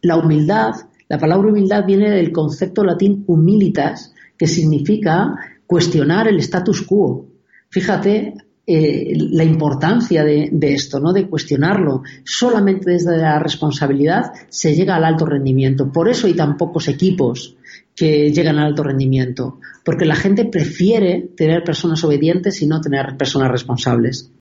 La 0.00 0.16
humildad, 0.16 0.74
la 1.08 1.18
palabra 1.18 1.48
humildad 1.48 1.84
viene 1.84 2.08
del 2.08 2.30
concepto 2.30 2.84
latín 2.84 3.24
humilitas, 3.26 4.14
que 4.40 4.46
significa 4.46 5.34
cuestionar 5.66 6.26
el 6.26 6.38
status 6.38 6.80
quo. 6.80 7.26
Fíjate 7.68 8.32
eh, 8.66 9.12
la 9.14 9.44
importancia 9.44 10.24
de, 10.24 10.48
de, 10.50 10.72
esto, 10.72 10.98
¿no? 10.98 11.12
De 11.12 11.28
cuestionarlo. 11.28 12.04
Solamente 12.24 12.92
desde 12.92 13.18
la 13.18 13.38
responsabilidad 13.38 14.32
se 14.48 14.74
llega 14.74 14.96
al 14.96 15.04
alto 15.04 15.26
rendimiento. 15.26 15.92
Por 15.92 16.08
eso 16.08 16.26
hay 16.26 16.32
tan 16.32 16.56
pocos 16.56 16.88
equipos 16.88 17.54
que 17.94 18.32
llegan 18.32 18.56
al 18.56 18.68
alto 18.68 18.82
rendimiento. 18.82 19.58
Porque 19.84 20.06
la 20.06 20.16
gente 20.16 20.46
prefiere 20.46 21.28
tener 21.36 21.62
personas 21.62 22.02
obedientes 22.02 22.62
y 22.62 22.66
no 22.66 22.80
tener 22.80 23.18
personas 23.18 23.50
responsables. 23.50 24.32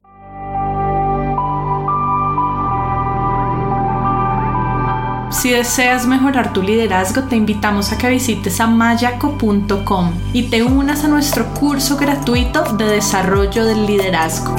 Si 5.31 5.51
deseas 5.51 6.07
mejorar 6.07 6.53
tu 6.53 6.63
liderazgo, 6.63 7.23
te 7.23 7.35
invitamos 7.35 7.91
a 7.91 7.97
que 7.97 8.09
visites 8.09 8.59
amayaco.com 8.59 10.11
y 10.33 10.43
te 10.49 10.63
unas 10.63 11.03
a 11.03 11.07
nuestro 11.07 11.53
curso 11.53 11.97
gratuito 11.97 12.63
de 12.73 12.85
desarrollo 12.85 13.65
del 13.65 13.85
liderazgo. 13.85 14.55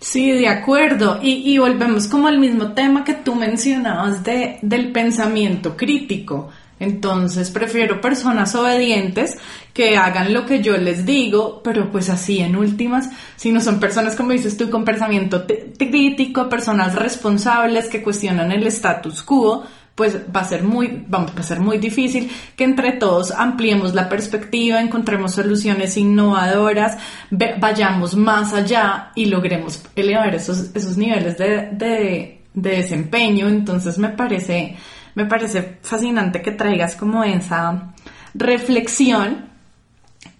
Sí, 0.00 0.30
de 0.30 0.48
acuerdo. 0.48 1.18
Y, 1.22 1.58
volvemos 1.58 2.06
como 2.06 2.28
al 2.28 2.38
mismo 2.38 2.72
tema 2.72 3.02
que 3.02 3.14
tú 3.14 3.34
mencionabas 3.34 4.22
de, 4.22 4.58
del 4.62 4.92
pensamiento 4.92 5.76
crítico. 5.76 6.50
Entonces 6.84 7.50
prefiero 7.50 8.00
personas 8.00 8.54
obedientes 8.54 9.36
que 9.72 9.96
hagan 9.96 10.32
lo 10.32 10.46
que 10.46 10.62
yo 10.62 10.76
les 10.76 11.04
digo, 11.04 11.60
pero 11.64 11.90
pues 11.90 12.08
así 12.10 12.40
en 12.40 12.54
últimas, 12.54 13.10
si 13.36 13.50
no 13.50 13.60
son 13.60 13.80
personas 13.80 14.14
como 14.14 14.30
dices 14.30 14.56
tú 14.56 14.70
con 14.70 14.84
pensamiento 14.84 15.44
crítico, 15.78 16.48
personas 16.48 16.94
responsables 16.94 17.88
que 17.88 18.02
cuestionan 18.02 18.52
el 18.52 18.66
status 18.68 19.22
quo, 19.22 19.64
pues 19.94 20.18
va 20.34 20.40
a 20.40 20.44
ser 20.44 20.64
muy, 20.64 21.04
vamos, 21.08 21.32
a 21.36 21.42
ser 21.42 21.60
muy 21.60 21.78
difícil 21.78 22.30
que 22.56 22.64
entre 22.64 22.92
todos 22.92 23.30
ampliemos 23.30 23.94
la 23.94 24.08
perspectiva, 24.08 24.80
encontremos 24.80 25.34
soluciones 25.34 25.96
innovadoras, 25.96 26.98
vayamos 27.30 28.16
más 28.16 28.52
allá 28.52 29.12
y 29.14 29.26
logremos 29.26 29.82
elevar 29.94 30.34
esos, 30.34 30.70
esos 30.74 30.96
niveles 30.96 31.38
de, 31.38 31.68
de, 31.72 32.40
de 32.54 32.70
desempeño. 32.70 33.48
Entonces 33.48 33.98
me 33.98 34.08
parece 34.08 34.76
me 35.14 35.26
parece 35.26 35.78
fascinante 35.82 36.42
que 36.42 36.52
traigas 36.52 36.96
como 36.96 37.22
esa 37.24 37.94
reflexión 38.34 39.52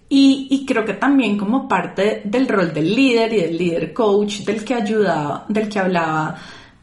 y, 0.07 0.65
creo 0.67 0.85
que 0.85 0.93
también 0.93 1.37
como 1.37 1.67
parte 1.67 2.21
del 2.23 2.47
rol 2.47 2.73
del 2.73 2.95
líder 2.95 3.33
y 3.33 3.41
del 3.41 3.57
líder 3.57 3.93
coach 3.93 4.41
del 4.41 4.63
que 4.63 4.75
ayudaba, 4.75 5.45
del 5.49 5.67
que 5.67 5.79
hablaba 5.79 6.35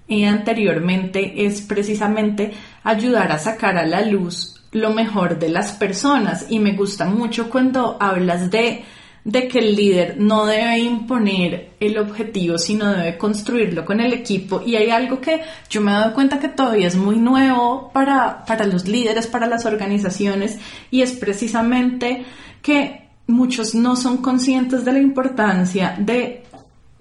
eh, 0.09 0.26
anteriormente 0.26 1.46
es 1.46 1.62
precisamente 1.62 2.52
ayudar 2.83 3.31
a 3.33 3.38
sacar 3.38 3.78
a 3.78 3.87
la 3.87 4.02
luz 4.02 4.61
lo 4.72 4.90
mejor 4.90 5.38
de 5.38 5.50
las 5.50 5.72
personas. 5.72 6.46
Y 6.50 6.59
me 6.59 6.72
gusta 6.72 7.05
mucho 7.05 7.48
cuando 7.48 7.96
hablas 8.00 8.50
de 8.50 8.85
de 9.24 9.46
que 9.46 9.61
el 9.61 9.76
líder 9.76 10.16
no 10.18 10.46
debe 10.46 10.78
imponer 10.78 11.70
el 11.78 11.96
objetivo, 11.98 12.58
sino 12.58 12.92
debe 12.92 13.16
construirlo 13.16 13.85
con 13.85 14.00
el 14.00 14.12
equipo. 14.12 14.62
Y 14.66 14.74
hay 14.76 14.90
algo 14.90 15.20
que 15.20 15.42
yo 15.70 15.80
me 15.80 15.92
he 15.92 15.94
dado 15.94 16.14
cuenta 16.14 16.40
que 16.40 16.48
todavía 16.48 16.88
es 16.88 16.96
muy 16.96 17.16
nuevo 17.16 17.90
para, 17.92 18.44
para 18.44 18.66
los 18.66 18.88
líderes, 18.88 19.28
para 19.28 19.46
las 19.46 19.64
organizaciones, 19.64 20.58
y 20.90 21.02
es 21.02 21.12
precisamente 21.12 22.24
que 22.62 23.08
muchos 23.29 23.75
no 23.75 23.94
son 23.94 24.18
conscientes 24.18 24.85
de 24.85 24.92
la 24.92 24.98
importancia 24.98 25.94
de 25.98 26.42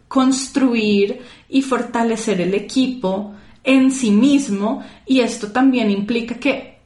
construir 0.07 1.22
y 1.49 1.61
fortalecer 1.61 2.41
el 2.41 2.53
equipo 2.53 3.34
en 3.63 3.91
sí 3.91 4.11
mismo, 4.11 4.84
y 5.05 5.22
esto 5.22 5.51
también 5.51 5.89
implica 5.89 6.36
que 6.36 6.80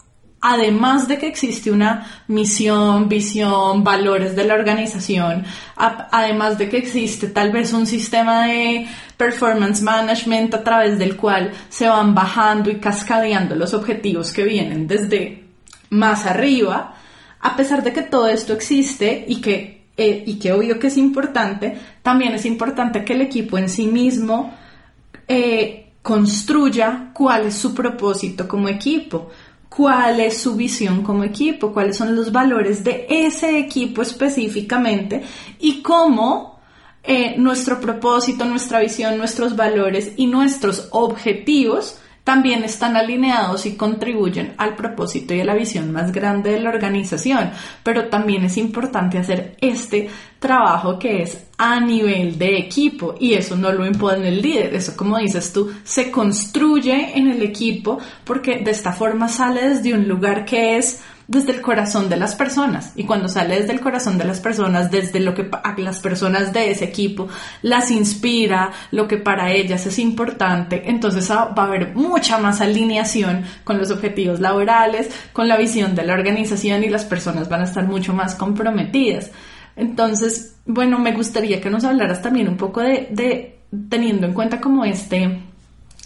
además 0.47 1.07
de 1.07 1.17
que 1.17 1.25
existe 1.25 1.71
una 1.71 2.05
misión, 2.27 3.09
visión, 3.09 3.83
valores 3.83 4.35
de 4.35 4.43
la 4.45 4.53
organización, 4.53 5.43
además 5.75 6.59
de 6.59 6.69
que 6.69 6.77
existe 6.77 7.29
tal 7.29 7.51
vez 7.51 7.73
un 7.73 7.87
sistema 7.87 8.45
de 8.45 8.85
performance 9.17 9.81
management 9.81 10.53
a 10.53 10.63
través 10.63 10.99
del 10.99 11.17
cual 11.17 11.51
se 11.67 11.87
van 11.87 12.13
bajando 12.13 12.69
y 12.69 12.75
cascadeando 12.75 13.55
los 13.55 13.73
objetivos 13.73 14.31
que 14.31 14.43
vienen 14.43 14.85
desde 14.85 15.45
más 15.89 16.27
arriba, 16.27 16.93
a 17.39 17.55
pesar 17.55 17.81
de 17.81 17.91
que 17.91 18.03
todo 18.03 18.27
esto 18.27 18.53
existe 18.53 19.25
y 19.27 19.41
que, 19.41 19.87
eh, 19.97 20.23
y 20.27 20.37
que 20.37 20.53
obvio 20.53 20.77
que 20.77 20.87
es 20.87 20.97
importante, 20.97 21.75
también 22.03 22.35
es 22.35 22.45
importante 22.45 23.03
que 23.03 23.13
el 23.13 23.21
equipo 23.21 23.57
en 23.57 23.67
sí 23.67 23.87
mismo 23.87 24.53
eh, 25.27 25.93
construya 26.03 27.09
cuál 27.15 27.47
es 27.47 27.55
su 27.55 27.73
propósito 27.73 28.47
como 28.47 28.69
equipo 28.69 29.31
cuál 29.69 30.19
es 30.19 30.37
su 30.37 30.55
visión 30.55 31.03
como 31.03 31.23
equipo, 31.23 31.73
cuáles 31.73 31.97
son 31.97 32.15
los 32.15 32.31
valores 32.31 32.83
de 32.83 33.05
ese 33.09 33.57
equipo 33.59 34.01
específicamente 34.01 35.23
y 35.59 35.81
cómo 35.81 36.59
eh, 37.03 37.35
nuestro 37.37 37.79
propósito, 37.79 38.45
nuestra 38.45 38.79
visión, 38.79 39.17
nuestros 39.17 39.55
valores 39.55 40.13
y 40.17 40.27
nuestros 40.27 40.87
objetivos 40.91 41.99
también 42.25 42.63
están 42.63 42.97
alineados 42.97 43.67
y 43.67 43.75
contribuyen 43.75 44.55
al 44.57 44.75
propósito 44.75 45.35
y 45.35 45.41
a 45.41 45.45
la 45.45 45.53
visión 45.53 45.91
más 45.91 46.11
grande 46.11 46.49
de 46.51 46.59
la 46.59 46.71
organización, 46.71 47.51
pero 47.83 48.09
también 48.09 48.43
es 48.43 48.57
importante 48.57 49.19
hacer 49.19 49.55
este 49.61 50.09
trabajo 50.39 50.97
que 50.97 51.21
es 51.21 51.45
a 51.59 51.79
nivel 51.79 52.37
de 52.39 52.57
equipo 52.57 53.13
y 53.19 53.35
eso 53.35 53.55
no 53.55 53.71
lo 53.71 53.85
impone 53.85 54.27
el 54.27 54.41
líder, 54.41 54.73
eso 54.73 54.97
como 54.97 55.19
dices 55.19 55.53
tú, 55.53 55.71
se 55.83 56.09
construye 56.09 57.17
en 57.17 57.29
el 57.29 57.43
equipo 57.43 57.99
porque 58.23 58.57
de 58.57 58.71
esta 58.71 58.91
forma 58.91 59.29
sale 59.29 59.69
desde 59.69 59.93
un 59.93 60.07
lugar 60.07 60.45
que 60.45 60.77
es 60.77 61.03
desde 61.27 61.53
el 61.53 61.61
corazón 61.61 62.09
de 62.09 62.17
las 62.17 62.35
personas. 62.35 62.91
Y 62.95 63.05
cuando 63.05 63.27
sale 63.27 63.59
desde 63.59 63.73
el 63.73 63.79
corazón 63.79 64.17
de 64.17 64.25
las 64.25 64.39
personas, 64.39 64.91
desde 64.91 65.19
lo 65.19 65.33
que 65.33 65.49
a 65.51 65.75
las 65.77 65.99
personas 65.99 66.53
de 66.53 66.71
ese 66.71 66.85
equipo 66.85 67.27
las 67.61 67.91
inspira, 67.91 68.71
lo 68.91 69.07
que 69.07 69.17
para 69.17 69.51
ellas 69.51 69.85
es 69.85 69.99
importante, 69.99 70.83
entonces 70.85 71.29
va 71.31 71.53
a 71.55 71.63
haber 71.63 71.95
mucha 71.95 72.37
más 72.37 72.61
alineación 72.61 73.43
con 73.63 73.77
los 73.77 73.91
objetivos 73.91 74.39
laborales, 74.39 75.09
con 75.33 75.47
la 75.47 75.57
visión 75.57 75.95
de 75.95 76.03
la 76.03 76.13
organización 76.13 76.83
y 76.83 76.89
las 76.89 77.05
personas 77.05 77.49
van 77.49 77.61
a 77.61 77.65
estar 77.65 77.85
mucho 77.85 78.13
más 78.13 78.35
comprometidas. 78.35 79.31
Entonces, 79.75 80.55
bueno, 80.65 80.99
me 80.99 81.11
gustaría 81.11 81.59
que 81.59 81.69
nos 81.69 81.83
hablaras 81.83 82.21
también 82.21 82.47
un 82.47 82.57
poco 82.57 82.81
de, 82.81 83.07
de 83.11 83.59
teniendo 83.89 84.27
en 84.27 84.33
cuenta 84.33 84.61
como 84.61 84.85
este, 84.85 85.41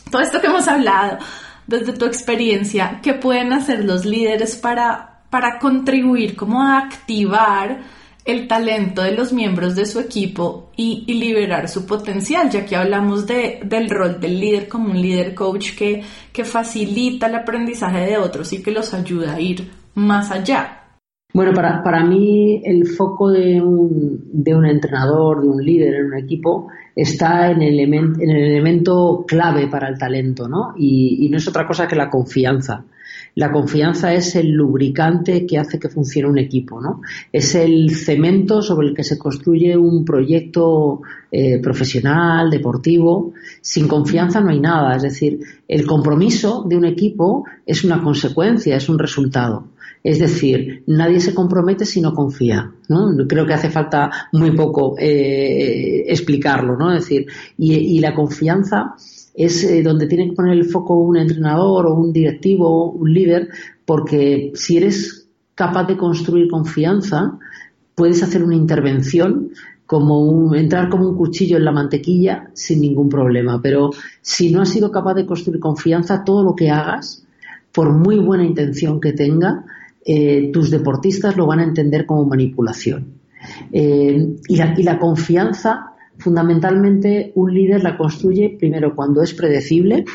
todo 0.10 0.22
esto 0.22 0.42
que 0.42 0.48
hemos 0.48 0.68
hablado, 0.68 1.20
desde 1.68 1.94
tu 1.94 2.06
experiencia, 2.06 3.00
¿qué 3.04 3.14
pueden 3.14 3.54
hacer 3.54 3.86
los 3.86 4.04
líderes 4.06 4.56
para 4.56 5.09
para 5.30 5.60
contribuir 5.60 6.36
como 6.36 6.62
a 6.62 6.78
activar 6.80 7.80
el 8.26 8.48
talento 8.48 9.02
de 9.02 9.14
los 9.16 9.34
miembros 9.34 9.76
de 9.76 9.86
su 9.86 10.00
equipo 10.00 10.72
y, 10.76 11.06
liberar 11.14 11.68
su 11.68 11.86
potencial, 11.86 12.50
ya 12.50 12.66
que 12.66 12.76
hablamos 12.76 13.26
de, 13.26 13.60
del 13.64 13.90
rol 13.90 14.20
del 14.20 14.40
líder 14.40 14.68
como 14.68 14.92
un 14.92 15.02
líder 15.02 15.34
coach 15.34 15.76
que, 15.76 16.04
que 16.32 16.44
facilita 16.44 17.28
el 17.28 17.36
aprendizaje 17.36 18.06
de 18.06 18.18
otros 18.18 18.54
y 18.54 18.62
que 18.62 18.72
los 18.72 18.94
ayuda 18.94 19.36
a 19.36 19.42
ir 19.42 19.70
más 19.96 20.32
allá. 20.32 20.76
Bueno, 21.34 21.54
para, 21.54 21.84
para 21.84 22.04
mí 22.04 22.62
el 22.64 22.88
foco 22.88 23.32
de 23.32 23.62
un, 23.62 24.20
de 24.32 24.56
un 24.56 24.66
entrenador, 24.66 25.42
de 25.42 25.48
un 25.48 25.64
líder 25.64 25.96
en 25.96 26.06
un 26.08 26.18
equipo, 26.18 26.68
está 26.96 27.52
en 27.52 27.62
el, 27.62 27.80
en 27.80 28.22
el 28.22 28.44
elemento 28.52 29.26
clave 29.28 29.68
para 29.68 29.90
el 29.90 29.98
talento, 29.98 30.48
¿no? 30.48 30.74
Y 30.78 31.28
no 31.30 31.38
es 31.38 31.48
otra 31.48 31.68
cosa 31.68 31.88
que 31.88 31.96
la 31.96 32.10
confianza. 32.10 32.84
La 33.36 33.52
confianza 33.52 34.14
es 34.14 34.36
el 34.36 34.52
lubricante 34.52 35.46
que 35.46 35.58
hace 35.58 35.80
que 35.80 35.90
funcione 35.90 36.30
un 36.30 36.38
equipo, 36.38 36.82
¿no? 36.82 37.02
Es 37.32 37.56
el 37.56 37.96
cemento 37.96 38.62
sobre 38.62 38.88
el 38.88 38.94
que 38.94 39.04
se 39.04 39.18
construye 39.18 39.78
un 39.78 40.04
proyecto 40.04 41.02
eh, 41.32 41.60
profesional, 41.60 42.50
deportivo. 42.50 43.34
Sin 43.62 43.88
confianza 43.88 44.42
no 44.42 44.50
hay 44.50 44.60
nada. 44.60 44.96
Es 44.96 45.04
decir, 45.04 45.40
el 45.68 45.86
compromiso 45.86 46.66
de 46.68 46.78
un 46.78 46.86
equipo 46.86 47.46
es 47.66 47.84
una 47.84 48.02
consecuencia, 48.02 48.76
es 48.76 48.90
un 48.90 49.00
resultado. 49.00 49.68
Es 50.04 50.20
decir, 50.20 50.84
nadie 50.88 51.20
se 51.20 51.34
compromete 51.34 51.86
si 51.86 52.00
no 52.00 52.14
confía, 52.14 52.72
¿no? 52.88 53.16
Creo 53.28 53.46
que 53.46 53.54
hace 53.54 53.70
falta 53.70 54.10
muy 54.32 54.52
poco 54.52 54.96
eh, 54.98 56.06
explicarlo, 56.08 56.78
¿no? 56.78 56.94
Es 56.94 57.02
decir, 57.02 57.28
y 57.58 58.00
la 58.00 58.16
confianza 58.16 58.96
es 59.40 59.64
eh, 59.64 59.82
donde 59.82 60.06
tiene 60.06 60.30
que 60.30 60.36
poner 60.36 60.52
el 60.52 60.66
foco 60.66 60.96
un 60.96 61.16
entrenador 61.16 61.88
o 61.88 61.94
un 61.94 62.12
directivo, 62.12 62.92
un 62.92 63.14
líder, 63.14 63.48
porque 63.86 64.52
si 64.54 64.76
eres 64.76 65.30
capaz 65.56 65.86
de 65.86 65.96
construir 65.96 66.50
confianza, 66.50 67.40
puedes 67.96 68.22
hacer 68.22 68.44
una 68.44 68.56
intervención 68.56 69.52
como 69.86 70.54
entrar 70.54 70.90
como 70.90 71.08
un 71.08 71.16
cuchillo 71.16 71.56
en 71.56 71.64
la 71.64 71.72
mantequilla 71.72 72.50
sin 72.54 72.82
ningún 72.82 73.08
problema. 73.08 73.62
Pero 73.62 73.92
si 74.22 74.52
no 74.52 74.62
has 74.62 74.70
sido 74.70 74.92
capaz 74.92 75.14
de 75.14 75.26
construir 75.26 75.62
confianza, 75.62 76.26
todo 76.26 76.44
lo 76.44 76.54
que 76.54 76.70
hagas, 76.70 77.26
por 77.72 77.94
muy 77.94 78.20
buena 78.20 78.44
intención 78.44 79.00
que 79.00 79.14
tenga, 79.14 79.64
eh, 80.06 80.50
tus 80.52 80.70
deportistas 80.70 81.38
lo 81.38 81.48
van 81.48 81.60
a 81.60 81.64
entender 81.64 82.06
como 82.06 82.26
manipulación. 82.26 83.14
Eh, 83.72 84.36
y, 84.50 84.56
la, 84.58 84.76
y 84.78 84.84
la 84.84 85.00
confianza 85.00 85.94
fundamentalmente 86.20 87.32
un 87.36 87.54
líder 87.54 87.84
la 87.84 87.98
construye 87.98 88.56
primero 88.60 88.96
cuando 88.96 89.24
es 89.24 89.34
predecible, 89.34 90.06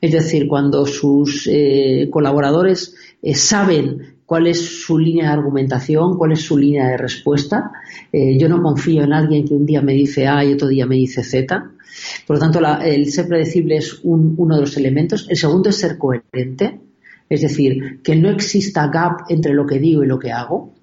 es 0.00 0.12
decir, 0.12 0.48
cuando 0.48 0.86
sus 0.86 1.48
eh, 1.50 2.08
colaboradores 2.10 2.94
eh, 3.22 3.34
saben 3.34 4.16
cuál 4.26 4.46
es 4.46 4.82
su 4.82 4.98
línea 4.98 5.28
de 5.28 5.34
argumentación, 5.34 6.16
cuál 6.16 6.32
es 6.32 6.42
su 6.42 6.58
línea 6.58 6.88
de 6.88 6.96
respuesta. 6.96 7.72
Eh, 8.12 8.38
yo 8.38 8.48
no 8.48 8.62
confío 8.62 9.02
en 9.04 9.12
alguien 9.12 9.46
que 9.46 9.54
un 9.54 9.66
día 9.66 9.82
me 9.82 9.92
dice 9.92 10.26
A 10.26 10.44
y 10.44 10.52
otro 10.52 10.68
día 10.68 10.86
me 10.86 10.96
dice 10.96 11.22
Z. 11.22 11.70
Por 12.26 12.36
lo 12.36 12.40
tanto, 12.40 12.60
el 12.82 13.10
ser 13.10 13.28
predecible 13.28 13.76
es 13.76 14.00
uno 14.02 14.56
de 14.56 14.60
los 14.60 14.76
elementos. 14.76 15.26
El 15.28 15.36
segundo 15.36 15.70
es 15.70 15.76
ser 15.76 15.96
coherente, 15.96 16.80
es 17.28 17.42
decir, 17.42 18.00
que 18.02 18.16
no 18.16 18.30
exista 18.30 18.88
gap 18.88 19.20
entre 19.28 19.54
lo 19.54 19.66
que 19.66 19.78
digo 19.78 20.02
y 20.02 20.06
lo 20.06 20.18
que 20.18 20.32
hago. 20.32 20.73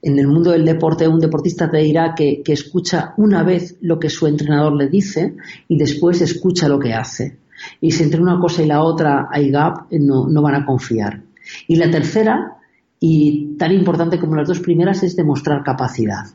En 0.00 0.18
el 0.18 0.28
mundo 0.28 0.52
del 0.52 0.64
deporte, 0.64 1.08
un 1.08 1.18
deportista 1.18 1.68
te 1.70 1.78
dirá 1.78 2.14
que, 2.14 2.42
escucha 2.46 3.14
una 3.16 3.42
vez 3.42 3.76
lo 3.80 3.98
que 3.98 4.10
su 4.10 4.26
entrenador 4.26 4.74
le 4.74 4.88
dice 4.88 5.34
y 5.66 5.76
después 5.76 6.20
escucha 6.20 6.68
lo 6.68 6.78
que 6.78 6.94
hace. 6.94 7.38
Y 7.80 7.90
si 7.90 8.04
entre 8.04 8.20
una 8.20 8.38
cosa 8.38 8.62
y 8.62 8.66
la 8.66 8.82
otra 8.82 9.28
hay 9.30 9.50
gap, 9.50 9.90
no, 9.90 10.42
van 10.42 10.54
a 10.54 10.64
confiar. 10.64 11.22
Y 11.66 11.76
la 11.76 11.90
tercera, 11.90 12.58
y 13.00 13.56
tan 13.58 13.72
importante 13.72 14.20
como 14.20 14.36
las 14.36 14.46
dos 14.46 14.60
primeras, 14.60 15.02
es 15.02 15.16
demostrar 15.16 15.64
capacidad. 15.64 16.26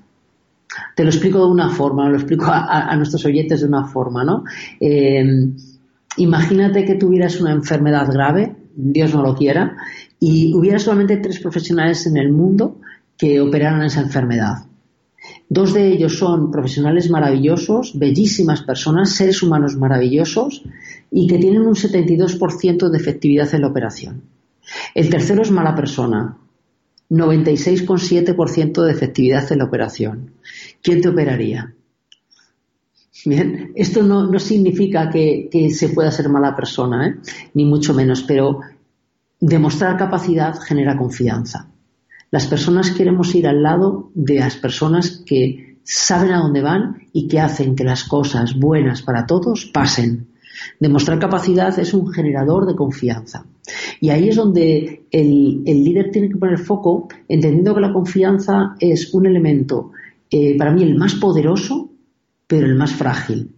Te 0.95 1.03
lo 1.03 1.09
explico 1.09 1.39
de 1.39 1.51
una 1.51 1.69
forma, 1.69 2.09
lo 2.09 2.17
explico 2.17 2.45
a, 2.47 2.93
nuestros 2.97 3.23
oyentes 3.25 3.61
de 3.61 3.67
una 3.67 3.85
forma, 3.85 4.25
¿no? 4.25 4.43
Eh, 4.79 5.23
imagínate 6.17 6.83
que 6.83 6.95
tuvieras 6.95 7.39
una 7.39 7.53
enfermedad 7.53 8.11
grave, 8.11 8.55
Dios 8.75 9.13
no 9.13 9.21
lo 9.21 9.35
quiera, 9.35 9.77
y 10.19 10.53
hubiera 10.55 10.79
solamente 10.79 11.17
tres 11.17 11.39
profesionales 11.39 12.05
en 12.07 12.17
el 12.17 12.31
mundo 12.31 12.79
que 13.17 13.41
operaron 13.41 13.83
esa 13.83 14.01
enfermedad. 14.01 14.65
Dos 15.49 15.73
de 15.73 15.87
ellos 15.87 16.17
son 16.17 16.51
profesionales 16.51 17.09
maravillosos, 17.09 17.97
bellísimas 17.97 18.63
personas, 18.63 19.11
seres 19.11 19.41
humanos 19.41 19.77
maravillosos 19.77 20.63
y 21.11 21.27
que 21.27 21.37
tienen 21.37 21.61
un 21.61 21.75
72% 21.75 22.89
de 22.89 22.97
efectividad 22.97 23.53
en 23.53 23.61
la 23.61 23.67
operación. 23.67 24.23
El 24.95 25.09
tercero 25.09 25.41
es 25.41 25.51
mala 25.51 25.75
persona, 25.75 26.37
96,7% 27.09 28.81
de 28.81 28.91
efectividad 28.91 29.51
en 29.51 29.59
la 29.59 29.65
operación. 29.65 30.31
¿Quién 30.81 31.01
te 31.01 31.09
operaría? 31.09 31.73
Bien, 33.25 33.71
esto 33.75 34.03
no, 34.03 34.37
significa 34.39 35.09
que, 35.09 35.69
se 35.73 35.89
pueda 35.89 36.11
ser 36.11 36.27
mala 36.29 36.55
persona, 36.55 37.07
¿eh? 37.07 37.15
ni 37.53 37.63
mucho 37.63 37.93
menos, 37.93 38.23
pero 38.23 38.59
demostrar 39.39 39.97
capacidad 39.97 40.59
genera 40.59 40.97
confianza. 40.97 41.69
Las 42.33 42.47
personas 42.47 42.89
queremos 42.89 43.35
ir 43.35 43.47
al 43.47 43.61
lado 43.61 44.09
de 44.15 44.39
las 44.39 44.55
personas 44.55 45.21
que 45.23 45.77
saben 45.83 46.31
a 46.31 46.39
dónde 46.39 46.63
van 46.63 47.03
y 47.13 47.27
que 47.27 47.39
hacen 47.39 47.75
que 47.75 47.83
las 47.83 48.05
cosas 48.05 48.57
buenas 48.57 49.03
para 49.03 49.27
todos 49.27 49.65
pasen. 49.65 50.29
Demostrar 50.79 51.19
capacidad 51.19 51.77
es 51.77 51.93
un 51.93 52.11
generador 52.11 52.65
de 52.65 52.75
confianza. 52.75 53.45
Y 54.01 54.09
ahí 54.09 54.29
es 54.29 54.35
donde 54.35 55.03
el, 55.11 55.63
líder 55.63 56.09
tiene 56.09 56.27
que 56.27 56.37
poner 56.37 56.57
foco, 56.57 57.07
entendiendo 57.27 57.75
que 57.75 57.81
la 57.81 57.93
confianza 57.93 58.73
es 58.79 59.13
un 59.13 59.27
elemento, 59.27 59.91
eh, 60.31 60.57
para 60.57 60.71
mí, 60.71 60.81
el 60.81 60.95
más 60.95 61.13
poderoso, 61.13 61.91
pero 62.47 62.65
el 62.65 62.73
más 62.73 62.93
frágil. 62.93 63.51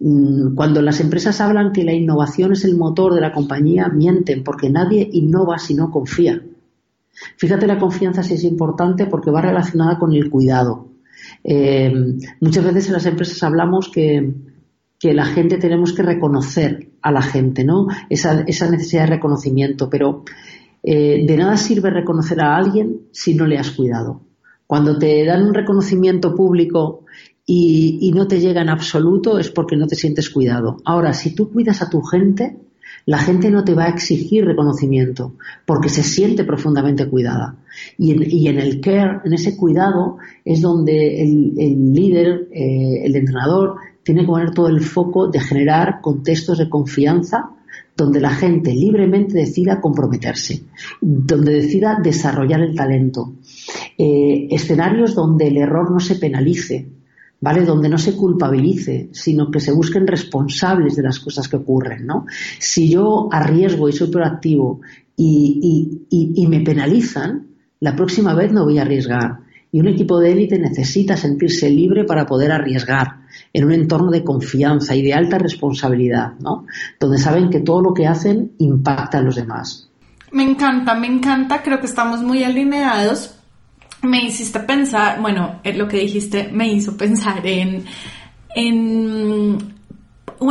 Mm, 0.00 0.54
cuando 0.54 0.82
las 0.82 1.00
empresas 1.00 1.40
hablan 1.40 1.72
que 1.72 1.84
la 1.84 1.94
innovación 1.94 2.52
es 2.52 2.62
el 2.66 2.76
motor 2.76 3.14
de 3.14 3.22
la 3.22 3.32
compañía, 3.32 3.88
mienten, 3.88 4.44
porque 4.44 4.68
nadie 4.68 5.08
innova 5.10 5.58
si 5.58 5.72
no 5.72 5.90
confía. 5.90 6.42
Fíjate 7.36 7.66
la 7.66 7.78
confianza 7.78 8.22
si 8.22 8.34
es 8.34 8.44
importante 8.44 9.06
porque 9.06 9.30
va 9.30 9.42
relacionada 9.42 9.98
con 9.98 10.12
el 10.12 10.30
cuidado. 10.30 10.88
Eh, 11.44 11.92
muchas 12.40 12.64
veces 12.64 12.86
en 12.88 12.92
las 12.94 13.06
empresas 13.06 13.42
hablamos 13.42 13.88
que, 13.88 14.32
la 15.02 15.24
gente 15.24 15.56
tenemos 15.56 15.94
que 15.94 16.02
reconocer 16.02 16.90
a 17.00 17.10
la 17.10 17.22
gente, 17.22 17.64
¿no? 17.64 17.86
Esa, 18.10 18.42
esa, 18.42 18.70
necesidad 18.70 19.04
de 19.04 19.16
reconocimiento, 19.16 19.88
pero 19.88 20.24
Eh, 20.82 21.26
de 21.26 21.36
nada 21.36 21.56
sirve 21.56 21.90
reconocer 21.90 22.40
a 22.40 22.56
alguien 22.56 23.02
si 23.12 23.34
no 23.34 23.46
le 23.46 23.58
has 23.58 23.70
cuidado. 23.70 24.22
Cuando 24.66 24.98
te 24.98 25.24
dan 25.24 25.42
un 25.42 25.54
reconocimiento 25.54 26.34
público 26.34 27.04
y, 27.44 28.12
no 28.14 28.28
te 28.28 28.40
llega 28.40 28.62
en 28.62 28.68
absoluto 28.68 29.38
es 29.38 29.50
porque 29.50 29.76
no 29.76 29.86
te 29.86 29.96
sientes 29.96 30.30
cuidado. 30.30 30.76
Ahora, 30.84 31.12
si 31.12 31.34
tú 31.34 31.50
cuidas 31.50 31.82
a 31.82 31.90
tu 31.90 32.00
gente, 32.02 32.56
la 33.10 33.18
gente 33.18 33.50
no 33.50 33.64
te 33.64 33.74
va 33.74 33.86
a 33.86 33.88
exigir 33.88 34.44
reconocimiento 34.44 35.34
porque 35.66 35.88
se 35.88 36.04
siente 36.04 36.44
profundamente 36.44 37.08
cuidada. 37.08 37.56
Y 37.98 38.46
en, 38.46 38.60
el 38.60 38.80
care, 38.80 39.18
en 39.24 39.32
ese 39.32 39.56
cuidado, 39.56 40.18
es 40.44 40.60
donde 40.60 41.20
el, 41.20 41.92
líder, 41.92 42.46
eh, 42.52 43.02
el 43.02 43.16
entrenador, 43.16 43.78
tiene 44.04 44.20
que 44.20 44.28
poner 44.28 44.52
todo 44.52 44.68
el 44.68 44.80
foco 44.80 45.26
de 45.26 45.40
generar 45.40 46.00
contextos 46.00 46.58
de 46.58 46.70
confianza 46.70 47.50
donde 47.96 48.20
la 48.20 48.30
gente 48.30 48.72
libremente 48.72 49.36
decida 49.36 49.80
comprometerse, 49.80 50.62
donde 51.00 51.54
decida 51.54 51.98
desarrollar 52.00 52.60
el 52.60 52.76
talento, 52.76 53.32
eh, 53.98 54.46
escenarios 54.52 55.16
donde 55.16 55.48
el 55.48 55.56
error 55.56 55.90
no 55.90 55.98
se 55.98 56.14
penalice, 56.14 56.86
¿vale? 57.40 57.64
Donde 57.64 57.88
no 57.88 57.98
se 57.98 58.16
culpabilice, 58.16 59.08
sino 59.12 59.50
que 59.50 59.60
se 59.60 59.72
busquen 59.72 60.06
responsables 60.06 60.96
de 60.96 61.02
las 61.02 61.18
cosas 61.18 61.48
que 61.48 61.56
ocurren, 61.56 62.06
¿no? 62.06 62.26
Si 62.58 62.90
yo 62.90 63.28
arriesgo 63.32 63.88
y 63.88 63.92
soy 63.92 64.10
proactivo 64.10 64.80
y, 65.16 66.04
y, 66.10 66.42
y, 66.42 66.46
me 66.46 66.60
penalizan, 66.60 67.48
la 67.80 67.96
próxima 67.96 68.34
vez 68.34 68.52
no 68.52 68.64
voy 68.64 68.78
a 68.78 68.82
arriesgar. 68.82 69.40
Y 69.72 69.80
un 69.80 69.88
equipo 69.88 70.18
de 70.18 70.32
élite 70.32 70.58
necesita 70.58 71.16
sentirse 71.16 71.70
libre 71.70 72.04
para 72.04 72.26
poder 72.26 72.50
arriesgar 72.50 73.20
en 73.52 73.64
un 73.64 73.72
entorno 73.72 74.10
de 74.10 74.24
confianza 74.24 74.94
y 74.96 75.02
de 75.02 75.14
alta 75.14 75.38
responsabilidad, 75.38 76.32
¿no? 76.40 76.66
Donde 76.98 77.18
saben 77.18 77.50
que 77.50 77.60
todo 77.60 77.80
lo 77.80 77.94
que 77.94 78.06
hacen 78.06 78.52
impacta 78.58 79.18
a 79.18 79.22
los 79.22 79.36
demás. 79.36 79.88
Me 80.32 80.42
encanta, 80.42 80.94
me 80.94 81.06
encanta, 81.06 81.62
creo 81.62 81.80
que 81.80 81.86
estamos 81.86 82.22
muy 82.22 82.42
alineados 82.42 83.39
me 84.02 84.24
hiciste 84.24 84.60
pensar, 84.60 85.20
bueno, 85.20 85.60
eh, 85.62 85.74
lo 85.74 85.86
que 85.86 85.98
dijiste 85.98 86.48
me 86.52 86.72
hizo 86.72 86.96
pensar 86.96 87.46
en, 87.46 87.84
en 88.54 89.74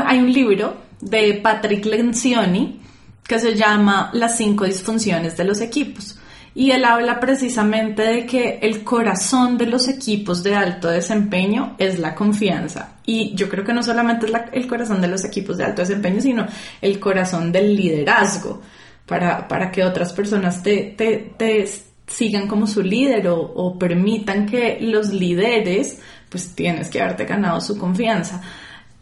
hay 0.05 0.19
un 0.19 0.31
libro 0.31 0.77
de 1.01 1.39
Patrick 1.41 1.85
Lencioni 1.85 2.79
que 3.27 3.39
se 3.39 3.55
llama 3.55 4.09
Las 4.13 4.37
cinco 4.37 4.65
disfunciones 4.65 5.37
de 5.37 5.43
los 5.45 5.61
equipos. 5.61 6.17
Y 6.55 6.71
él 6.71 6.83
habla 6.83 7.19
precisamente 7.19 8.01
de 8.01 8.25
que 8.25 8.59
el 8.61 8.83
corazón 8.83 9.57
de 9.57 9.67
los 9.67 9.87
equipos 9.87 10.43
de 10.43 10.55
alto 10.55 10.89
desempeño 10.89 11.75
es 11.77 11.99
la 11.99 12.15
confianza. 12.15 12.95
Y 13.05 13.35
yo 13.35 13.47
creo 13.47 13.63
que 13.63 13.71
no 13.71 13.83
solamente 13.83 14.25
es 14.25 14.33
el 14.51 14.67
corazón 14.67 14.99
de 14.99 15.07
los 15.07 15.23
equipos 15.23 15.57
de 15.57 15.65
alto 15.65 15.83
desempeño, 15.83 16.21
sino 16.21 16.47
el 16.81 16.99
corazón 16.99 17.51
del 17.51 17.75
liderazgo, 17.75 18.61
para, 19.05 19.47
para 19.47 19.71
que 19.71 19.83
otras 19.83 20.11
personas 20.11 20.61
te, 20.61 20.95
te, 20.97 21.33
te 21.37 21.63
sigan 22.09 22.47
como 22.47 22.67
su 22.67 22.81
líder 22.81 23.27
o, 23.27 23.77
permitan 23.79 24.45
que 24.45 24.79
los 24.81 25.13
líderes, 25.13 25.99
pues 26.29 26.53
tienes 26.55 26.89
que 26.89 27.01
haberte 27.01 27.25
ganado 27.25 27.61
su 27.61 27.77
confianza. 27.77 28.41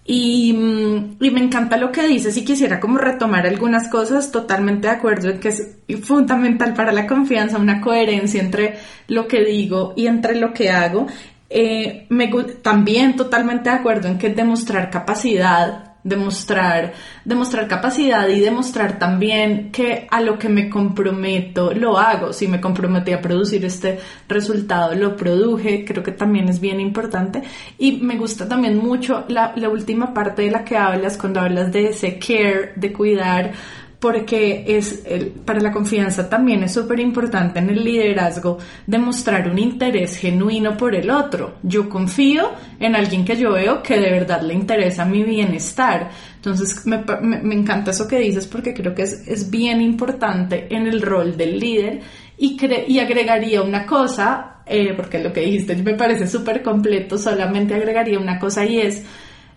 Y, 0.06 0.54
mm, 0.54 1.18
y, 1.20 1.32
me 1.32 1.42
encanta 1.42 1.78
lo 1.78 1.92
que 1.92 2.08
dices 2.08 2.38
y 2.38 2.46
quisiera 2.46 2.80
como 2.80 2.98
retomar 2.98 3.46
algunas 3.46 3.90
cosas, 3.90 4.32
totalmente 4.32 4.88
de 4.88 4.94
acuerdo 4.94 5.30
en 5.30 5.40
que 5.40 5.50
es 5.50 5.76
fundamental 6.04 6.74
para 6.74 6.94
la 6.94 7.08
confianza 7.08 7.58
una 7.58 7.82
coherencia 7.82 8.42
entre 8.42 8.78
lo 9.08 9.28
que 9.28 9.44
digo 9.44 9.94
y 9.98 10.08
entre 10.08 10.36
lo 10.36 10.54
que 10.54 10.70
hago. 10.70 11.08
Eh, 11.50 12.06
me, 12.10 12.28
también 12.62 13.16
totalmente 13.16 13.70
de 13.70 13.76
acuerdo 13.78 14.10
en 14.10 14.18
que 14.18 14.30
demostrar 14.30 14.90
capacidad 14.90 15.87
demostrar, 16.04 16.94
demostrar 17.26 17.68
capacidad 17.68 18.28
y 18.28 18.40
demostrar 18.40 18.98
también 19.00 19.72
que 19.72 20.08
a 20.10 20.22
lo 20.22 20.38
que 20.38 20.50
me 20.50 20.70
comprometo 20.70 21.74
lo 21.74 21.98
hago. 21.98 22.34
Si 22.34 22.48
me 22.48 22.62
comprometí 22.62 23.12
a 23.12 23.22
producir 23.22 23.66
este 23.66 24.00
resultado, 24.28 24.96
lo 24.96 25.16
produje, 25.16 25.86
creo 25.86 26.04
que 26.04 26.12
también 26.12 26.50
es 26.50 26.60
bien 26.60 26.80
importante. 26.80 27.44
Y 27.78 27.94
me 27.98 28.18
gusta 28.18 28.48
también 28.48 28.78
mucho 28.78 29.26
la, 29.28 29.54
la 29.56 29.70
última 29.70 30.14
parte 30.14 30.44
de 30.44 30.52
la 30.52 30.64
que 30.64 30.78
hablas, 30.78 31.18
cuando 31.18 31.42
hablas 31.42 31.72
de 31.72 31.90
ese 31.90 32.20
care, 32.20 32.74
de 32.76 32.94
cuidar 32.94 33.54
porque 34.00 34.64
es 34.68 35.04
para 35.44 35.60
la 35.60 35.72
confianza 35.72 36.30
también 36.30 36.64
es 36.64 36.74
súper 36.74 37.00
importante 37.00 37.58
en 37.60 37.70
el 37.70 37.84
liderazgo 37.84 38.60
demostrar 38.86 39.50
un 39.50 39.58
interés 39.58 40.18
genuino 40.18 40.78
por 40.78 40.94
el 40.94 41.10
otro. 41.10 41.56
Yo 41.64 41.90
confío 41.90 42.52
en 42.80 42.96
alguien 42.96 43.26
que 43.26 43.36
yo 43.36 43.54
veo 43.54 43.82
que 43.82 44.00
de 44.00 44.12
verdad 44.12 44.42
le 44.42 44.54
interesa 44.54 45.04
mi 45.04 45.24
bienestar. 45.24 46.12
Entonces 46.36 46.86
me, 46.86 47.04
me, 47.22 47.56
encanta 47.56 47.90
eso 47.90 48.08
que 48.08 48.20
dices 48.20 48.46
porque 48.46 48.74
creo 48.74 48.94
que 48.94 49.02
es, 49.02 49.28
es 49.28 49.50
bien 49.50 49.82
importante 49.82 50.68
en 50.70 50.86
el 50.86 51.02
rol 51.02 51.36
del 51.36 51.60
líder 51.60 52.02
y, 52.38 52.56
y 52.88 53.00
agregaría 53.00 53.64
una 53.64 53.88
cosa, 53.88 54.58
eh, 54.68 54.94
porque 54.96 55.18
lo 55.18 55.34
que 55.34 55.42
dijiste 55.42 55.76
me 55.78 55.96
parece 55.96 56.28
súper 56.28 56.62
completo, 56.62 57.18
solamente 57.18 57.74
agregaría 57.74 58.20
una 58.20 58.38
cosa 58.38 58.64
y 58.64 58.78
es, 58.78 59.04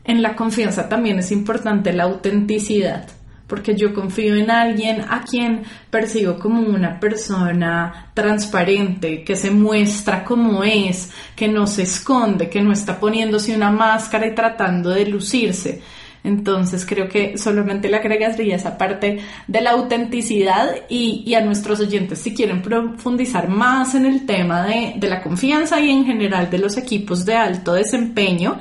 en 0.02 0.22
la 0.22 0.34
confianza 0.34 0.88
también 0.88 1.18
es 1.18 1.30
importante 1.30 1.92
la 1.92 2.04
autenticidad 2.04 3.19
porque 3.50 3.74
yo 3.74 3.92
confío 3.92 4.36
en 4.36 4.50
alguien 4.50 5.02
a 5.08 5.22
quien 5.22 5.64
percibo 5.90 6.38
como 6.38 6.60
una 6.60 7.00
persona 7.00 8.12
transparente, 8.14 9.24
que 9.24 9.34
se 9.34 9.50
muestra 9.50 10.24
como 10.24 10.62
es, 10.62 11.10
que 11.34 11.48
no 11.48 11.66
se 11.66 11.82
esconde, 11.82 12.48
que 12.48 12.62
no 12.62 12.72
está 12.72 12.98
poniéndose 13.00 13.54
una 13.54 13.72
máscara 13.72 14.28
y 14.28 14.34
tratando 14.36 14.90
de 14.90 15.04
lucirse. 15.06 15.82
Entonces 16.22 16.84
creo 16.84 17.08
que 17.08 17.38
solamente 17.38 17.88
le 17.88 17.96
agregaría 17.96 18.54
esa 18.54 18.76
parte 18.76 19.20
de 19.46 19.60
la 19.60 19.70
autenticidad 19.70 20.76
y, 20.88 21.34
a 21.34 21.40
nuestros 21.40 21.80
oyentes 21.80 22.20
si 22.20 22.34
quieren 22.34 22.60
profundizar 22.60 23.48
más 23.48 23.94
en 23.94 24.04
el 24.06 24.26
tema 24.26 24.64
de, 24.64 24.94
de 24.96 25.08
la 25.08 25.22
confianza 25.22 25.80
y 25.80 25.90
en 25.90 26.04
general 26.04 26.50
de 26.50 26.58
los 26.58 26.76
equipos 26.76 27.24
de 27.24 27.34
alto 27.34 27.72
desempeño, 27.72 28.58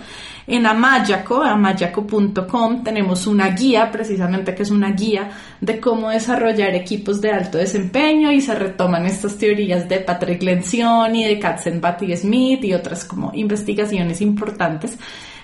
en 0.49 0.65
Amayaco, 0.65 1.43
amayaco.com, 1.43 2.83
tenemos 2.83 3.27
una 3.27 3.49
guía, 3.49 3.91
precisamente 3.91 4.55
que 4.55 4.63
es 4.63 4.71
una 4.71 4.91
guía 4.91 5.29
de 5.61 5.79
cómo 5.79 6.09
desarrollar 6.09 6.73
equipos 6.73 7.21
de 7.21 7.31
alto 7.31 7.59
desempeño 7.59 8.31
y 8.31 8.41
se 8.41 8.55
retoman 8.55 9.05
estas 9.05 9.37
teorías 9.37 9.87
de 9.87 9.99
Patrick 9.99 10.41
Lencioni, 10.41 11.23
de 11.25 11.37
Katzenbach 11.37 12.01
y 12.01 12.17
Smith 12.17 12.63
y 12.63 12.73
otras 12.73 13.05
como 13.05 13.31
investigaciones 13.33 14.21
importantes. 14.21 14.97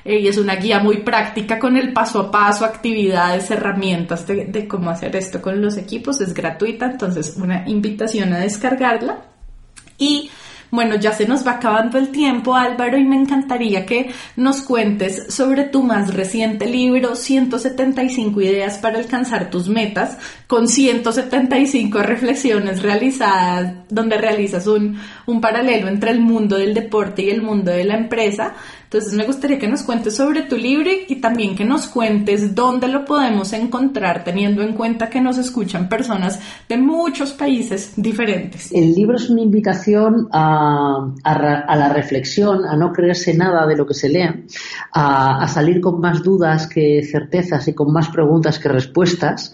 Eh, 0.03 0.19
y 0.21 0.27
es 0.27 0.37
una 0.37 0.55
guía 0.55 0.79
muy 0.79 0.97
práctica 0.97 1.59
con 1.59 1.77
el 1.77 1.93
paso 1.93 2.19
a 2.19 2.31
paso, 2.31 2.65
actividades, 2.65 3.51
herramientas 3.51 4.25
de, 4.25 4.45
de 4.45 4.67
cómo 4.67 4.89
hacer 4.89 5.15
esto 5.15 5.39
con 5.41 5.61
los 5.61 5.77
equipos. 5.77 6.19
Es 6.19 6.33
gratuita, 6.33 6.85
entonces 6.85 7.35
una 7.37 7.67
invitación 7.67 8.33
a 8.33 8.39
descargarla. 8.39 9.23
Y 9.97 10.29
bueno, 10.75 10.95
ya 10.95 11.13
se 11.13 11.25
nos 11.25 11.45
va 11.45 11.53
acabando 11.53 11.97
el 11.97 12.09
tiempo, 12.09 12.55
Álvaro, 12.55 12.97
y 12.97 13.03
me 13.03 13.15
encantaría 13.15 13.85
que 13.85 14.11
nos 14.35 14.61
cuentes 14.61 15.33
sobre 15.33 15.63
tu 15.63 15.81
más 15.81 16.13
reciente 16.13 16.65
libro, 16.65 17.15
175 17.15 18.41
ideas 18.41 18.77
para 18.77 18.99
alcanzar 18.99 19.49
tus 19.49 19.67
metas, 19.67 20.17
con 20.47 20.67
175 20.67 21.99
reflexiones 22.03 22.83
realizadas, 22.83 23.73
donde 23.89 24.17
realizas 24.17 24.67
un, 24.67 24.99
un 25.25 25.41
paralelo 25.41 25.87
entre 25.87 26.11
el 26.11 26.19
mundo 26.19 26.57
del 26.57 26.73
deporte 26.73 27.23
y 27.23 27.29
el 27.29 27.41
mundo 27.41 27.71
de 27.71 27.85
la 27.85 27.95
empresa. 27.95 28.53
Entonces 28.95 29.17
me 29.17 29.25
gustaría 29.25 29.59
que 29.59 29.67
nos 29.67 29.83
cuentes 29.83 30.15
sobre 30.15 30.43
tu 30.43 30.55
libro 30.55 30.89
y 31.09 31.17
también 31.17 31.53
que 31.53 31.65
nos 31.65 31.87
cuentes 31.87 32.55
dónde 32.55 32.87
lo 32.87 33.03
podemos 33.03 33.51
encontrar, 33.51 34.23
teniendo 34.23 34.61
en 34.61 34.71
cuenta 34.71 35.09
que 35.09 35.19
nos 35.19 35.37
escuchan 35.37 35.89
personas 35.89 36.39
de 36.69 36.77
muchos 36.77 37.33
países 37.33 37.91
diferentes. 37.97 38.71
El 38.71 38.95
libro 38.95 39.17
es 39.17 39.29
una 39.29 39.41
invitación 39.41 40.29
a, 40.31 41.13
la 41.25 41.89
reflexión, 41.93 42.63
a 42.63 42.77
no 42.77 42.93
creerse 42.93 43.33
nada 43.33 43.67
de 43.67 43.75
lo 43.75 43.85
que 43.85 43.93
se 43.93 44.07
lea, 44.07 44.33
a, 44.93 45.45
salir 45.49 45.81
con 45.81 45.99
más 45.99 46.23
dudas 46.23 46.65
que 46.65 47.03
certezas 47.03 47.67
y 47.67 47.73
con 47.73 47.91
más 47.91 48.07
preguntas 48.07 48.59
que 48.59 48.69
respuestas, 48.69 49.51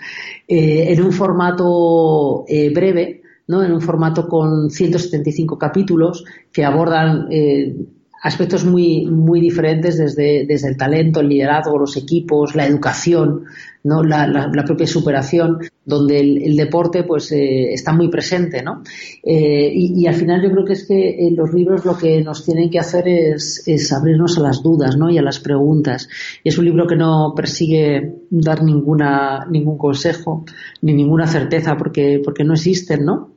eh, 0.48 0.94
en 0.94 1.02
un 1.02 1.12
formato 1.12 2.46
eh, 2.48 2.72
breve, 2.72 3.24
¿no? 3.48 3.64
en 3.64 3.72
un 3.72 3.82
formato 3.82 4.28
con 4.28 4.70
175 4.70 5.58
capítulos 5.58 6.26
que 6.52 6.64
abordan 6.64 7.26
eh, 7.32 7.76
aspectos 8.22 8.64
muy, 8.66 9.08
muy 9.08 9.42
diferentes 9.42 9.98
desde, 9.98 10.46
desde 10.46 10.70
el 10.70 10.78
talento, 10.78 11.20
el 11.20 11.30
liderazgo, 11.30 11.80
los 11.80 11.98
equipos, 11.98 12.56
la 12.56 12.68
educación, 12.68 13.46
¿no? 13.84 14.04
la, 14.04 14.52
propia 14.66 14.86
superación, 14.86 15.58
donde 15.84 16.20
el, 16.20 16.56
deporte 16.56 17.04
pues 17.04 17.32
eh, 17.32 17.74
está 17.74 17.94
muy 17.94 18.10
presente. 18.10 18.62
¿no? 18.62 18.84
Eh, 19.24 19.72
y, 19.74 20.06
al 20.06 20.14
final 20.14 20.42
yo 20.44 20.52
creo 20.52 20.66
que 20.66 20.74
es 20.74 20.88
que 20.88 21.28
en 21.28 21.36
los 21.36 21.52
libros 21.52 21.84
lo 21.84 21.98
que 21.98 22.22
nos 22.24 22.46
tienen 22.46 22.70
que 22.70 22.78
hacer 22.78 23.08
es, 23.08 23.64
es 23.68 23.92
abrirnos 23.92 24.38
a 24.38 24.42
las 24.42 24.62
dudas 24.62 24.98
¿no? 24.98 25.10
y 25.10 25.18
a 25.18 25.24
las 25.24 25.40
preguntas. 25.40 26.08
Y 26.44 26.50
es 26.50 26.58
un 26.60 26.66
libro 26.66 26.86
que 26.86 26.96
no 26.96 27.34
persigue 27.36 28.18
dar 28.30 28.64
ninguna, 28.64 29.48
ningún 29.50 29.80
consejo 29.80 30.46
ni 30.84 30.94
ninguna 30.94 31.26
certeza 31.26 31.76
porque, 31.76 32.22
porque 32.24 32.44
no 32.44 32.54
existen, 32.54 33.04
¿no? 33.04 33.32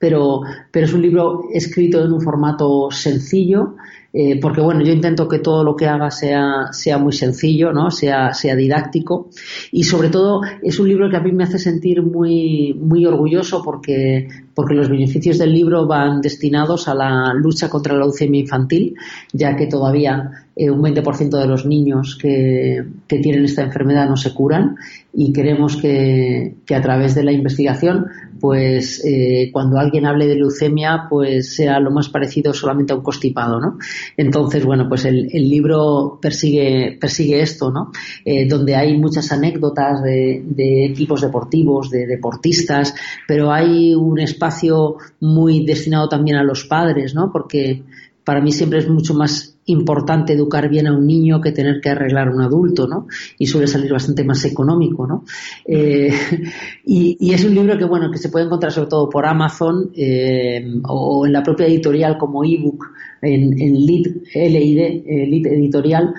Pero, 0.00 0.40
pero 0.70 0.86
es 0.86 0.94
un 0.94 1.02
libro 1.02 1.42
escrito 1.52 2.02
en 2.02 2.10
un 2.10 2.22
formato 2.22 2.90
sencillo, 2.90 3.76
eh, 4.12 4.40
porque 4.40 4.60
bueno, 4.60 4.82
yo 4.82 4.92
intento 4.92 5.28
que 5.28 5.38
todo 5.38 5.62
lo 5.62 5.76
que 5.76 5.86
haga 5.86 6.10
sea, 6.10 6.72
sea 6.72 6.98
muy 6.98 7.12
sencillo, 7.12 7.72
¿no? 7.72 7.92
Sea, 7.92 8.34
sea 8.34 8.56
didáctico 8.56 9.30
y 9.70 9.84
sobre 9.84 10.08
todo 10.08 10.40
es 10.62 10.80
un 10.80 10.88
libro 10.88 11.08
que 11.08 11.16
a 11.16 11.20
mí 11.20 11.30
me 11.30 11.44
hace 11.44 11.58
sentir 11.58 12.02
muy, 12.02 12.74
muy 12.74 13.06
orgulloso 13.06 13.62
porque, 13.62 14.28
porque 14.52 14.74
los 14.74 14.88
beneficios 14.88 15.38
del 15.38 15.52
libro 15.52 15.86
van 15.86 16.20
destinados 16.20 16.88
a 16.88 16.94
la 16.94 17.32
lucha 17.34 17.68
contra 17.68 17.94
la 17.94 18.00
leucemia 18.00 18.40
infantil, 18.40 18.96
ya 19.32 19.54
que 19.54 19.68
todavía 19.68 20.30
eh, 20.56 20.70
un 20.70 20.82
20% 20.82 21.30
de 21.38 21.46
los 21.46 21.64
niños 21.64 22.18
que, 22.20 22.84
que, 23.06 23.18
tienen 23.20 23.44
esta 23.44 23.62
enfermedad 23.62 24.08
no 24.08 24.16
se 24.16 24.34
curan 24.34 24.74
y 25.14 25.32
queremos 25.32 25.76
que, 25.76 26.56
que 26.66 26.74
a 26.74 26.82
través 26.82 27.14
de 27.14 27.22
la 27.22 27.32
investigación 27.32 28.06
pues 28.40 29.04
eh, 29.04 29.50
cuando 29.52 29.78
alguien 29.78 30.06
hable 30.06 30.26
de 30.26 30.34
leucemia, 30.34 31.06
pues 31.08 31.54
sea 31.54 31.78
lo 31.78 31.90
más 31.90 32.08
parecido 32.08 32.52
solamente 32.54 32.92
a 32.92 32.96
un 32.96 33.02
constipado, 33.02 33.60
¿no? 33.60 33.78
Entonces, 34.16 34.64
bueno, 34.64 34.88
pues 34.88 35.04
el, 35.04 35.28
libro 35.30 36.18
persigue, 36.20 36.96
persigue 37.00 37.40
esto, 37.40 37.70
¿no? 37.70 37.90
Eh, 38.24 38.48
donde 38.48 38.76
hay 38.76 38.96
muchas 38.98 39.30
anécdotas 39.32 40.02
de, 40.02 40.42
de, 40.44 40.86
equipos 40.86 41.20
deportivos, 41.22 41.90
de 41.90 42.06
deportistas, 42.06 42.94
pero 43.26 43.52
hay 43.52 43.94
un 43.94 44.20
espacio 44.20 44.96
muy 45.20 45.64
destinado 45.64 46.08
también 46.08 46.36
a 46.36 46.44
los 46.44 46.64
padres, 46.64 47.14
¿no? 47.14 47.30
Porque 47.32 47.82
para 48.24 48.40
mí 48.40 48.52
siempre 48.52 48.78
es 48.78 48.88
mucho 48.88 49.14
más 49.14 49.49
importante 49.66 50.32
educar 50.32 50.68
bien 50.68 50.86
a 50.86 50.92
un 50.92 51.06
niño 51.06 51.40
que 51.40 51.52
tener 51.52 51.80
que 51.80 51.90
arreglar 51.90 52.28
a 52.28 52.32
un 52.32 52.40
adulto, 52.40 52.86
¿no? 52.88 53.06
Y 53.38 53.46
suele 53.46 53.66
salir 53.66 53.92
bastante 53.92 54.24
más 54.24 54.44
económico, 54.44 55.06
¿no? 55.06 55.24
Eh, 55.64 56.12
y, 56.84 57.32
es 57.32 57.44
un 57.44 57.54
libro 57.54 57.78
que, 57.78 57.84
bueno, 57.84 58.10
que 58.10 58.18
se 58.18 58.30
puede 58.30 58.46
encontrar 58.46 58.72
sobre 58.72 58.88
todo 58.88 59.08
por 59.08 59.26
Amazon 59.26 59.90
eh, 59.94 60.80
o 60.84 61.26
en 61.26 61.32
la 61.32 61.42
propia 61.42 61.66
editorial 61.66 62.18
como 62.18 62.44
ebook 62.44 62.86
en, 63.22 63.50
LID, 63.50 64.06
LID, 64.34 64.78
eh, 64.78 65.52
Editorial, 65.54 66.14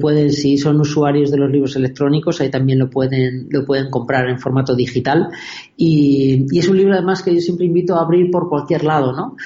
pueden, 0.00 0.30
si 0.30 0.56
son 0.56 0.80
usuarios 0.80 1.32
de 1.32 1.38
los 1.38 1.50
libros 1.50 1.74
electrónicos, 1.74 2.40
ahí 2.40 2.48
también 2.48 2.78
lo 2.78 2.88
pueden, 2.88 3.48
lo 3.50 3.64
pueden 3.64 3.90
comprar 3.90 4.28
en 4.28 4.38
formato 4.38 4.76
digital. 4.76 5.30
Y 5.76 6.46
es 6.56 6.68
un 6.68 6.76
libro 6.76 6.94
además 6.94 7.24
que 7.24 7.34
yo 7.34 7.40
siempre 7.40 7.66
invito 7.66 7.96
a 7.96 8.02
abrir 8.02 8.30
por 8.30 8.48
cualquier 8.48 8.84
lado, 8.84 9.12
¿no? 9.12 9.36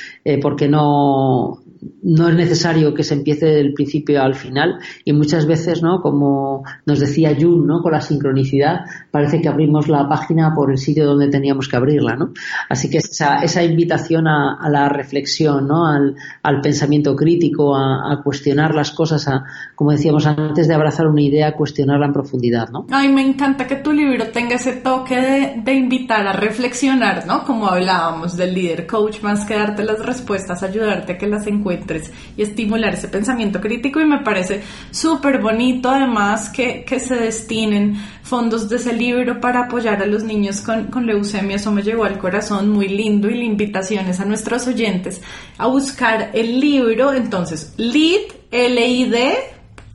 porque 0.42 0.68
no, 0.68 1.62
no 2.02 2.28
es 2.28 2.34
necesario 2.34 2.94
que 2.94 3.04
se 3.04 3.14
empiece 3.14 3.46
del 3.46 3.72
principio 3.72 4.22
al 4.22 4.34
final 4.34 4.78
y 5.04 5.12
muchas 5.12 5.46
veces, 5.46 5.82
¿no? 5.82 6.00
Como 6.00 6.64
nos 6.86 7.00
decía 7.00 7.36
Jun, 7.38 7.66
¿no? 7.66 7.82
Con 7.82 7.92
la 7.92 8.00
sincronicidad, 8.00 8.80
parece 9.10 9.40
que 9.40 9.48
abrimos 9.48 9.88
la 9.88 10.08
página 10.08 10.54
por 10.54 10.70
el 10.70 10.78
sitio 10.78 11.06
donde 11.06 11.28
teníamos 11.28 11.68
que 11.68 11.76
abrirla, 11.76 12.16
¿no? 12.16 12.32
Así 12.68 12.90
que 12.90 12.98
esa, 12.98 13.38
esa 13.42 13.62
invitación 13.62 14.26
a, 14.26 14.68
la 14.68 14.88
reflexión, 14.88 15.68
¿no? 15.68 15.86
Al, 15.86 16.14
pensamiento 16.62 17.14
crítico, 17.14 17.76
a, 17.76 18.20
cuestionar 18.22 18.74
las 18.74 18.90
cosas, 18.90 19.28
a, 19.28 19.44
como 19.74 19.92
decíamos 19.92 20.26
antes 20.26 20.66
de 20.66 20.74
abrazar 20.74 21.06
una 21.06 21.22
idea, 21.22 21.54
cuestionarla 21.54 22.06
en 22.06 22.12
profundidad, 22.12 22.68
¿no? 22.70 22.86
Ay, 22.90 23.08
me 23.08 23.22
encanta 23.22 23.66
que 23.66 23.76
tu 23.76 23.92
libro 23.92 24.28
tenga 24.28 24.56
ese 24.56 24.72
toque 24.72 25.16
de, 25.16 25.62
de 25.62 25.74
invitar 25.74 26.26
a 26.26 26.32
reflexionar, 26.32 27.26
¿no? 27.26 27.44
Como 27.44 27.68
hablábamos 27.68 28.36
del 28.36 28.54
líder 28.54 28.86
coach, 28.86 29.22
más 29.22 29.44
que 29.44 29.54
darte 29.54 29.84
las 29.84 30.04
respuestas, 30.04 30.62
ayudarte 30.62 31.12
a 31.12 31.18
que 31.18 31.26
las 31.26 31.46
encuentres 31.46 31.67
y 32.36 32.42
estimular 32.42 32.94
ese 32.94 33.08
pensamiento 33.08 33.60
crítico 33.60 34.00
y 34.00 34.04
me 34.04 34.20
parece 34.20 34.62
súper 34.90 35.40
bonito 35.40 35.90
además 35.90 36.48
que, 36.50 36.84
se 36.98 37.14
destinen 37.14 37.96
fondos 38.22 38.68
de 38.68 38.76
ese 38.76 38.92
libro 38.92 39.40
para 39.40 39.64
apoyar 39.64 40.02
a 40.02 40.06
los 40.06 40.24
niños 40.24 40.60
con, 40.60 40.86
con 40.86 41.06
leucemia, 41.06 41.56
eso 41.56 41.70
me 41.70 41.82
llegó 41.82 42.04
al 42.04 42.18
corazón 42.18 42.70
muy 42.70 42.88
lindo 42.88 43.28
y 43.28 43.38
la 43.38 43.44
invitación 43.44 44.06
es 44.08 44.20
a 44.20 44.24
nuestros 44.24 44.66
oyentes 44.66 45.20
a 45.58 45.66
buscar 45.66 46.30
el 46.34 46.60
libro, 46.60 47.12
entonces 47.12 47.74
LID, 47.76 48.32
L-I-D, 48.50 49.34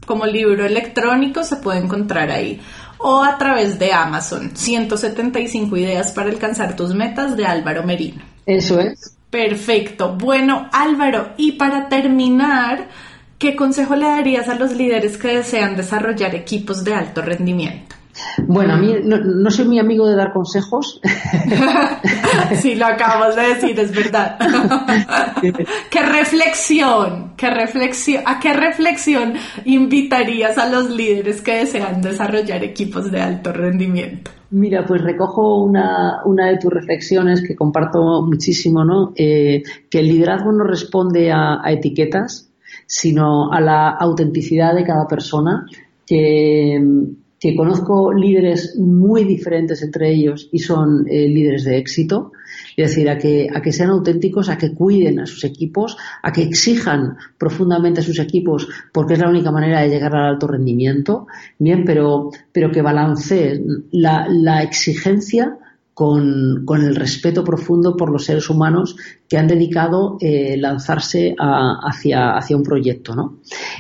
como 0.06 0.26
libro 0.26 0.66
electrónico 0.66 1.44
se 1.44 1.58
puede 1.58 1.80
encontrar 1.80 2.32
ahí 2.32 2.60
o 3.04 3.22
a 3.22 3.38
través 3.38 3.78
de 3.78 3.92
Amazon, 3.92 4.52
175 4.56 5.76
ideas 5.76 6.14
para 6.14 6.30
alcanzar 6.30 6.76
tus 6.76 6.96
metas 6.96 7.36
de 7.36 7.46
Álvaro 7.46 7.84
Merino. 7.84 8.24
Eso 8.46 8.80
es. 8.80 9.18
Perfecto. 9.34 10.14
Bueno, 10.16 10.70
Álvaro, 10.72 11.30
y 11.38 11.54
para 11.54 11.90
terminar, 11.90 12.88
¿qué 13.40 13.56
consejo 13.56 13.96
le 13.96 14.06
darías 14.06 14.48
a 14.48 14.54
los 14.54 14.74
líderes 14.74 15.18
que 15.18 15.30
desean 15.30 15.76
desarrollar 15.76 16.36
equipos 16.36 16.84
de 16.84 16.94
alto 16.94 17.24
rendimiento? 17.24 17.96
Bueno, 18.48 18.74
a 18.74 18.78
mí 18.78 18.94
no, 19.04 19.50
soy 19.50 19.66
muy 19.66 19.80
amigo 19.80 20.08
de 20.08 20.16
dar 20.16 20.34
consejos. 20.34 21.02
sí, 22.62 22.76
lo 22.76 22.86
acabas 22.86 23.36
de 23.36 23.42
decir, 23.42 23.80
es 23.80 23.94
verdad. 23.94 24.38
¿Qué 25.90 26.02
reflexión, 26.02 27.34
qué 27.36 27.50
reflexión, 27.50 28.24
a 28.26 28.40
qué 28.40 28.54
reflexión 28.54 29.34
invitarías 29.66 30.58
a 30.58 30.70
los 30.70 30.90
líderes 30.90 31.42
que 31.42 31.58
desean 31.58 32.02
desarrollar 32.02 32.64
equipos 32.64 33.12
de 33.12 33.22
alto 33.22 33.52
rendimiento? 33.52 34.32
Mira, 34.54 34.86
pues 34.86 35.02
recojo 35.02 35.64
una, 35.64 36.22
una 36.26 36.50
de 36.50 36.58
tus 36.58 36.72
reflexiones 36.72 37.42
que 37.42 37.56
comparto 37.56 38.22
muchísimo, 38.22 38.86
¿no? 38.86 39.12
Eh, 39.16 39.64
que 39.90 40.00
el 40.00 40.08
liderazgo 40.08 40.52
no 40.52 40.64
responde 40.64 41.32
a, 41.32 41.60
etiquetas, 41.66 42.52
sino 42.86 43.52
a 43.52 43.60
la 43.60 43.90
autenticidad 43.90 44.76
de 44.76 44.84
cada 44.84 45.08
persona, 45.08 45.66
que, 46.06 46.80
que 47.44 47.58
conozco 47.58 48.14
líderes 48.14 48.78
muy 48.78 49.26
diferentes 49.26 49.82
entre 49.82 50.10
ellos 50.10 50.48
y 50.54 50.60
son 50.60 51.06
eh, 51.10 51.28
líderes 51.28 51.66
de 51.66 51.78
éxito, 51.78 52.32
es 52.78 52.92
decir, 52.92 53.10
a 53.10 53.18
que, 53.18 53.50
a 53.54 53.62
que 53.62 53.74
sean 53.74 53.90
auténticos, 53.90 54.48
a 54.48 54.58
que 54.58 54.74
cuiden 54.74 55.20
a 55.20 55.26
sus 55.26 55.44
equipos, 55.44 55.98
a 56.22 56.32
que 56.32 56.42
exijan 56.42 57.18
profundamente 57.38 58.00
a 58.00 58.04
sus 58.04 58.20
equipos, 58.20 58.70
porque 58.94 59.16
es 59.16 59.20
la 59.20 59.28
única 59.28 59.52
manera 59.52 59.82
de 59.82 59.90
llegar 59.90 60.16
al 60.16 60.36
alto 60.36 60.48
rendimiento, 60.48 61.28
bien, 61.60 61.84
pero, 61.84 62.30
pero 62.54 62.72
que 62.72 62.82
balanceen 62.82 63.88
la, 63.92 64.64
exigencia 64.64 65.58
con, 65.94 66.64
con, 66.64 66.82
el 66.86 66.96
respeto 66.96 67.44
profundo 67.44 67.98
por 67.98 68.10
los 68.10 68.24
seres 68.24 68.50
humanos 68.50 68.96
que 69.28 69.38
han 69.38 69.48
dedicado 69.48 70.16
eh, 70.22 70.56
lanzarse 70.58 71.36
hacia, 71.38 72.38
hacia 72.38 72.56
un 72.56 72.64
proyecto, 72.64 73.14
¿no? 73.14 73.40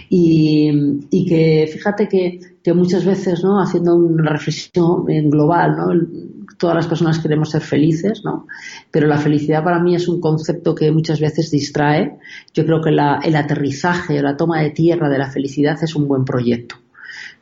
Y, 0.10 0.70
y 1.10 1.26
que 1.26 1.70
fíjate 1.72 2.10
que, 2.10 2.53
que, 2.64 2.74
muchas 2.74 3.06
veces, 3.06 3.44
¿no? 3.44 3.62
Haciendo 3.62 3.96
una 3.96 4.32
reflexión 4.32 5.10
en 5.10 5.30
global, 5.30 5.76
¿no? 5.76 6.34
todas 6.58 6.76
las 6.76 6.88
personas 6.88 7.20
queremos 7.20 7.50
ser 7.50 7.62
felices, 7.62 8.22
¿no? 8.24 8.48
Pero 8.90 9.08
la 9.08 9.18
felicidad 9.18 9.64
para 9.64 9.80
mí 9.80 9.96
es 9.96 10.08
un 10.08 10.22
concepto 10.22 10.74
que 10.74 10.92
muchas 10.92 11.20
veces 11.20 11.52
distrae. 11.52 12.18
Yo 12.54 12.66
creo 12.66 12.82
que 12.82 12.92
la, 12.92 13.20
el 13.24 13.36
aterrizaje 13.36 14.20
o 14.20 14.24
la 14.24 14.38
toma 14.38 14.62
de 14.62 14.70
tierra 14.70 15.10
de 15.10 15.18
la 15.18 15.30
felicidad 15.30 15.78
es 15.82 15.96
un 15.96 16.08
buen 16.08 16.24
proyecto. 16.24 16.76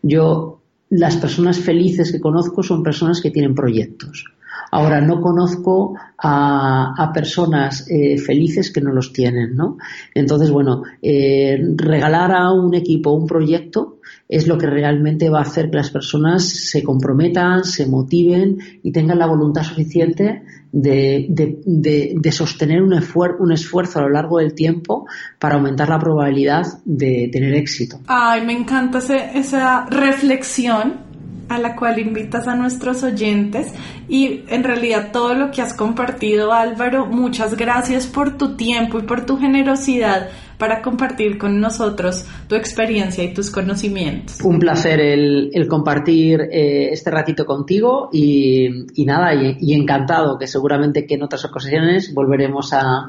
Yo, 0.02 0.62
las 0.90 1.18
personas 1.18 1.60
felices 1.60 2.12
que 2.12 2.20
conozco 2.20 2.64
son 2.64 2.82
personas 2.82 3.22
que 3.22 3.32
tienen 3.32 3.54
proyectos. 3.54 4.26
Ahora, 4.72 5.02
no 5.02 5.22
conozco 5.22 5.96
a, 6.18 7.12
personas 7.14 7.86
eh, 7.90 8.18
felices 8.18 8.72
que 8.72 8.82
no 8.82 8.92
los 8.94 9.12
tienen, 9.12 9.56
¿no? 9.56 9.78
Entonces, 10.14 10.50
bueno, 10.50 10.84
eh, 11.02 11.62
regalar 11.76 12.32
a 12.32 12.52
un 12.52 12.74
equipo 12.74 13.12
un 13.12 13.28
proyecto 13.28 14.00
es 14.32 14.48
lo 14.48 14.58
que 14.58 14.66
realmente 14.66 15.30
va 15.30 15.40
a 15.40 15.42
hacer 15.42 15.70
que 15.70 15.76
las 15.76 15.92
personas 15.92 16.48
se 16.48 16.82
comprometan, 16.84 17.66
se 17.66 17.86
motiven 17.86 18.60
y 18.82 18.94
tengan 18.94 19.20
la 19.20 19.28
voluntad 19.28 19.64
suficiente 19.64 20.44
de, 20.72 22.32
sostener 22.32 22.82
un, 22.82 22.94
un, 22.94 23.52
esfuerzo 23.52 24.00
a 24.00 24.04
lo 24.04 24.10
largo 24.10 24.40
del 24.40 24.54
tiempo 24.54 25.06
para 25.38 25.56
aumentar 25.56 25.90
la 25.90 26.00
probabilidad 26.00 26.66
de 26.86 27.30
tener 27.30 27.54
éxito. 27.56 28.00
Ay, 28.08 28.46
me 28.46 28.54
encanta 28.54 29.00
esa 29.00 29.86
reflexión 29.88 31.12
a 31.50 31.58
la 31.58 31.76
cual 31.76 32.00
invitas 32.00 32.48
a 32.48 32.56
nuestros 32.56 33.04
oyentes 33.04 33.68
y 34.08 34.46
en 34.48 34.64
realidad 34.64 35.12
todo 35.12 35.34
lo 35.34 35.52
que 35.52 35.62
has 35.62 35.74
compartido 35.74 36.54
Álvaro, 36.54 37.06
muchas 37.06 37.58
gracias 37.58 38.08
por 38.08 38.38
tu 38.38 38.56
tiempo 38.56 39.00
y 39.00 39.02
por 39.02 39.26
tu 39.26 39.38
generosidad 39.38 40.30
para 40.62 40.84
compartir 40.84 41.40
con 41.40 41.60
nosotros 41.60 42.24
tu 42.48 42.54
experiencia 42.54 43.24
y 43.24 43.34
tus 43.34 43.50
conocimientos. 43.50 44.40
Un 44.42 44.60
placer 44.60 45.00
el, 45.00 45.68
compartir 45.68 46.40
eh, 46.40 46.90
este 46.92 47.10
ratito 47.10 47.48
contigo 47.48 48.10
y, 48.14 48.70
nada, 49.04 49.34
y, 49.34 49.74
encantado 49.74 50.38
que 50.38 50.46
seguramente 50.46 51.08
que 51.08 51.16
en 51.16 51.24
otras 51.24 51.46
ocasiones 51.46 52.14
volveremos 52.14 52.74
a, 52.74 53.08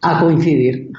a 0.00 0.20
coincidir. 0.20 0.90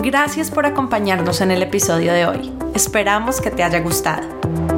Gracias 0.00 0.50
por 0.50 0.66
acompañarnos 0.66 1.40
en 1.40 1.50
el 1.50 1.62
episodio 1.62 2.12
de 2.12 2.26
hoy. 2.26 2.52
Esperamos 2.74 3.40
que 3.40 3.50
te 3.50 3.62
haya 3.62 3.80
gustado. 3.80 4.77